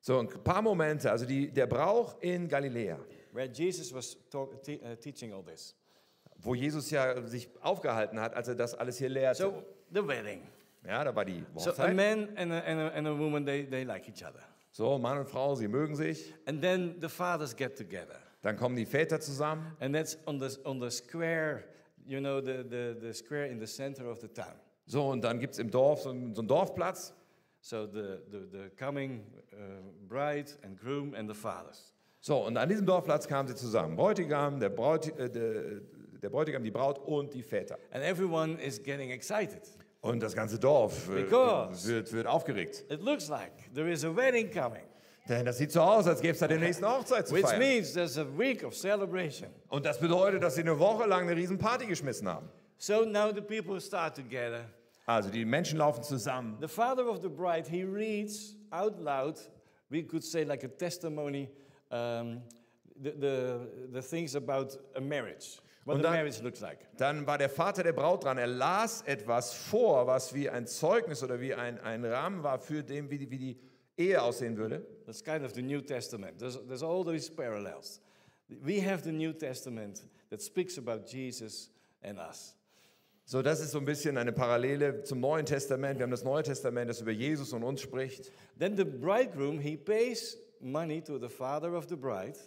So, 0.00 0.18
ein 0.18 0.28
paar 0.28 0.62
Momente, 0.62 1.10
also 1.10 1.26
die, 1.26 1.50
der 1.50 1.66
Brauch 1.66 2.16
in 2.22 2.46
Galiläa, 2.48 2.98
where 3.32 3.50
Jesus 3.52 3.92
was 3.92 4.16
talk, 4.30 4.62
te- 4.62 4.80
uh, 4.82 4.94
teaching 4.96 5.32
all 5.32 5.42
this. 5.42 5.74
Wo 6.38 6.54
Jesus 6.54 6.90
ja 6.90 7.26
sich 7.26 7.48
aufgehalten 7.62 8.20
hat, 8.20 8.34
als 8.34 8.48
er 8.48 8.54
das 8.54 8.74
alles 8.74 8.98
hier 8.98 9.08
lehrte. 9.08 9.42
So, 9.42 9.62
the 9.92 10.06
wedding. 10.06 10.42
Ja, 10.86 11.02
da 11.04 11.14
war 11.14 11.24
die 11.24 11.44
So, 11.56 11.70
a 11.70 11.72
Hochzeit. 11.72 11.96
man 11.96 12.28
and 12.36 12.52
a, 12.52 12.58
and 12.60 12.80
a, 12.80 12.88
and 12.88 13.06
a 13.06 13.18
woman, 13.18 13.44
they, 13.46 13.64
they 13.64 13.84
like 13.84 14.08
each 14.08 14.22
other. 14.22 14.42
So, 14.72 14.98
Mann 14.98 15.18
und 15.18 15.28
Frau, 15.28 15.54
sie 15.54 15.68
mögen 15.68 15.94
sich. 15.96 16.34
And 16.46 16.60
then 16.60 16.96
the 17.00 17.08
fathers 17.08 17.54
get 17.56 17.76
together. 17.76 18.18
Dann 18.42 18.56
kommen 18.56 18.76
die 18.76 18.84
Väter 18.84 19.20
zusammen. 19.20 19.76
And 19.80 19.94
that's 19.94 20.18
on 20.26 20.38
the, 20.38 20.48
on 20.64 20.80
the 20.80 20.90
square, 20.90 21.64
you 22.04 22.20
know, 22.20 22.40
the, 22.40 22.64
the, 22.68 22.96
the 23.00 23.14
square 23.14 23.46
in 23.46 23.58
the 23.58 23.66
center 23.66 24.10
of 24.10 24.20
the 24.20 24.28
town. 24.28 24.54
So, 24.86 25.08
und 25.10 25.22
dann 25.22 25.38
gibt 25.40 25.54
es 25.54 25.58
im 25.58 25.70
Dorf 25.70 26.02
so 26.02 26.10
einen, 26.10 26.34
so 26.34 26.42
einen 26.42 26.48
Dorfplatz. 26.48 27.14
So 27.62 27.86
the, 27.86 28.18
the, 28.30 28.40
the 28.52 28.70
coming 28.76 29.24
uh, 29.54 29.56
bride 30.06 30.52
and 30.62 30.78
groom 30.78 31.14
and 31.14 31.26
the 31.26 31.34
fathers. 31.34 31.94
So, 32.20 32.44
und 32.44 32.58
an 32.58 32.68
diesem 32.68 32.84
Dorfplatz 32.84 33.26
kamen 33.26 33.48
sie 33.48 33.54
zusammen. 33.54 33.96
Bräutigam, 33.96 34.60
der, 34.60 34.68
Braut, 34.68 35.08
äh, 35.18 35.30
der, 35.30 35.80
der 36.24 36.30
Bräutigam, 36.30 36.64
die 36.64 36.70
Braut 36.70 36.98
und 36.98 37.32
die 37.34 37.42
Väter. 37.42 37.78
And 37.92 38.02
everyone 38.02 38.60
is 38.60 38.82
getting 38.82 39.10
excited. 39.10 39.62
Und 40.00 40.22
das 40.22 40.34
ganze 40.34 40.58
Dorf 40.58 41.08
äh, 41.08 41.30
wird, 41.30 42.12
wird 42.12 42.26
aufgeregt. 42.26 42.84
It 42.90 43.00
looks 43.00 43.28
like 43.28 43.52
there 43.74 43.90
is 43.90 44.04
a 44.04 44.14
wedding 44.14 44.50
coming, 44.50 44.82
Denn 45.28 45.46
das 45.46 45.58
sieht 45.58 45.72
so 45.72 45.80
aus, 45.80 46.06
als 46.06 46.20
gäbe 46.20 46.34
es 46.34 46.40
da 46.40 46.48
den 46.48 46.60
nächsten 46.60 46.86
Hochzeit 46.86 47.28
zu 47.28 47.34
which 47.34 47.44
feiern. 47.46 47.58
means 47.58 47.92
there's 47.94 48.18
a 48.18 48.26
week 48.36 48.64
of 48.64 48.74
celebration. 48.74 49.48
Und 49.68 49.86
das 49.86 49.98
bedeutet, 49.98 50.42
dass 50.42 50.56
sie 50.56 50.60
eine 50.62 50.78
Woche 50.78 51.06
lang 51.06 51.22
eine 51.22 51.36
riesen 51.36 51.58
Party 51.58 51.86
geschmissen 51.86 52.28
haben. 52.28 52.48
So 52.76 53.04
now 53.04 53.32
the 53.32 53.40
people 53.40 53.80
start 53.80 54.14
together. 54.14 54.66
Also 55.06 55.30
die 55.30 55.44
Menschen 55.44 55.78
laufen 55.78 56.02
zusammen. 56.02 56.58
The 56.60 56.68
father 56.68 57.06
of 57.08 57.20
the 57.22 57.28
bride, 57.28 57.68
he 57.68 57.84
reads 57.84 58.56
out 58.70 58.98
loud, 58.98 59.38
we 59.90 60.02
could 60.02 60.24
say 60.24 60.44
like 60.44 60.64
a 60.64 60.68
testimony, 60.68 61.48
um, 61.90 62.42
the, 62.96 63.12
the, 63.12 63.60
the 63.92 64.02
things 64.02 64.34
about 64.34 64.76
a 64.94 65.00
marriage, 65.00 65.60
what 65.84 65.96
Und 65.96 66.02
dann- 66.02 66.14
like. 66.60 66.78
Dann 66.96 67.26
war 67.26 67.38
der 67.38 67.48
Vater 67.50 67.82
der 67.82 67.92
Braut 67.92 68.24
dran. 68.24 68.38
Er 68.38 68.46
las 68.46 69.02
etwas 69.02 69.52
vor, 69.54 70.06
was 70.06 70.34
wie 70.34 70.48
ein 70.48 70.66
Zeugnis 70.66 71.22
oder 71.22 71.40
wie 71.40 71.54
ein, 71.54 71.78
ein 71.80 72.04
Rahmen 72.04 72.42
war 72.42 72.58
für 72.58 72.82
dem, 72.82 73.10
wie 73.10 73.18
die, 73.18 73.30
wie 73.30 73.38
die 73.38 73.60
Ehe 73.96 74.20
aussehen 74.22 74.56
würde. 74.56 74.84
That's 75.06 75.22
kind 75.22 75.44
of 75.44 75.52
the 75.54 75.62
New 75.62 75.80
Testament. 75.80 76.38
There's, 76.38 76.58
there's 76.66 76.82
all 76.82 77.04
these 77.04 77.30
parallels. 77.30 78.00
We 78.48 78.80
have 78.80 79.02
the 79.04 79.12
New 79.12 79.32
Testament 79.32 80.02
that 80.30 80.42
speaks 80.42 80.78
about 80.78 81.04
Jesus 81.06 81.70
and 82.02 82.18
us. 82.18 82.54
So, 83.26 83.40
das 83.40 83.60
ist 83.60 83.70
so 83.70 83.78
ein 83.78 83.86
bisschen 83.86 84.18
eine 84.18 84.32
Parallele 84.32 85.02
zum 85.02 85.20
Neuen 85.20 85.46
Testament. 85.46 85.98
Wir 85.98 86.02
haben 86.04 86.10
das 86.10 86.24
Neue 86.24 86.42
Testament, 86.42 86.90
das 86.90 87.00
über 87.00 87.10
Jesus 87.12 87.52
und 87.54 87.62
uns 87.62 87.80
spricht. 87.80 88.30
Then 88.58 88.76
the 88.76 88.84
bridegroom, 88.84 89.58
he 89.58 89.76
pays 89.78 90.36
money 90.60 91.00
to 91.00 91.18
the 91.18 91.28
father 91.30 91.72
of 91.72 91.86
the 91.88 91.96
bride. 91.96 92.38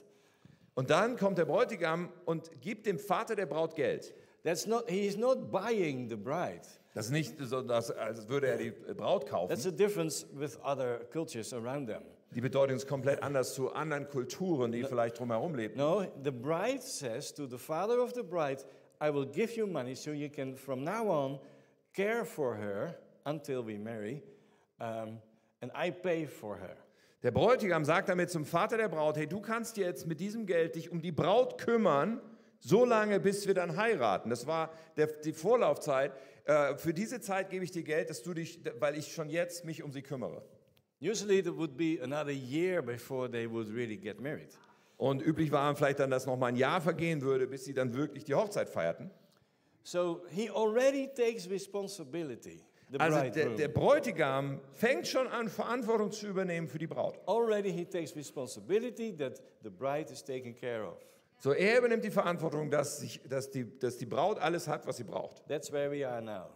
Und 0.77 0.91
dann 0.91 1.17
kommt 1.17 1.39
der 1.39 1.45
Bräutigam 1.45 2.09
und 2.25 2.51
gibt 2.61 2.85
dem 2.85 2.99
Vater 2.99 3.35
der 3.35 3.47
Braut 3.47 3.73
Geld. 3.73 4.13
That's 4.43 4.67
not, 4.67 4.87
he 4.87 5.07
is 5.07 5.17
not 5.17 5.51
buying 5.51 6.07
the 6.07 6.15
bride. 6.15 6.61
Das 6.93 7.07
ist 7.07 7.11
nicht 7.11 7.33
so, 7.39 7.63
dass, 7.63 7.89
als 7.89 8.29
würde 8.29 8.45
er 8.47 8.57
die 8.57 8.69
Braut 8.69 9.25
kaufen. 9.25 9.49
That's 9.49 9.65
a 9.65 9.71
difference 9.71 10.27
with 10.33 10.55
other 10.63 10.99
cultures 11.11 11.51
around 11.51 11.87
them. 11.87 12.03
Die 12.35 12.41
Bedeutung 12.41 12.75
ist 12.75 12.87
komplett 12.87 13.23
anders 13.23 13.55
zu 13.55 13.73
anderen 13.73 14.07
Kulturen, 14.07 14.71
die 14.71 14.83
vielleicht 14.83 15.17
drumherum 15.17 15.55
leben. 15.55 15.75
No, 15.79 16.05
the 16.23 16.29
bride 16.29 16.83
says 16.83 17.33
to 17.33 17.47
the 17.47 17.57
father 17.57 17.99
of 17.99 18.13
the 18.13 18.21
bride, 18.21 18.63
I 19.01 19.11
will 19.11 19.25
give 19.25 19.57
you 19.57 19.65
money 19.65 19.95
so 19.95 20.11
you 20.11 20.29
can 20.29 20.55
from 20.55 20.83
now 20.83 21.09
on 21.09 21.39
care 21.95 22.23
for 22.23 22.55
her 22.55 22.93
until 23.25 23.65
we 23.65 23.79
marry, 23.79 24.21
um, 24.79 25.17
and 25.59 25.71
I 25.73 25.89
pay 25.89 26.27
for 26.27 26.55
her. 26.55 26.77
Der 27.23 27.31
Bräutigam 27.31 27.83
sagt 27.83 28.09
damit 28.09 28.29
zum 28.29 28.45
Vater 28.45 28.77
der 28.77 28.89
Braut, 28.89 29.17
hey, 29.17 29.27
du 29.27 29.41
kannst 29.41 29.77
jetzt 29.77 30.05
mit 30.05 30.19
diesem 30.19 30.45
Geld 30.45 30.75
dich 30.75 30.91
um 30.91 31.01
die 31.01 31.11
Braut 31.11 31.57
kümmern, 31.57 32.21
so 32.59 32.85
lange, 32.85 33.19
bis 33.19 33.47
wir 33.47 33.53
dann 33.53 33.75
heiraten. 33.75 34.29
Das 34.29 34.45
war 34.45 34.71
der, 34.97 35.07
die 35.07 35.33
Vorlaufzeit. 35.33 36.13
Äh, 36.45 36.75
für 36.77 36.93
diese 36.93 37.19
Zeit 37.21 37.49
gebe 37.49 37.63
ich 37.63 37.71
dir 37.71 37.83
Geld, 37.83 38.09
dass 38.09 38.23
du 38.23 38.33
dich, 38.33 38.61
weil 38.79 38.97
ich 38.97 39.13
schon 39.13 39.29
jetzt 39.29 39.65
mich 39.65 39.83
um 39.83 39.91
sie 39.91 40.01
kümmere. 40.01 40.43
Usually, 41.01 41.39
it 41.39 41.55
would 41.55 41.77
be 41.77 41.99
another 42.01 42.31
year 42.31 42.81
before 42.81 43.29
they 43.29 43.49
would 43.49 43.67
really 43.69 43.97
get 43.97 44.19
married. 44.19 44.57
Und 44.97 45.21
üblich 45.21 45.51
war 45.51 45.75
vielleicht 45.75 45.99
dann, 45.99 46.09
dass 46.09 46.25
noch 46.25 46.37
mal 46.37 46.47
ein 46.47 46.55
Jahr 46.55 46.81
vergehen 46.81 47.21
würde, 47.21 47.45
bis 47.47 47.65
sie 47.65 47.73
dann 47.73 47.93
wirklich 47.93 48.23
die 48.23 48.33
Hochzeit 48.33 48.69
feierten. 48.69 49.11
So 49.83 50.25
he 50.29 50.49
already 50.49 51.07
takes 51.07 51.49
responsibility, 51.49 52.63
Also 52.97 53.19
der, 53.29 53.49
der 53.49 53.67
Bräutigam 53.67 54.61
fängt 54.71 55.07
schon 55.07 55.27
an, 55.27 55.49
Verantwortung 55.49 56.11
zu 56.11 56.27
übernehmen 56.27 56.67
für 56.67 56.77
die 56.77 56.87
Braut. 56.87 57.19
already 57.27 57.71
he 57.71 57.83
takes 57.85 58.15
responsibility 58.15 59.15
that 59.15 59.41
the 59.63 59.69
bride 59.69 60.11
is 60.11 60.23
taken 60.23 60.55
care 60.55 60.85
of. 60.87 60.97
So, 61.39 61.51
er 61.53 61.77
übernimmt 61.79 62.03
die 62.03 62.09
Verantwortung, 62.11 62.71
dass, 62.71 62.99
sich, 62.99 63.21
dass, 63.29 63.51
die, 63.51 63.77
dass 63.77 63.97
die 63.97 64.05
Braut 64.07 64.39
alles 64.39 64.67
hat, 64.67 64.87
was 64.87 64.97
sie 64.97 65.03
braucht. 65.03 65.45
That's 65.47 65.71
where 65.71 65.91
we 65.91 66.07
are 66.07 66.21
now. 66.21 66.47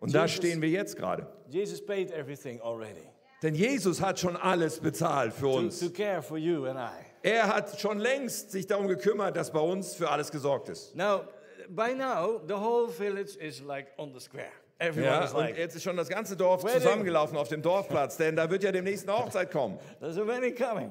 Und 0.00 0.12
da 0.14 0.22
Jesus- 0.26 0.36
stehen 0.36 0.60
wir 0.60 0.68
jetzt 0.68 0.96
gerade. 0.96 1.26
Jesus 1.48 1.84
paid 1.84 2.10
everything 2.10 2.60
already 2.60 3.08
Denn 3.42 3.54
Jesus 3.54 4.00
hat 4.02 4.18
schon 4.18 4.36
alles 4.36 4.80
bezahlt 4.80 5.32
für 5.32 5.46
to, 5.46 5.56
uns. 5.58 5.78
to 5.80 5.90
care 5.90 6.22
for 6.22 6.36
you 6.36 6.64
and 6.66 6.78
I. 6.78 7.04
Er 7.22 7.46
hat 7.46 7.78
schon 7.80 8.00
längst 8.00 8.50
sich 8.50 8.66
darum 8.66 8.88
gekümmert, 8.88 9.36
dass 9.36 9.50
bei 9.52 9.60
uns 9.60 9.94
für 9.94 10.10
alles 10.10 10.30
gesorgt 10.30 10.68
ist. 10.68 10.94
Now, 10.96 11.22
by 11.68 11.94
now, 11.94 12.40
the 12.46 12.54
whole 12.54 12.88
village 12.88 13.36
is 13.38 13.60
like 13.62 13.88
on 13.96 14.12
the 14.12 14.20
square. 14.20 14.50
Everyone 14.82 15.06
Ja, 15.12 15.24
is 15.24 15.32
und 15.32 15.40
like, 15.40 15.56
jetzt 15.58 15.76
ist 15.76 15.82
schon 15.82 15.96
das 15.96 16.08
ganze 16.08 16.36
Dorf 16.36 16.64
Wedding. 16.64 16.80
zusammengelaufen 16.80 17.36
auf 17.36 17.48
dem 17.48 17.62
Dorfplatz, 17.62 18.16
denn 18.16 18.36
da 18.36 18.50
wird 18.50 18.62
ja 18.62 18.72
demnächst 18.72 19.08
eine 19.08 19.18
Hochzeit 19.18 19.50
kommen. 19.50 19.78
there's 20.00 20.18
a 20.18 20.26
wedding 20.26 20.54
coming. 20.54 20.90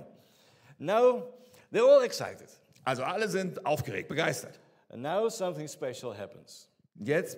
Now, 0.79 1.23
they're 1.71 1.83
all 1.85 2.03
excited. 2.03 2.47
Also 2.83 3.03
alle 3.03 3.27
sind 3.27 3.63
aufgeregt, 3.65 4.07
begeistert. 4.07 4.59
And 4.89 5.01
now 5.03 5.29
something 5.29 5.67
special 5.67 6.17
happens. 6.17 6.67
Jetzt 6.95 7.37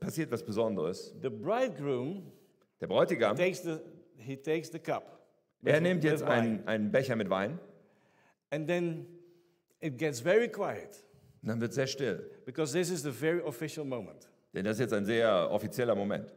passiert 0.00 0.30
was 0.30 0.42
Besonderes. 0.44 1.14
The 1.22 1.28
bridegroom 1.30 2.30
Der 2.80 2.86
Bräutigam, 2.88 3.36
takes 3.36 3.62
the, 3.62 3.78
he 4.16 4.36
takes 4.36 4.70
the 4.70 4.78
cup. 4.78 5.04
er 5.64 5.80
nimmt 5.80 6.02
jetzt 6.04 6.22
einen, 6.22 6.66
einen 6.66 6.90
Becher 6.90 7.14
mit 7.16 7.30
Wein 7.30 7.58
And 8.50 8.66
then 8.68 9.06
it 9.80 9.96
gets 9.98 10.20
very 10.20 10.48
quiet 10.48 11.02
und 11.42 11.48
dann 11.48 11.60
wird 11.60 11.70
es 11.70 11.76
sehr 11.76 11.86
still. 11.86 12.30
because 12.44 12.72
this 12.72 12.90
is 12.90 13.02
the 13.02 13.10
very 13.10 13.40
official 13.40 13.84
moment. 13.84 14.28
Denn 14.54 14.64
das 14.64 14.74
ist 14.76 14.80
jetzt 14.80 14.92
ein 14.92 15.04
sehr 15.04 15.50
offizieller 15.50 15.94
Moment. 15.94 16.32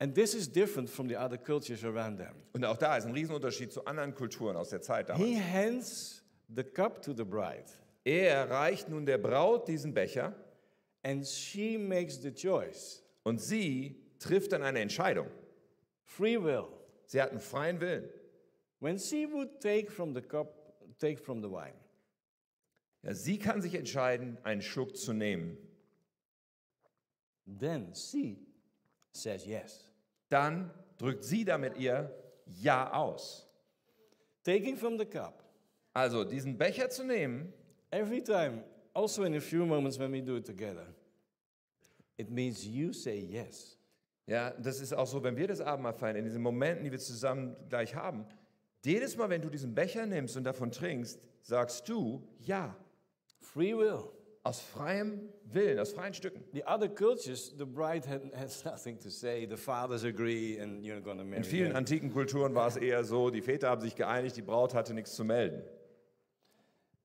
And 0.00 0.14
this 0.14 0.32
is 0.34 0.50
different 0.50 0.88
from 0.88 1.08
the 1.08 1.16
other 1.16 1.36
cultures 1.36 1.84
around 1.84 2.18
them. 2.18 2.34
Und 2.52 2.64
auch 2.64 2.76
da 2.76 2.96
ist 2.96 3.04
ein 3.04 3.12
Riesenunterschied 3.12 3.72
zu 3.72 3.84
anderen 3.84 4.14
Kulturen 4.14 4.56
aus 4.56 4.70
der 4.70 4.80
Zeit 4.80 5.08
damals. 5.08 5.24
He 5.28 5.36
hands 5.40 6.22
the 6.54 6.62
cup 6.62 7.02
to 7.02 7.12
the 7.12 7.24
bride, 7.24 7.64
Er 8.04 8.48
reicht 8.48 8.88
nun 8.88 9.04
der 9.04 9.18
Braut 9.18 9.66
diesen 9.68 9.92
Becher 9.92 10.34
and 11.02 11.26
she 11.26 11.76
makes 11.76 12.22
the 12.22 12.32
choice. 12.32 13.02
und 13.24 13.40
sie 13.40 14.00
trifft 14.18 14.52
dann 14.52 14.62
eine 14.62 14.80
Entscheidung. 14.80 15.26
Free 16.04 16.42
will. 16.42 16.64
Sie 17.04 17.20
hat 17.20 17.30
einen 17.30 17.40
freien 17.40 17.80
Willen. 17.80 18.08
When 18.80 18.98
she 18.98 19.26
would 19.30 19.60
take 19.60 19.90
from 19.90 20.14
the 20.14 20.22
cup, 20.22 20.54
take 20.98 21.18
from 21.18 21.42
the 21.42 21.50
wine. 21.50 21.74
Ja, 23.02 23.14
sie 23.14 23.38
kann 23.38 23.60
sich 23.62 23.74
entscheiden, 23.74 24.38
einen 24.44 24.62
Schluck 24.62 24.96
zu 24.96 25.12
nehmen. 25.12 25.58
Then 27.58 27.94
she 27.94 28.38
says 29.12 29.46
yes. 29.46 29.90
Dann 30.28 30.70
drückt 30.98 31.24
sie 31.24 31.44
damit 31.44 31.76
ihr 31.78 32.14
Ja 32.60 32.92
aus. 32.92 33.46
Taking 34.44 34.76
from 34.76 34.98
the 34.98 35.06
cup. 35.06 35.44
Also 35.94 36.24
diesen 36.24 36.56
Becher 36.56 36.90
zu 36.90 37.04
nehmen, 37.04 37.52
Every 37.90 38.22
time, 38.22 38.64
also 38.92 39.24
in 39.24 39.34
a 39.34 39.40
few 39.40 39.64
moments 39.64 39.98
when 39.98 40.12
we 40.12 40.20
do 40.20 40.36
it 40.36 40.44
together, 40.44 40.86
it 42.18 42.30
means 42.30 42.66
you 42.66 42.92
say 42.92 43.18
yes. 43.18 43.78
ja, 44.26 44.50
das 44.50 44.80
ist 44.80 44.92
auch 44.92 45.06
so, 45.06 45.22
wenn 45.22 45.36
wir 45.36 45.46
das 45.48 45.60
Abendmahl 45.62 45.94
feiern, 45.94 46.16
in 46.16 46.24
diesen 46.24 46.42
Momenten, 46.42 46.84
die 46.84 46.92
wir 46.92 46.98
zusammen 46.98 47.56
gleich 47.70 47.94
haben, 47.94 48.26
jedes 48.84 49.16
Mal, 49.16 49.30
wenn 49.30 49.40
du 49.42 49.48
diesen 49.48 49.74
Becher 49.74 50.06
nimmst 50.06 50.36
und 50.36 50.44
davon 50.44 50.70
trinkst, 50.70 51.18
sagst 51.42 51.88
du 51.88 52.22
Ja. 52.40 52.76
Free 53.40 53.74
will. 53.76 54.10
Aus 54.44 54.60
freiem 54.60 55.28
Willen, 55.44 55.78
aus 55.78 55.92
freien 55.92 56.14
Stücken. 56.14 56.42
The 56.52 56.64
other 56.66 56.88
cultures, 56.88 57.54
the 57.58 57.64
bride 57.64 58.06
had, 58.08 58.22
has 58.34 58.64
nothing 58.66 58.98
to 59.00 59.10
say. 59.10 59.46
The 59.46 59.56
fathers 59.56 60.04
agree, 60.04 60.58
and 60.58 60.84
you're 60.84 61.00
going 61.00 61.18
to 61.18 61.24
marry. 61.24 61.38
In 61.38 61.44
vielen 61.44 61.72
antiken 61.76 62.12
Kulturen 62.12 62.54
war 62.54 62.68
es 62.68 62.76
eher 62.76 63.04
so, 63.04 63.30
die 63.30 63.42
Väter 63.42 63.68
haben 63.68 63.80
sich 63.82 63.94
geeinigt, 63.96 64.36
die 64.36 64.42
Braut 64.42 64.74
hatte 64.74 64.94
nichts 64.94 65.14
zu 65.14 65.24
melden. 65.24 65.62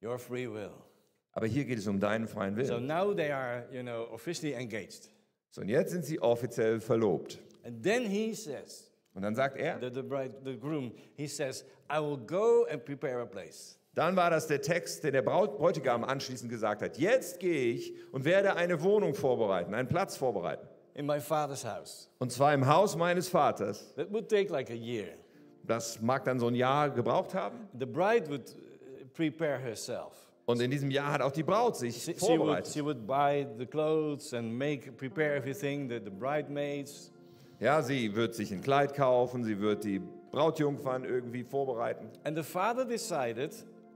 Your 0.01 0.19
free 0.19 0.47
will. 0.47 0.71
Aber 1.31 1.47
hier 1.47 1.65
geht 1.65 1.79
es 1.79 1.87
um 1.87 1.99
deinen 1.99 2.27
freien 2.27 2.55
So 2.65 2.73
Willen. 2.75 2.85
now 2.87 3.13
they 3.13 3.31
are, 3.31 3.65
you 3.71 3.81
know, 3.81 4.07
officially 4.11 4.53
engaged. 4.53 5.09
So, 5.49 5.61
und 5.61 5.69
jetzt 5.69 5.91
sind 5.91 6.05
sie 6.05 6.19
offiziell 6.21 6.79
verlobt. 6.79 7.39
And 7.63 7.81
then 7.83 8.05
he 8.05 8.33
says, 8.35 8.91
Und 9.15 9.21
dann 9.23 9.35
sagt 9.35 9.57
er, 9.57 9.79
the, 9.79 9.89
the 9.93 10.01
bride, 10.01 10.35
the 10.43 10.57
groom, 10.57 10.91
he 11.15 11.27
says, 11.27 11.63
I 11.89 11.99
will 11.99 12.17
go 12.17 12.65
and 12.69 12.83
prepare 12.83 13.21
a 13.21 13.25
place. 13.25 13.77
Dann 13.95 14.15
war 14.15 14.29
das 14.29 14.47
der 14.47 14.61
Text, 14.61 15.03
den 15.03 15.13
der 15.13 15.21
Braut, 15.21 15.57
Bräutigam 15.57 16.03
anschließend 16.03 16.49
gesagt 16.49 16.81
hat. 16.81 16.97
Jetzt 16.97 17.39
gehe 17.39 17.73
ich 17.73 17.93
und 18.11 18.25
werde 18.25 18.55
eine 18.55 18.81
Wohnung 18.81 19.13
vorbereiten, 19.13 19.73
einen 19.73 19.87
Platz 19.87 20.17
vorbereiten. 20.17 20.67
in 20.95 21.05
my 21.07 21.19
father's 21.19 21.65
house. 21.65 22.07
Und 22.19 22.31
zwar 22.31 22.53
im 22.53 22.67
Haus 22.67 22.95
meines 22.95 23.27
Vaters. 23.27 23.93
That 23.95 24.11
would 24.11 24.29
take 24.29 24.51
like 24.51 24.69
a 24.69 24.75
year. 24.75 25.07
Das 25.65 25.99
mag 26.01 26.23
dann 26.25 26.39
so 26.39 26.47
ein 26.47 26.55
Jahr 26.55 26.89
gebraucht 26.91 27.33
haben. 27.33 27.67
The 27.79 27.85
bride 27.85 28.29
would 28.29 28.51
uh, 28.51 29.05
prepare 29.13 29.57
herself. 29.57 30.11
Und 30.45 30.61
in 30.61 30.69
diesem 30.69 30.91
Jahr 30.91 31.13
hat 31.13 31.21
auch 31.21 31.31
die 31.31 31.41
Braut 31.43 31.77
sich 31.77 31.95
She, 31.95 32.01
she, 32.01 32.07
would, 32.13 32.19
vorbereitet. 32.37 32.73
she 32.73 32.83
would 32.83 33.07
buy 33.07 33.47
the 33.57 33.65
clothes 33.65 34.33
and 34.33 34.51
make 34.53 34.91
prepare 34.91 35.35
everything, 35.35 35.87
the, 35.89 35.99
the 36.03 36.11
bridesmaids. 36.11 37.11
Ja, 37.59 37.81
sie 37.81 38.13
wird 38.13 38.35
sich 38.35 38.51
ein 38.51 38.61
Kleid 38.61 38.93
kaufen, 38.93 39.43
sie 39.45 39.59
wird 39.59 39.85
die 39.85 40.01
Brautjungfern 40.31 41.05
irgendwie 41.05 41.43
vorbereiten. 41.43 42.09
And 42.25 42.35
the 42.37 42.43
father 42.43 42.83
decided, 42.85 43.53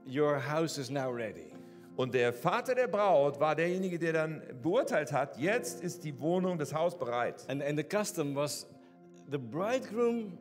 Your 0.08 0.38
house 0.38 0.78
is 0.78 0.90
now 0.90 1.10
ready. 1.10 1.52
Und 1.96 2.14
der 2.14 2.32
Vater 2.32 2.74
der 2.74 2.86
Braut 2.86 3.40
war 3.40 3.54
derjenige, 3.54 3.98
der 3.98 4.12
dann 4.12 4.42
beurteilt 4.62 5.12
hat, 5.12 5.36
jetzt 5.36 5.82
ist 5.82 6.04
die 6.04 6.18
Wohnung, 6.20 6.56
das 6.56 6.72
Haus 6.72 6.96
bereit. 6.96 7.44
And, 7.48 7.62
and 7.62 7.76
the 7.76 7.84
custom 7.84 8.34
was 8.34 8.66
the 9.30 9.36
bridegroom 9.36 10.38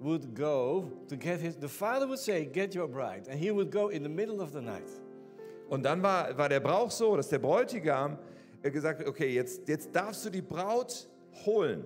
would 0.00 0.34
go 0.34 0.90
to 1.08 1.16
get 1.16 1.40
his, 1.40 1.56
the 1.60 1.68
father 1.68 2.06
would 2.06 2.20
say, 2.20 2.46
Get 2.46 2.74
your 2.74 2.88
bride. 2.88 3.28
And 3.28 3.38
he 3.38 3.50
would 3.50 3.70
go 3.70 3.88
in 3.88 4.02
the 4.02 4.08
middle 4.08 4.40
of 4.40 4.52
the 4.52 4.60
night. 4.60 4.88
Und 5.68 5.82
dann 5.82 6.02
war, 6.02 6.36
war 6.38 6.48
der 6.48 6.60
Brauch 6.60 6.90
so, 6.90 7.16
dass 7.16 7.28
der 7.28 7.38
Bräutigam 7.38 8.18
äh, 8.62 8.70
gesagt 8.70 9.00
hat, 9.00 9.06
okay, 9.06 9.34
jetzt, 9.34 9.68
jetzt 9.68 9.94
darfst 9.94 10.24
du 10.24 10.30
die 10.30 10.42
Braut 10.42 11.08
holen. 11.44 11.84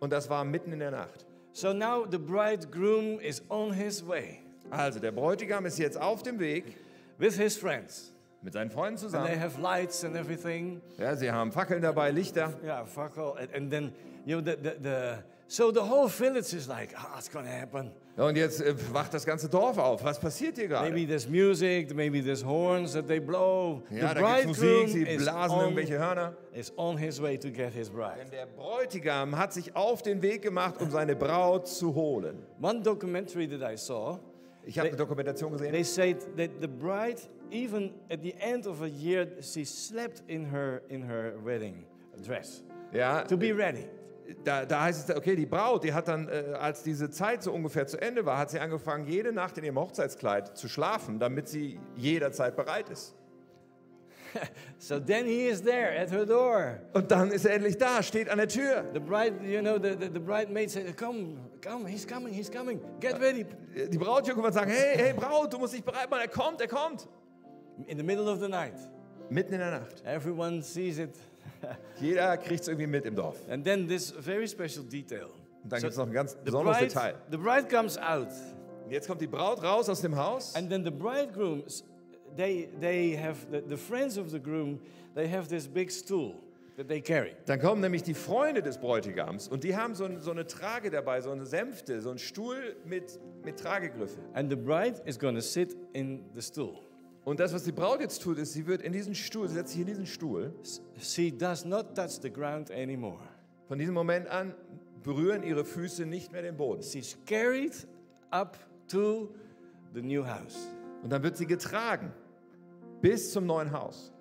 Und 0.00 0.12
das 0.12 0.28
war 0.28 0.44
mitten 0.44 0.72
in 0.72 0.80
der 0.80 0.90
Nacht. 0.90 1.24
So 1.52 1.72
now 1.72 2.04
the 2.10 2.18
bridegroom 2.18 3.20
is 3.20 3.42
on 3.48 3.72
his 3.72 4.06
way 4.06 4.40
Also 4.70 5.00
der 5.00 5.12
Bräutigam 5.12 5.66
ist 5.66 5.78
jetzt 5.78 6.00
auf 6.00 6.22
dem 6.22 6.38
Weg 6.38 6.76
with 7.18 7.36
his 7.36 7.56
friends. 7.56 8.12
mit 8.42 8.54
seinen 8.54 8.70
Freunden 8.70 8.94
And 9.04 9.12
they 9.12 9.20
zusammen. 9.20 9.40
have 9.40 9.60
lights 9.60 10.04
and 10.04 10.16
everything. 10.16 10.80
Ja, 10.98 11.14
sie 11.14 11.30
haben 11.30 11.52
Fackeln 11.52 11.82
dabei, 11.82 12.10
Lichter. 12.10 12.54
Yeah, 12.64 12.84
fuck 12.86 13.18
all. 13.18 13.36
And, 13.38 13.54
and 13.54 13.70
then, 13.70 13.92
you 14.24 14.40
know, 14.40 14.42
the, 14.42 14.56
the, 14.56 14.76
the, 14.82 15.14
so 15.46 15.70
the 15.70 15.80
whole 15.82 16.08
village 16.08 16.54
is 16.54 16.66
like, 16.66 16.94
oh, 16.96 17.18
it's 17.18 17.28
going 17.28 17.44
to 17.44 17.52
happen. 17.52 17.90
Und 18.16 18.36
jetzt 18.36 18.60
äh, 18.60 18.74
wacht 18.92 19.14
das 19.14 19.24
ganze 19.24 19.48
Dorf 19.48 19.78
auf. 19.78 20.04
Was 20.04 20.18
passiert 20.18 20.56
hier 20.56 20.68
gerade? 20.68 20.90
Maybe 20.90 21.06
there's 21.06 21.28
music, 21.28 21.94
maybe 21.94 22.22
there's 22.22 22.44
horns 22.44 22.92
that 22.92 23.06
they 23.06 23.20
blow. 23.20 23.82
Ja, 23.90 24.08
the 24.14 24.20
da 24.20 24.40
gibt's 24.40 24.58
Musik, 24.60 24.88
sie 24.88 25.04
blasen 25.16 25.56
on, 25.56 25.60
irgendwelche 25.64 25.98
Hörner. 25.98 26.34
is 26.52 26.72
on 26.76 26.96
his 26.98 27.20
way 27.20 27.38
to 27.38 27.50
get 27.50 27.72
his 27.72 27.88
bride. 27.90 28.16
Denn 28.18 28.30
der 28.30 28.46
Bräutigam 28.46 29.36
hat 29.38 29.52
sich 29.52 29.74
auf 29.76 30.02
den 30.02 30.20
Weg 30.22 30.42
gemacht, 30.42 30.80
um 30.80 30.90
seine 30.90 31.14
Braut 31.16 31.68
zu 31.68 31.94
holen. 31.94 32.42
One 32.60 32.80
documentary 32.82 33.48
that 33.48 33.60
I 33.62 33.76
saw, 33.76 34.18
Ich 34.64 34.78
habe 34.78 34.88
eine 34.88 34.96
Dokumentation 34.96 35.52
gesehen. 35.52 35.72
they 35.72 35.84
said 35.84 36.18
that 36.36 36.50
the 36.60 36.68
bride 36.68 37.20
even 37.50 37.92
at 38.10 38.22
the 38.22 38.34
end 38.38 38.66
of 38.66 38.82
a 38.82 38.86
year, 38.86 39.26
she 39.40 39.64
slept 39.64 40.22
in 40.28 40.44
her 40.52 40.82
in 40.88 41.02
her 41.02 41.34
wedding 41.44 41.84
dress 42.24 42.62
Ja, 42.92 43.22
to 43.22 43.36
be 43.36 43.52
ready. 43.52 43.86
da, 44.44 44.64
da 44.64 44.82
heißt 44.82 45.08
es, 45.08 45.16
okay, 45.16 45.34
die 45.34 45.46
Braut, 45.46 45.82
die 45.84 45.92
hat 45.92 46.08
dann, 46.08 46.28
äh, 46.28 46.54
als 46.58 46.82
diese 46.82 47.10
Zeit 47.10 47.42
so 47.42 47.52
ungefähr 47.52 47.86
zu 47.86 48.00
Ende 48.00 48.24
war, 48.24 48.38
hat 48.38 48.50
sie 48.50 48.60
angefangen, 48.60 49.06
jede 49.06 49.32
Nacht 49.32 49.58
in 49.58 49.64
ihrem 49.64 49.78
Hochzeitskleid 49.78 50.56
zu 50.56 50.68
schlafen, 50.68 51.18
damit 51.18 51.48
sie 51.48 51.80
jederzeit 51.96 52.56
bereit 52.56 52.88
ist. 52.90 53.14
So 54.78 54.98
then 55.00 55.26
he 55.26 55.46
is 55.48 55.62
there 55.62 55.90
at 55.98 56.10
her 56.10 56.24
door. 56.24 56.78
Und 56.94 57.10
dann 57.10 57.30
ist 57.30 57.44
er 57.44 57.54
endlich 57.54 57.76
da, 57.78 58.02
steht 58.02 58.28
an 58.28 58.38
der 58.38 58.48
Tür. 58.48 58.84
The 58.94 59.00
bride, 59.00 59.34
you 59.44 59.60
know, 59.60 59.76
the, 59.78 59.90
the, 59.98 60.08
the 60.12 60.18
bridemaid 60.20 60.70
said, 60.70 60.96
"Come, 60.96 61.36
come, 61.62 61.86
he's 61.88 62.06
coming, 62.06 62.32
he's 62.32 62.50
coming. 62.50 62.80
Get 63.00 63.20
ready." 63.20 63.44
Die 63.74 63.98
Brautjungfer 63.98 64.42
wird 64.42 64.54
sagen, 64.54 64.70
hey, 64.70 64.96
hey 64.96 65.12
Braut, 65.12 65.52
du 65.52 65.58
musst 65.58 65.74
dich 65.74 65.84
bereit 65.84 66.10
machen, 66.10 66.22
er 66.22 66.28
kommt, 66.28 66.60
er 66.60 66.68
kommt. 66.68 67.08
In 67.86 67.96
the 67.98 68.04
middle 68.04 68.28
of 68.30 68.40
the 68.40 68.48
night, 68.48 68.74
Mitten 69.28 69.54
in 69.54 69.60
der 69.60 69.70
Nacht. 69.80 70.02
everyone 70.04 70.62
sees 70.62 70.98
it, 70.98 71.14
Jeder 72.00 72.36
kriegt 72.36 72.62
es 72.62 72.68
irgendwie 72.68 72.86
mit 72.86 73.04
im 73.06 73.14
Dorf. 73.14 73.36
and 73.48 73.64
then 73.64 73.86
this 73.88 74.10
very 74.12 74.46
special 74.48 74.82
detail. 74.84 75.26
Und 75.62 75.70
dann 75.72 75.80
So 75.80 75.86
gibt 75.86 75.92
es 75.92 75.98
noch 75.98 76.06
ein 76.06 76.12
ganz 76.12 76.34
besonderes 76.36 76.78
bride, 76.78 76.88
Detail. 76.88 77.14
the 77.30 77.36
bride 77.36 77.68
comes 77.68 77.96
out, 77.98 78.28
Und 78.84 78.90
jetzt 78.92 79.06
kommt 79.06 79.20
die 79.20 79.26
Braut 79.26 79.62
raus 79.62 79.88
aus 79.88 80.00
dem 80.00 80.16
Haus. 80.16 80.54
and 80.56 80.68
then 80.70 80.84
the 80.84 80.90
bridegrooms, 80.90 81.84
they 82.36 82.68
they 82.80 83.16
have 83.16 83.46
the, 83.50 83.62
the 83.68 83.76
friends 83.76 84.16
of 84.16 84.30
the 84.30 84.40
groom, 84.40 84.80
they 85.14 85.28
have 85.28 85.48
this 85.48 85.66
big 85.66 85.90
stool 85.90 86.34
that 86.76 86.88
they 86.88 87.00
carry. 87.00 87.34
Dann 87.46 87.60
kommen 87.60 87.80
nämlich 87.80 88.02
die 88.02 88.14
Freunde 88.14 88.62
des 88.62 88.78
Bräutigams 88.78 89.48
und 89.48 89.64
die 89.64 89.76
haben 89.76 89.94
so, 89.94 90.04
ein, 90.04 90.20
so 90.20 90.30
eine 90.30 90.46
Trage 90.46 90.90
dabei, 90.90 91.20
so 91.20 91.30
eine 91.30 91.44
Sänfte, 91.44 92.00
so 92.00 92.10
einen 92.10 92.18
Stuhl 92.18 92.76
mit, 92.86 93.20
mit 93.44 93.58
Tragegriffen. 93.58 94.22
And 94.32 94.50
the 94.50 94.56
bride 94.56 95.02
is 95.04 95.18
going 95.18 95.34
to 95.34 95.42
sit 95.42 95.76
in 95.92 96.24
the 96.34 96.40
stool. 96.40 96.80
Und 97.24 97.38
das, 97.38 97.52
was 97.52 97.64
die 97.64 97.72
Braut 97.72 98.00
jetzt 98.00 98.22
tut, 98.22 98.38
ist, 98.38 98.54
sie 98.54 98.66
wird 98.66 98.80
in 98.80 98.92
diesen 98.92 99.14
Stuhl, 99.14 99.46
sie 99.46 99.54
setzt 99.54 99.72
sich 99.72 99.80
in 99.80 99.86
diesen 99.86 100.06
Stuhl. 100.06 100.54
She 100.98 101.30
does 101.30 101.66
not 101.66 101.94
touch 101.94 102.18
the 102.22 102.30
ground 102.30 102.70
anymore. 102.70 103.20
Von 103.68 103.78
diesem 103.78 103.94
Moment 103.94 104.26
an 104.28 104.54
berühren 105.04 105.42
ihre 105.42 105.64
Füße 105.64 106.06
nicht 106.06 106.32
mehr 106.32 106.42
den 106.42 106.56
Boden. 106.56 106.82
She's 106.82 107.18
carried 107.26 107.86
up 108.30 108.56
to 108.88 109.28
the 109.92 110.00
new 110.00 110.24
house. 110.24 110.68
Und 111.02 111.10
dann 111.12 111.22
wird 111.22 111.36
sie 111.36 111.46
getragen 111.46 112.12
bis 113.00 113.32
zum 113.32 113.46
neuen 113.46 113.70
Haus. 113.72 114.12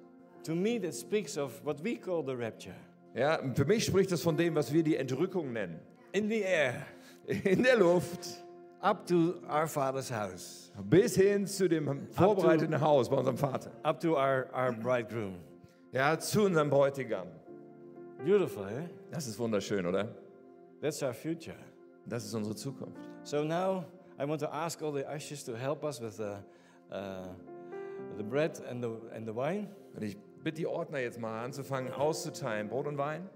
To 0.43 0.55
me, 0.55 0.79
that 0.79 0.93
speaks 0.93 1.37
of 1.37 1.63
what 1.65 1.83
we 1.83 1.95
call 1.97 2.23
the 2.23 2.33
rapture. 2.35 2.75
Ja, 3.15 3.39
für 3.53 3.65
mich 3.65 3.85
spricht 3.85 4.11
das 4.11 4.21
von 4.21 4.37
dem, 4.37 4.55
was 4.55 4.71
wir 4.71 4.83
die 4.83 4.95
Entrückung 4.95 5.51
nennen. 5.51 5.79
In 6.13 6.29
the 6.29 6.41
air, 6.41 6.85
In 7.43 7.63
der 7.63 7.77
Luft 7.77 8.43
up 8.81 9.05
to 9.05 9.35
our 9.47 9.67
Father's 9.67 10.09
house, 10.11 10.71
bis 10.89 11.15
hin 11.15 11.45
zu 11.45 11.67
dem 11.67 12.07
vorbereiteten 12.11 12.79
Haus 12.79 13.09
bei 13.09 13.17
unserem 13.17 13.37
Vater. 13.37 13.71
up 13.83 13.99
to 13.99 14.15
our, 14.15 14.47
our 14.53 14.71
bridegroom. 14.71 15.35
Ja, 15.91 16.17
zu 16.17 16.43
unserem 16.43 16.69
Bräutigam. 16.69 17.27
Beautiful, 18.23 18.63
eh? 18.67 18.89
Das 19.11 19.27
ist 19.27 19.37
wunderschön, 19.39 19.85
oder? 19.85 20.07
That's 20.81 21.01
our 21.03 21.13
future. 21.13 21.55
Das 22.05 22.25
ist 22.25 22.33
unsere 22.33 22.55
Zukunft. 22.55 22.97
So 23.23 23.43
now 23.43 23.83
I 24.19 24.25
want 24.27 24.39
to 24.41 24.47
ask 24.51 24.81
all 24.81 24.91
the 24.93 25.03
ushers 25.05 25.43
to 25.45 25.55
help 25.55 25.83
us 25.83 25.99
with 26.01 26.17
the, 26.17 26.37
uh, 26.91 27.27
the 28.17 28.23
bread 28.23 28.61
and 28.69 28.83
the, 28.83 28.89
and 29.15 29.27
the 29.27 29.35
wine. 29.35 29.67
Und 29.95 30.03
ich 30.03 30.17
bitte 30.43 30.57
die 30.57 30.67
Ordner 30.67 30.99
jetzt 30.99 31.19
mal 31.19 31.43
anzufangen 31.43 31.91
auszuteilen, 31.91 32.69
Brot 32.69 32.87
und 32.87 32.97
Wein. 32.97 33.29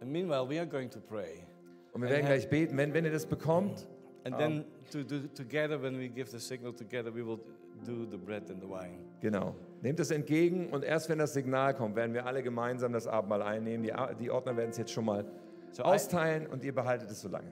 And 0.00 0.10
meanwhile, 0.10 0.48
we 0.48 0.58
are 0.58 0.66
going 0.66 0.90
to 0.90 1.00
pray. 1.00 1.44
Und 1.92 2.02
wir 2.02 2.10
werden 2.10 2.26
gleich 2.26 2.48
beten. 2.48 2.76
Wenn, 2.76 2.94
wenn 2.94 3.04
ihr 3.04 3.12
das 3.12 3.26
bekommt, 3.26 3.86
And 4.24 4.38
then 4.38 4.64
to 4.92 5.02
do 5.02 5.26
together, 5.34 5.82
when 5.82 5.98
we 5.98 6.08
give 6.08 6.30
the 6.30 6.38
signal 6.38 6.72
together, 6.72 7.12
we 7.12 7.26
will 7.26 7.40
do 7.84 8.06
the 8.08 8.16
bread 8.16 8.48
and 8.50 8.60
the 8.62 8.68
wine. 8.68 8.98
genau, 9.20 9.56
nehmt 9.82 9.98
es 9.98 10.12
entgegen 10.12 10.68
und 10.70 10.84
erst 10.84 11.08
wenn 11.08 11.18
das 11.18 11.32
Signal 11.32 11.74
kommt, 11.74 11.96
werden 11.96 12.14
wir 12.14 12.24
alle 12.24 12.42
gemeinsam 12.42 12.92
das 12.92 13.08
Abendmahl 13.08 13.42
einnehmen. 13.42 13.82
Die, 13.82 13.92
die 14.20 14.30
Ordner 14.30 14.56
werden 14.56 14.70
es 14.70 14.78
jetzt 14.78 14.92
schon 14.92 15.06
mal 15.06 15.24
So 15.72 15.82
I, 15.82 15.86
austeilen 15.86 16.46
und 16.46 16.62
ihr 16.62 16.72
behaltet 16.72 17.10
es 17.10 17.20
so 17.20 17.28
lange. 17.28 17.50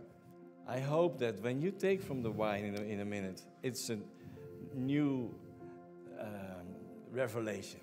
I 0.69 0.81
hope 0.81 1.19
that 1.19 1.43
when 1.43 1.61
you 1.61 1.73
take 1.73 2.01
from 2.01 2.23
the 2.23 2.31
wine 2.31 2.65
in 2.65 2.77
a, 2.77 2.83
in 2.83 3.01
a 3.01 3.05
minute, 3.05 3.43
it's 3.63 3.91
a 3.91 3.97
new 4.75 5.31
um, 6.21 7.15
revelation. 7.15 7.81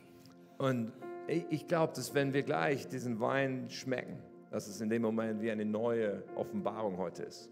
Und 0.58 0.92
ich, 1.28 1.46
ich 1.50 1.68
glaube, 1.68 1.94
dass 1.94 2.14
wenn 2.14 2.34
wir 2.34 2.44
gleich 2.44 2.88
diesen 2.88 3.20
Wein 3.20 3.70
schmecken, 3.70 4.18
dass 4.52 4.68
es 4.68 4.82
in 4.82 4.90
dem 4.90 5.02
Moment 5.02 5.42
wie 5.42 5.52
eine 5.52 5.66
neue 5.66 6.24
Offenbarung 6.36 6.98
heute 6.98 7.24
ist. 7.24 7.50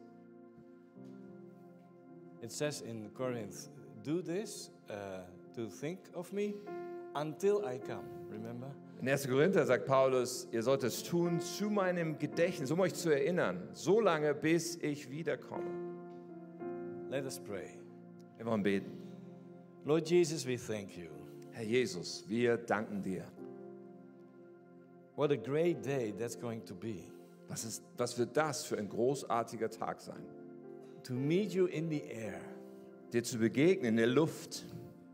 It 2.42 2.52
says 2.52 2.82
in 2.82 3.14
Corinth, 3.14 3.70
do 4.04 4.22
this 4.22 4.72
uh, 4.90 5.24
to 5.56 5.68
think 5.68 6.00
of 6.14 6.32
me 6.32 6.54
until 7.16 7.64
I 7.66 7.80
come. 7.80 8.06
Remember? 8.30 8.68
In 9.02 9.10
1. 9.10 9.28
Korinther 9.28 9.66
sagt 9.66 9.86
Paulus, 9.86 10.48
ihr 10.52 10.64
sollt 10.64 10.84
es 10.84 11.04
tun 11.04 11.40
zu 11.40 11.70
meinem 11.70 12.18
Gedächtnis, 12.18 12.72
um 12.72 12.80
euch 12.80 12.94
zu 12.94 13.10
erinnern, 13.10 13.68
so 13.74 14.00
lange, 14.00 14.34
bis 14.34 14.78
ich 14.78 15.10
wiederkomme. 15.10 15.70
Let 17.10 17.26
us 17.26 17.40
pray. 17.40 17.78
Wir 18.38 18.46
wollen 18.46 18.64
beten. 18.64 19.05
Lord 19.86 20.06
Jesus, 20.06 20.46
we 20.46 20.58
thank 20.58 20.98
you. 20.98 21.10
Herr 21.52 21.64
Jesus, 21.66 22.24
wir 22.28 22.58
danken 22.58 23.02
dir. 23.02 23.24
What 25.16 25.32
a 25.32 25.38
great 25.38 25.82
day 25.84 26.12
that's 26.18 26.36
going 26.36 26.66
to 26.66 26.74
be. 26.74 27.04
Was, 27.48 27.64
ist, 27.64 27.84
was 27.96 28.18
wird 28.18 28.36
das 28.36 28.66
für 28.66 28.78
ein 28.78 28.90
großartiger 28.90 29.70
Tag 29.70 30.02
sein? 30.02 30.26
To 31.04 31.14
meet 31.14 31.54
you 31.54 31.68
in 31.68 31.90
the 31.90 32.02
air, 32.02 32.42
Dir 33.14 33.24
zu 33.24 33.38
begegnen 33.38 33.92
in 33.92 33.98
der 33.98 34.08
Luft, 34.08 34.66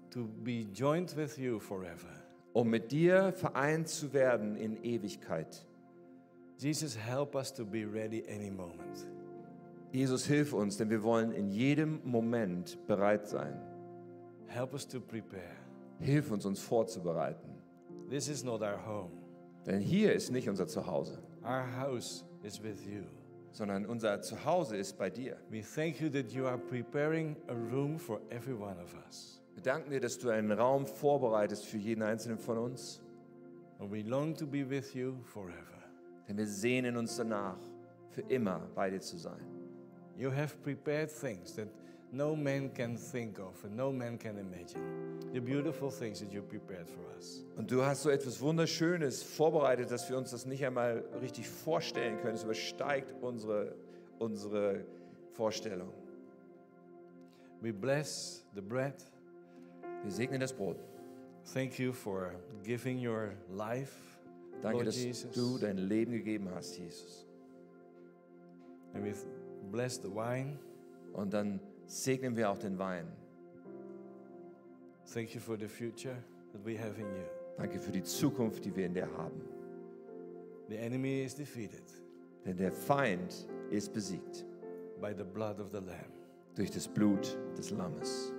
to 0.10 0.24
be 0.44 0.66
joined 0.74 1.16
with 1.18 1.38
you 1.38 1.60
forever. 1.60 2.08
um 2.54 2.70
mit 2.70 2.92
dir 2.92 3.34
vereint 3.34 3.90
zu 3.90 4.12
werden 4.14 4.56
in 4.56 4.82
Ewigkeit. 4.84 5.66
Jesus, 6.58 6.96
help 6.98 7.36
us 7.36 7.54
to 7.54 7.66
be 7.66 7.86
ready 7.86 8.24
any 8.30 8.50
moment. 8.50 9.06
Jesus, 9.92 10.26
hilf 10.26 10.54
uns, 10.54 10.78
denn 10.78 10.90
wir 10.90 11.04
wollen 11.04 11.32
in 11.34 11.50
jedem 11.52 12.00
Moment 12.06 12.78
bereit 12.88 13.28
sein. 13.28 13.60
Help 14.54 14.74
us 14.74 14.86
to 14.88 15.00
prepare. 15.00 15.56
Hilf 16.00 16.32
uns, 16.32 16.46
uns 16.46 16.60
vorzubereiten. 16.62 17.50
This 18.10 18.28
is 18.28 18.44
not 18.44 18.62
our 18.62 18.78
home. 18.86 19.12
Denn 19.66 19.80
hier 19.80 20.14
ist 20.14 20.32
nicht 20.32 20.50
unser 20.50 20.68
Zuhause, 20.68 21.20
Our 21.44 21.66
house 21.80 22.26
is 22.44 22.62
with 22.62 22.86
you. 22.86 23.04
sondern 23.52 23.86
unser 23.86 24.22
Zuhause 24.22 24.76
ist 24.78 24.98
bei 24.98 25.10
dir. 25.10 25.38
We 25.50 25.62
thank 25.62 26.02
you 26.02 26.10
that 26.10 26.32
you 26.32 26.46
are 26.48 26.58
preparing 26.58 27.36
a 27.48 27.54
room 27.54 27.98
for 28.00 28.20
every 28.30 28.54
one 28.54 28.78
of 28.82 28.94
us. 29.06 29.42
Wir 29.54 29.64
danken 29.64 29.92
dir, 29.92 30.00
dass 30.00 30.18
du 30.18 30.30
einen 30.30 30.52
Raum 30.52 30.86
vorbereitest 30.86 31.66
für 31.66 31.78
jeden 31.78 32.02
einzelnen 32.02 32.38
von 32.40 32.58
uns. 32.58 33.02
And 33.80 33.92
we 33.92 34.02
long 34.02 34.36
to 34.36 34.46
be 34.48 34.68
with 34.70 34.94
you 34.94 35.16
forever. 35.24 35.56
Denn 36.28 36.38
wir 36.38 36.48
sehnen 36.48 36.98
uns 36.98 37.16
danach, 37.18 37.58
für 38.10 38.22
immer 38.24 38.68
bei 38.76 38.90
dir 38.90 39.00
zu 39.00 39.18
sein. 39.18 39.46
You 40.18 40.30
have 40.32 40.58
prepared 40.64 41.10
things 41.10 41.56
that 41.56 41.68
no 42.12 42.36
man 42.36 42.70
can 42.74 42.98
think 42.98 43.40
of 43.40 43.64
and 43.64 43.76
no 43.76 43.92
man 43.92 44.18
can 44.18 44.38
imagine. 44.38 44.82
The 45.34 45.40
beautiful 45.40 45.90
things 45.90 46.20
that 46.20 46.32
you 46.34 46.42
prepared 46.42 46.90
for 46.90 47.02
us. 47.18 47.44
Und 47.56 47.72
du 47.72 47.84
hast 47.84 48.04
so 48.04 48.10
etwas 48.10 48.42
Wunderschönes 48.42 49.24
vorbereitet, 49.24 49.90
dass 49.92 50.10
wir 50.10 50.18
uns 50.18 50.32
das 50.32 50.46
nicht 50.46 50.66
einmal 50.66 51.04
richtig 51.22 51.48
vorstellen 51.48 52.20
können. 52.20 52.36
Es 52.36 52.44
übersteigt 52.44 53.14
unsere, 53.22 53.76
unsere 54.20 54.84
Vorstellung. 55.32 55.94
We 57.62 57.72
bless 57.72 58.44
the 58.56 58.62
bread. 58.62 58.96
Wir 60.04 60.12
segnen 60.12 60.42
das 60.42 60.52
Brot. 60.52 60.78
Thank 61.54 61.80
you 61.80 61.94
for 61.94 62.34
giving 62.64 63.06
your 63.06 63.34
life, 63.50 63.94
Danke, 64.62 64.78
Lord 64.78 64.88
dass 64.88 64.98
Jesus. 64.98 65.32
du 65.32 65.58
dein 65.58 65.78
Leben 65.78 66.12
gegeben 66.12 66.50
hast, 66.54 66.78
Jesus. 66.78 67.26
And 68.94 69.06
we 69.06 69.14
bless 69.72 69.96
the 69.96 70.10
wine. 70.10 70.60
Und 71.14 71.34
dann 71.34 71.60
segnen 71.92 72.36
wir 72.38 72.50
auch 72.50 72.58
den 72.58 72.78
Wein. 72.80 73.06
Thank 75.14 75.36
you 75.36 75.42
for 75.42 75.58
the 75.58 75.68
future 75.68 76.16
that 76.54 76.66
we 76.66 76.78
have 76.80 76.98
in 77.00 77.08
you. 77.08 77.26
Danke 77.58 77.80
für 77.80 77.92
die 77.92 78.04
Zukunft, 78.04 78.64
die 78.64 78.74
wir 78.76 78.86
in 78.86 78.94
dir 78.94 79.08
haben. 79.18 79.42
The 80.70 80.78
enemy 80.78 81.24
is 81.24 81.36
defeated 81.36 81.84
Denn 82.46 82.56
der 82.58 82.72
Feind 82.72 83.46
ist 83.70 83.92
besiegt 83.94 84.46
by 85.02 85.14
the 85.16 85.24
blood 85.24 85.60
of 85.60 85.70
the 85.72 85.78
Lamb. 85.80 86.14
durch 86.56 86.72
das 86.72 86.88
Blut 86.88 87.38
des 87.58 87.72
Lammes. 87.72 88.32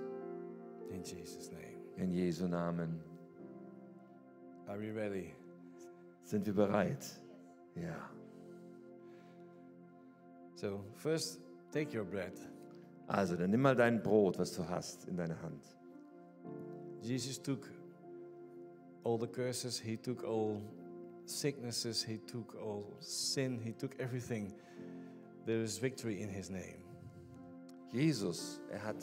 In 0.89 1.03
Jesus' 1.03 1.51
name. 1.51 1.77
In 1.97 2.11
Jesu 2.11 2.47
Namen 2.47 2.99
Are 4.67 4.79
we 4.79 4.91
ready? 4.91 5.33
sind 6.23 6.45
wir 6.45 6.53
bereit. 6.53 7.05
Ja. 7.75 8.09
So, 10.55 10.83
first, 10.95 11.39
take 11.71 11.95
your 11.95 12.05
bread. 12.05 12.33
Also, 13.13 13.35
dann 13.35 13.51
nimm 13.51 13.61
mal 13.61 13.75
dein 13.75 14.01
Brot, 14.01 14.39
was 14.39 14.53
du 14.53 14.67
hast, 14.67 15.07
in 15.07 15.15
deine 15.15 15.39
Hand. 15.39 15.63
Jesus 17.03 17.39
took 17.39 17.69
all 19.03 19.19
the 19.19 19.27
curses, 19.27 19.79
he 19.79 19.95
took 19.95 20.23
all 20.23 20.59
sicknesses, 21.27 22.03
he 22.03 22.17
took 22.17 22.55
all 22.55 22.83
sin, 23.01 23.59
he 23.63 23.71
took 23.71 23.99
everything. 23.99 24.51
There 25.45 25.61
is 25.61 25.77
victory 25.77 26.23
in 26.23 26.29
his 26.29 26.49
name. 26.49 26.83
Jesus, 27.91 28.59
er 28.71 28.83
hat 28.83 28.95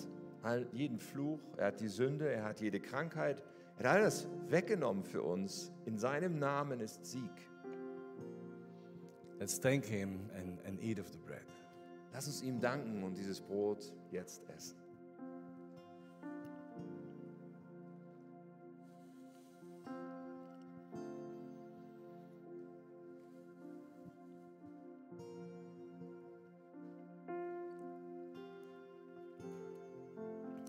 all, 0.43 0.67
jeden 0.73 0.99
Fluch, 0.99 1.39
er 1.57 1.67
hat 1.67 1.79
die 1.79 1.89
Sünde, 1.89 2.33
er 2.33 2.43
hat 2.43 2.61
jede 2.61 2.81
Krankheit, 2.81 3.41
er 3.79 3.91
hat 3.91 3.97
alles 4.01 4.27
weggenommen 4.49 5.05
für 5.05 5.23
uns. 5.23 5.71
In 5.87 5.97
seinem 5.97 6.41
Namen 6.41 6.81
ist 6.81 7.07
Sieg. 7.07 7.49
Let's 9.39 9.61
thank 9.61 9.85
Him 9.85 10.19
and, 10.37 10.59
and 10.67 10.83
eat 10.83 10.99
of 10.99 11.07
the 11.13 11.19
bread. 11.19 11.47
Lass 12.13 12.27
uns 12.27 12.43
ihm 12.43 12.61
danken 12.61 13.03
und 13.03 13.17
dieses 13.17 13.41
Brot 13.41 13.93
jetzt 14.11 14.43
essen. 14.51 14.77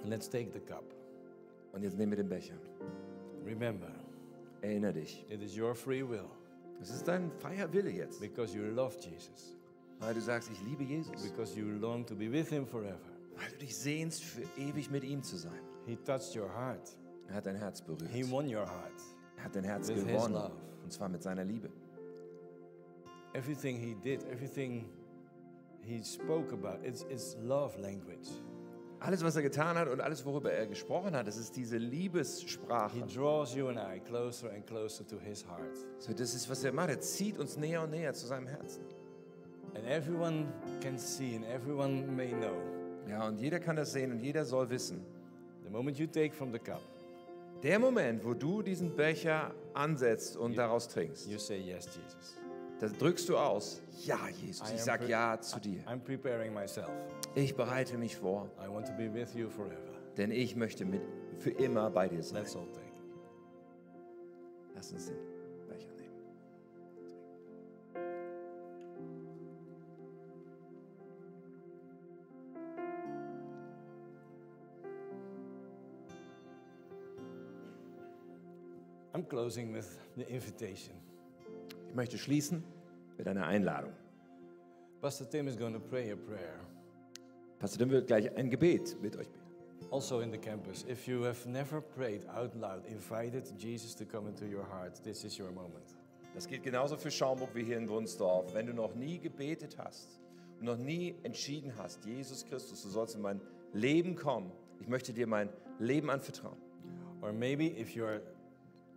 Let's 0.06 0.30
take 0.30 0.52
the 0.52 0.60
cup. 0.60 0.84
Und 1.72 1.84
jetzt 1.84 1.98
nehmen 1.98 2.12
wir 2.12 2.18
den 2.18 2.28
Becher. 2.28 2.56
Remember, 3.46 3.92
Erinnere 4.62 4.94
dich, 4.94 5.26
it 5.30 5.42
is 5.42 5.58
your 5.58 5.74
free 5.74 6.04
will 6.04 6.30
es 6.82 6.90
ist 6.90 7.08
dein 7.08 7.32
freier 7.32 7.72
Wille 7.72 7.92
jetzt, 7.92 8.20
because 8.20 8.58
you 8.58 8.64
love 8.64 8.98
Jesus, 9.00 9.56
weil 10.02 10.14
du 10.14 10.22
sagst, 10.22 10.50
ich 10.52 10.62
liebe 10.64 10.84
Jesus, 10.84 11.22
because 11.24 11.58
you 11.58 11.66
long 11.80 12.06
to 12.06 12.16
be 12.16 12.30
with 12.32 12.50
Him 12.50 12.66
forever. 12.68 13.00
weil 13.36 13.50
du 13.52 13.58
dich 13.60 13.76
sehnst, 13.78 14.24
für 14.24 14.42
ewig 14.58 14.90
mit 14.92 15.04
ihm 15.04 15.24
zu 15.24 15.38
sein. 15.38 15.62
He 15.86 15.96
touched 15.96 16.36
your 16.36 16.50
heart, 16.54 16.96
Er 17.30 17.36
hat 17.36 17.46
dein 17.46 17.56
Herz 17.56 17.82
berührt. 17.82 18.10
He 18.12 18.30
won 18.30 18.46
your 18.48 18.68
heart. 18.68 19.00
Er 19.38 19.46
hat 19.46 19.56
dein 19.56 19.64
Herz 19.64 19.88
With 19.88 19.96
his 19.98 20.06
gewonnen, 20.06 20.34
love. 20.34 20.52
und 20.84 20.92
zwar 20.92 21.08
mit 21.08 21.24
seiner 21.24 21.44
Liebe. 21.46 21.70
Everything 23.34 23.78
He 23.78 23.96
did, 23.96 24.24
everything 24.30 24.86
He 25.84 26.04
spoke 26.04 26.52
about, 26.54 26.84
it's, 26.86 27.04
it's 27.10 27.36
love 27.42 27.80
language. 27.80 28.28
Alles, 29.00 29.24
was 29.24 29.36
er 29.36 29.42
getan 29.42 29.78
hat 29.78 29.88
und 29.88 30.00
alles, 30.00 30.24
worüber 30.26 30.52
er 30.52 30.68
gesprochen 30.68 31.16
hat, 31.16 31.26
das 31.28 31.38
ist 31.38 31.56
diese 31.56 31.78
He 31.80 31.86
Liebessprache. 31.86 33.02
draws 33.08 33.56
you 33.56 33.68
and 33.70 33.80
I 33.80 34.00
closer 34.00 34.52
and 34.52 34.66
closer 34.68 35.08
to 35.08 35.18
His 35.20 35.44
heart. 35.48 35.76
So, 36.00 36.14
das 36.14 36.36
ist, 36.36 36.48
was 36.50 36.64
er 36.64 36.72
macht. 36.74 36.90
Er 36.90 37.00
zieht 37.00 37.40
uns 37.40 37.58
näher 37.58 37.82
und 37.82 37.90
näher 37.92 38.14
zu 38.14 38.28
seinem 38.28 38.46
Herzen. 38.48 38.84
And 39.76 39.86
everyone 39.88 40.48
can 40.82 40.98
see 40.98 41.36
and 41.36 41.46
everyone 41.46 42.06
may 42.16 42.32
know. 42.32 42.56
Ja, 43.10 43.28
und 43.28 43.40
jeder 43.40 43.60
kann 43.60 43.76
das 43.76 43.94
sehen 43.94 44.12
und 44.12 44.20
jeder 44.20 44.46
soll 44.46 44.70
wissen. 44.70 45.04
The 45.64 45.70
moment 45.70 45.98
you 45.98 46.08
take 46.08 46.34
from 46.34 46.52
the 46.52 46.60
cup, 46.60 46.82
Der 47.64 47.78
Moment, 47.80 48.24
wo 48.26 48.34
du 48.34 48.62
diesen 48.62 48.96
Becher 48.96 49.54
ansetzt 49.74 50.36
und 50.36 50.58
daraus 50.58 50.88
trinkst, 50.88 51.28
you 51.30 51.38
say, 51.38 51.58
Yes, 51.60 51.86
Jesus. 51.86 52.36
da 52.80 52.88
drückst 52.88 53.30
du 53.30 53.38
aus, 53.38 53.82
ja, 54.04 54.18
Jesus, 54.42 54.70
I 54.72 54.76
ich 54.76 54.82
sag 54.82 55.08
ja 55.08 55.40
zu 55.40 55.60
dir. 55.60 55.82
I'm 55.86 56.00
preparing 56.00 56.54
myself. 56.54 56.90
Ich 57.36 57.56
bereite 57.56 57.98
mich 57.98 58.18
vor, 58.18 58.50
I 58.60 58.68
want 58.68 58.88
to 58.88 58.94
be 58.94 59.14
with 59.14 59.34
you 59.36 59.48
forever. 59.50 59.78
denn 60.18 60.32
ich 60.32 60.56
möchte 60.56 60.86
mit 60.86 61.02
für 61.38 61.52
immer 61.52 61.90
bei 61.92 62.08
dir 62.10 62.22
sein. 62.24 62.42
Let's 62.42 62.56
all 62.56 62.68
take. 62.74 62.82
Lass 64.76 64.92
uns 64.92 65.06
den 65.08 65.31
I'm 79.22 79.28
closing 79.28 79.72
with 79.72 80.00
the 80.16 80.28
invitation. 80.28 80.96
Ich 81.90 81.96
möchte 81.96 82.18
schließen 82.18 82.64
mit 83.20 83.28
einer 83.28 83.46
Einladung. 83.46 83.94
Pastor 85.00 85.30
Tim 85.30 85.48
is 85.48 85.56
going 85.56 85.74
to 85.74 85.80
pray 85.80 86.12
a 86.12 86.16
prayer. 86.16 86.60
Pastor 87.60 87.78
Tim 87.78 87.92
wird 87.92 88.08
gleich 88.08 88.36
ein 88.36 88.50
Gebet 88.50 88.98
mit 89.00 89.16
euch 89.16 89.28
beten. 89.28 89.92
Also 89.92 90.22
in 90.22 90.32
the 90.32 90.40
campus, 90.40 90.86
if 90.90 91.08
you 91.08 91.24
have 91.24 91.48
never 91.48 91.82
prayed 91.82 92.28
out 92.30 92.56
loud, 92.56 92.84
invited 92.88 93.44
Jesus 93.60 93.94
to 93.96 94.06
come 94.06 94.28
into 94.28 94.46
your 94.46 94.64
heart, 94.64 95.00
this 95.04 95.24
is 95.24 95.38
your 95.38 95.52
moment. 95.52 95.96
Das 96.34 96.48
gilt 96.48 96.64
genauso 96.64 96.98
für 96.98 97.12
Schaumburg 97.12 97.54
wie 97.54 97.64
hier 97.64 97.78
in 97.78 97.88
Wunsdorf. 97.90 98.52
Wenn 98.56 98.66
du 98.66 98.74
noch 98.74 98.96
nie 98.96 99.20
gebetet 99.20 99.78
hast 99.78 100.20
und 100.60 100.66
noch 100.66 100.78
nie 100.78 101.14
entschieden 101.22 101.74
hast, 101.78 102.06
Jesus 102.06 102.44
Christus, 102.44 102.82
du 102.82 102.90
sollst 102.90 103.16
in 103.16 103.22
mein 103.22 103.40
Leben 103.74 104.16
kommen, 104.16 104.52
ich 104.80 104.88
möchte 104.88 105.14
dir 105.14 105.28
mein 105.28 105.50
Leben 105.78 106.10
anvertrauen. 106.10 106.58
Or 107.22 107.32
maybe 107.32 107.66
if 107.80 107.96
you're 107.96 108.22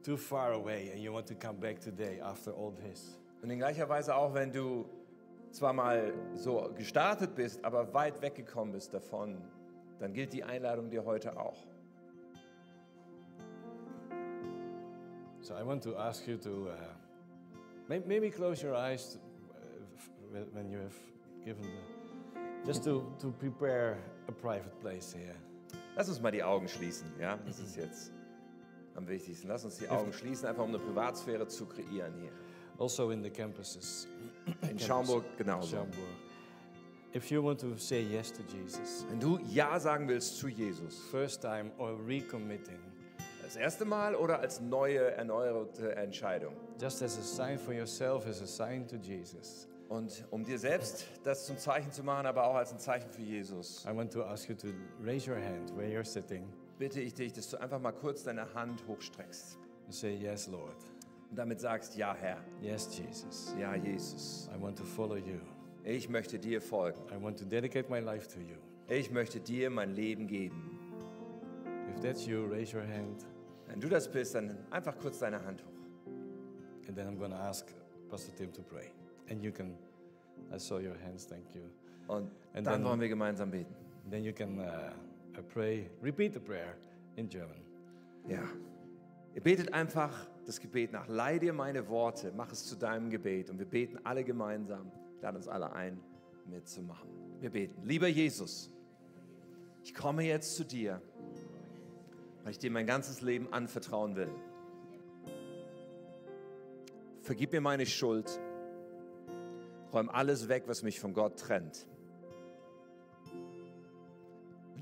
too 0.05 0.17
far 0.17 0.53
away 0.53 0.91
and 0.93 1.03
you 1.03 1.13
want 1.13 1.27
to 1.27 1.35
come 1.35 1.59
back 1.59 1.81
today 1.81 2.21
after 2.21 2.53
all 2.53 2.73
this, 2.73 3.19
Und 3.43 3.51
in 3.51 3.59
gleicher 3.59 3.89
Weise 3.89 4.15
auch, 4.15 4.33
wenn 4.35 4.53
du 4.53 4.85
zwar 5.51 5.73
mal 5.73 6.13
so 6.35 6.71
gestartet 6.77 7.35
bist, 7.35 7.65
aber 7.65 7.93
weit 7.93 8.21
weggekommen 8.23 8.73
bist 8.73 8.93
davon, 8.95 9.37
dann 9.99 10.13
gilt 10.13 10.33
die 10.33 10.43
Einladung 10.45 10.91
dir 10.91 11.05
heute 11.05 11.37
auch. 11.39 11.57
So 15.41 15.55
I 15.55 15.63
want 15.63 15.83
to 15.83 15.97
ask 15.97 16.27
you 16.27 16.37
to 16.39 16.69
uh, 16.69 16.77
may- 17.89 18.03
maybe 18.07 18.31
close 18.31 18.63
your 18.67 18.75
eyes 18.75 19.19
uh, 20.33 20.39
when 20.53 20.71
you 20.71 20.79
have 20.79 20.95
given 21.45 21.63
the, 21.63 22.67
just 22.67 22.83
to, 22.85 23.05
to 23.21 23.31
prepare 23.33 23.99
a 24.29 24.33
private 24.33 24.81
place 24.81 25.13
here. 25.13 25.37
Lass 25.97 26.09
uns 26.09 26.21
mal 26.21 26.31
die 26.33 26.43
Augen 26.43 26.67
schließen, 26.67 27.07
ja? 27.21 27.39
Das 27.47 27.59
ist 27.61 27.77
jetzt 27.77 28.11
am 28.97 29.09
wichtigsten. 29.09 29.49
Lass 29.49 29.65
uns 29.65 29.79
die 29.79 29.89
Augen 29.89 30.13
schließen, 30.13 30.47
einfach 30.49 30.63
um 30.65 30.71
eine 30.71 30.79
Privatsphäre 30.79 31.47
zu 31.47 31.67
kreieren 31.67 32.13
hier. 32.21 32.31
Also 32.79 33.11
in 33.11 33.23
the 33.23 33.31
campuses. 33.31 34.09
In 34.69 34.79
Schaumburg 34.79 35.25
genauso. 35.37 35.77
Schaumburg. 35.77 35.99
If 37.15 37.31
you 37.31 37.41
want 37.45 37.61
to 37.61 37.77
say 37.77 38.03
yes 38.03 38.33
to 38.33 38.43
Jesus, 38.43 39.07
Wenn 39.09 39.21
du 39.21 39.39
Ja 39.49 39.79
sagen 39.79 40.09
willst 40.09 40.37
zu 40.37 40.49
Jesus, 40.49 40.99
first 41.11 41.41
time 41.43 41.71
or 41.79 41.97
recommitting, 42.05 42.81
das 43.41 43.55
erste 43.55 43.85
Mal 43.85 44.17
oder 44.17 44.41
als 44.41 44.61
neue, 44.61 45.13
erneuerte 45.13 45.95
Entscheidung. 45.95 46.55
just 46.81 47.03
as 47.03 47.17
a 47.17 47.23
sign 47.23 47.57
for 47.57 47.73
yourself, 47.73 48.27
as 48.27 48.43
a 48.43 48.47
sign 48.47 48.85
to 48.89 48.97
Jesus, 48.97 49.69
Und 49.89 50.25
um 50.31 50.43
dir 50.43 50.59
selbst 50.59 51.07
das 51.23 51.47
zum 51.47 51.57
Zeichen 51.57 51.93
zu 51.93 52.03
machen, 52.03 52.27
aber 52.27 52.45
auch 52.49 52.57
als 52.57 52.73
ein 52.73 52.81
Zeichen 52.81 53.09
für 53.09 53.23
Jesus, 53.23 53.87
I 53.89 53.95
want 53.97 54.13
to 54.13 54.25
ask 54.25 54.49
you 54.49 54.57
to 54.57 54.69
raise 55.01 55.31
your 55.31 55.37
hand 55.39 55.71
where 55.77 55.87
you're 55.89 56.05
sitting 56.05 56.49
bitte 56.79 57.01
ich 57.01 57.15
dich, 57.15 57.33
dass 57.33 57.49
du 57.51 57.61
einfach 57.61 57.81
mal 57.81 57.93
kurz 57.93 58.23
deine 58.25 58.53
Hand 58.55 58.87
hochstreckst 58.87 59.59
and 59.85 59.95
say, 59.95 60.15
Yes, 60.15 60.47
Lord. 60.49 60.77
und 61.31 61.37
damit 61.39 61.61
sagst, 61.61 61.97
ja 61.97 62.15
Herr, 62.15 62.39
Yes, 62.61 62.97
Jesus. 62.99 63.55
ja 63.59 63.75
Jesus, 63.75 64.49
I 64.57 64.61
want 64.61 64.79
to 64.79 64.85
follow 64.85 65.17
you. 65.17 65.39
ich 65.85 66.09
möchte 66.09 66.39
dir 66.39 66.61
folgen. 66.61 67.01
I 67.17 67.23
want 67.23 67.39
to 67.39 67.45
dedicate 67.45 67.91
my 67.91 68.01
life 68.01 68.29
to 68.29 68.41
you. 68.41 68.57
Ich 68.89 69.11
möchte 69.11 69.41
dir 69.41 69.71
mein 69.71 69.95
Leben 69.95 70.27
geben. 70.27 70.71
If 71.95 72.01
that's 72.01 72.27
you, 72.27 72.47
raise 72.47 72.75
your 72.77 72.87
hand, 72.87 73.25
Wenn 73.67 73.81
du 73.81 73.89
das 73.89 74.11
bist, 74.11 74.35
dann 74.35 74.57
einfach 74.71 74.97
kurz 74.99 75.19
deine 75.21 75.43
Hand 75.45 75.63
hoch. 75.65 75.71
and 76.87 76.95
then 76.97 77.07
I'm 77.09 77.17
going 77.19 77.31
to 77.31 77.37
ask 77.39 77.67
Pastor 78.11 78.35
Tim 78.37 78.53
to 78.53 78.63
pray. 78.63 78.93
And 79.31 79.43
you 79.43 79.51
can, 79.53 79.75
I 80.55 80.59
saw 80.59 80.77
your 80.79 80.97
hands, 81.03 81.27
thank 81.27 81.55
you. 81.55 81.63
Und 82.09 82.31
And 82.53 82.67
dann 82.67 82.75
then- 82.75 82.85
wollen 82.85 83.01
wir 83.01 83.09
gemeinsam 83.09 83.51
beten. 83.51 83.75
Then 84.11 84.23
you 84.23 84.35
can 84.35 84.59
uh, 84.61 84.91
uh, 85.39 85.43
pray, 85.43 85.91
repeat 86.03 86.35
the 86.35 86.41
prayer 86.41 86.77
in 87.17 87.29
German. 87.29 87.61
Ja. 88.29 88.43
Ihr 89.35 89.43
betet 89.43 89.73
einfach 89.73 90.29
das 90.47 90.61
Gebet 90.61 90.93
nach. 90.93 91.09
Leih 91.09 91.39
dir 91.39 91.53
meine 91.53 91.89
Worte, 91.89 92.33
mach 92.37 92.53
es 92.53 92.65
zu 92.67 92.77
deinem 92.77 93.11
Gebet. 93.11 93.51
Und 93.51 93.59
wir 93.59 93.67
beten 93.67 93.99
alle 94.05 94.25
gemeinsam. 94.25 94.93
Lade 95.21 95.37
uns 95.37 95.49
alle 95.49 95.73
ein, 95.73 96.01
mitzumachen. 96.47 97.09
Wir 97.41 97.51
beten. 97.51 97.83
Lieber 97.85 98.09
Jesus, 98.09 98.71
ich 99.83 99.95
komme 99.95 100.23
jetzt 100.25 100.55
zu 100.57 100.65
dir, 100.65 101.01
weil 102.43 102.53
ich 102.53 102.59
dir 102.59 102.71
mein 102.71 102.87
ganzes 102.87 103.23
Leben 103.23 103.53
anvertrauen 103.53 104.17
will. 104.17 104.31
Vergib 107.23 107.53
mir 107.53 107.61
meine 107.61 107.87
Schuld. 107.87 108.39
Räum 109.93 110.11
alles 110.11 110.49
weg, 110.49 110.65
was 110.67 110.83
mich 110.83 111.01
von 111.01 111.15
Gott 111.15 111.39
trennt. 111.39 111.87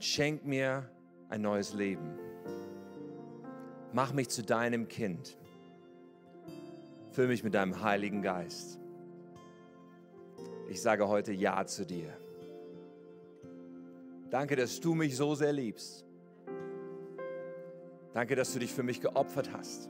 Schenk 0.02 0.44
mir 0.44 0.90
ein 1.28 1.42
neues 1.42 1.74
Leben. 1.74 2.18
Mach 3.92 4.12
mich 4.12 4.30
zu 4.30 4.42
deinem 4.42 4.88
Kind. 4.88 5.38
Füll 7.12 7.28
mich 7.28 7.44
mit 7.44 7.54
deinem 7.54 7.84
Heiligen 7.84 8.20
Geist. 8.20 8.80
Ich 10.68 10.82
sage 10.82 11.06
heute 11.06 11.30
Ja 11.30 11.64
zu 11.66 11.86
dir. 11.86 12.12
Danke, 14.28 14.56
dass 14.56 14.80
du 14.80 14.96
mich 14.96 15.16
so 15.16 15.36
sehr 15.36 15.52
liebst. 15.52 16.04
Danke, 18.12 18.34
dass 18.34 18.52
du 18.52 18.58
dich 18.58 18.72
für 18.72 18.82
mich 18.82 19.00
geopfert 19.00 19.50
hast. 19.52 19.88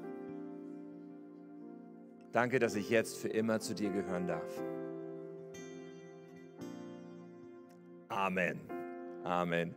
Danke, 2.33 2.59
dass 2.59 2.75
ich 2.75 2.91
jetzt 2.91 3.17
für 3.17 3.29
immer 3.29 3.61
zu 3.61 3.75
dir 3.75 3.89
gehören 3.89 4.27
darf. 4.27 4.63
Amen. 8.11 8.61
Amen. 9.25 9.75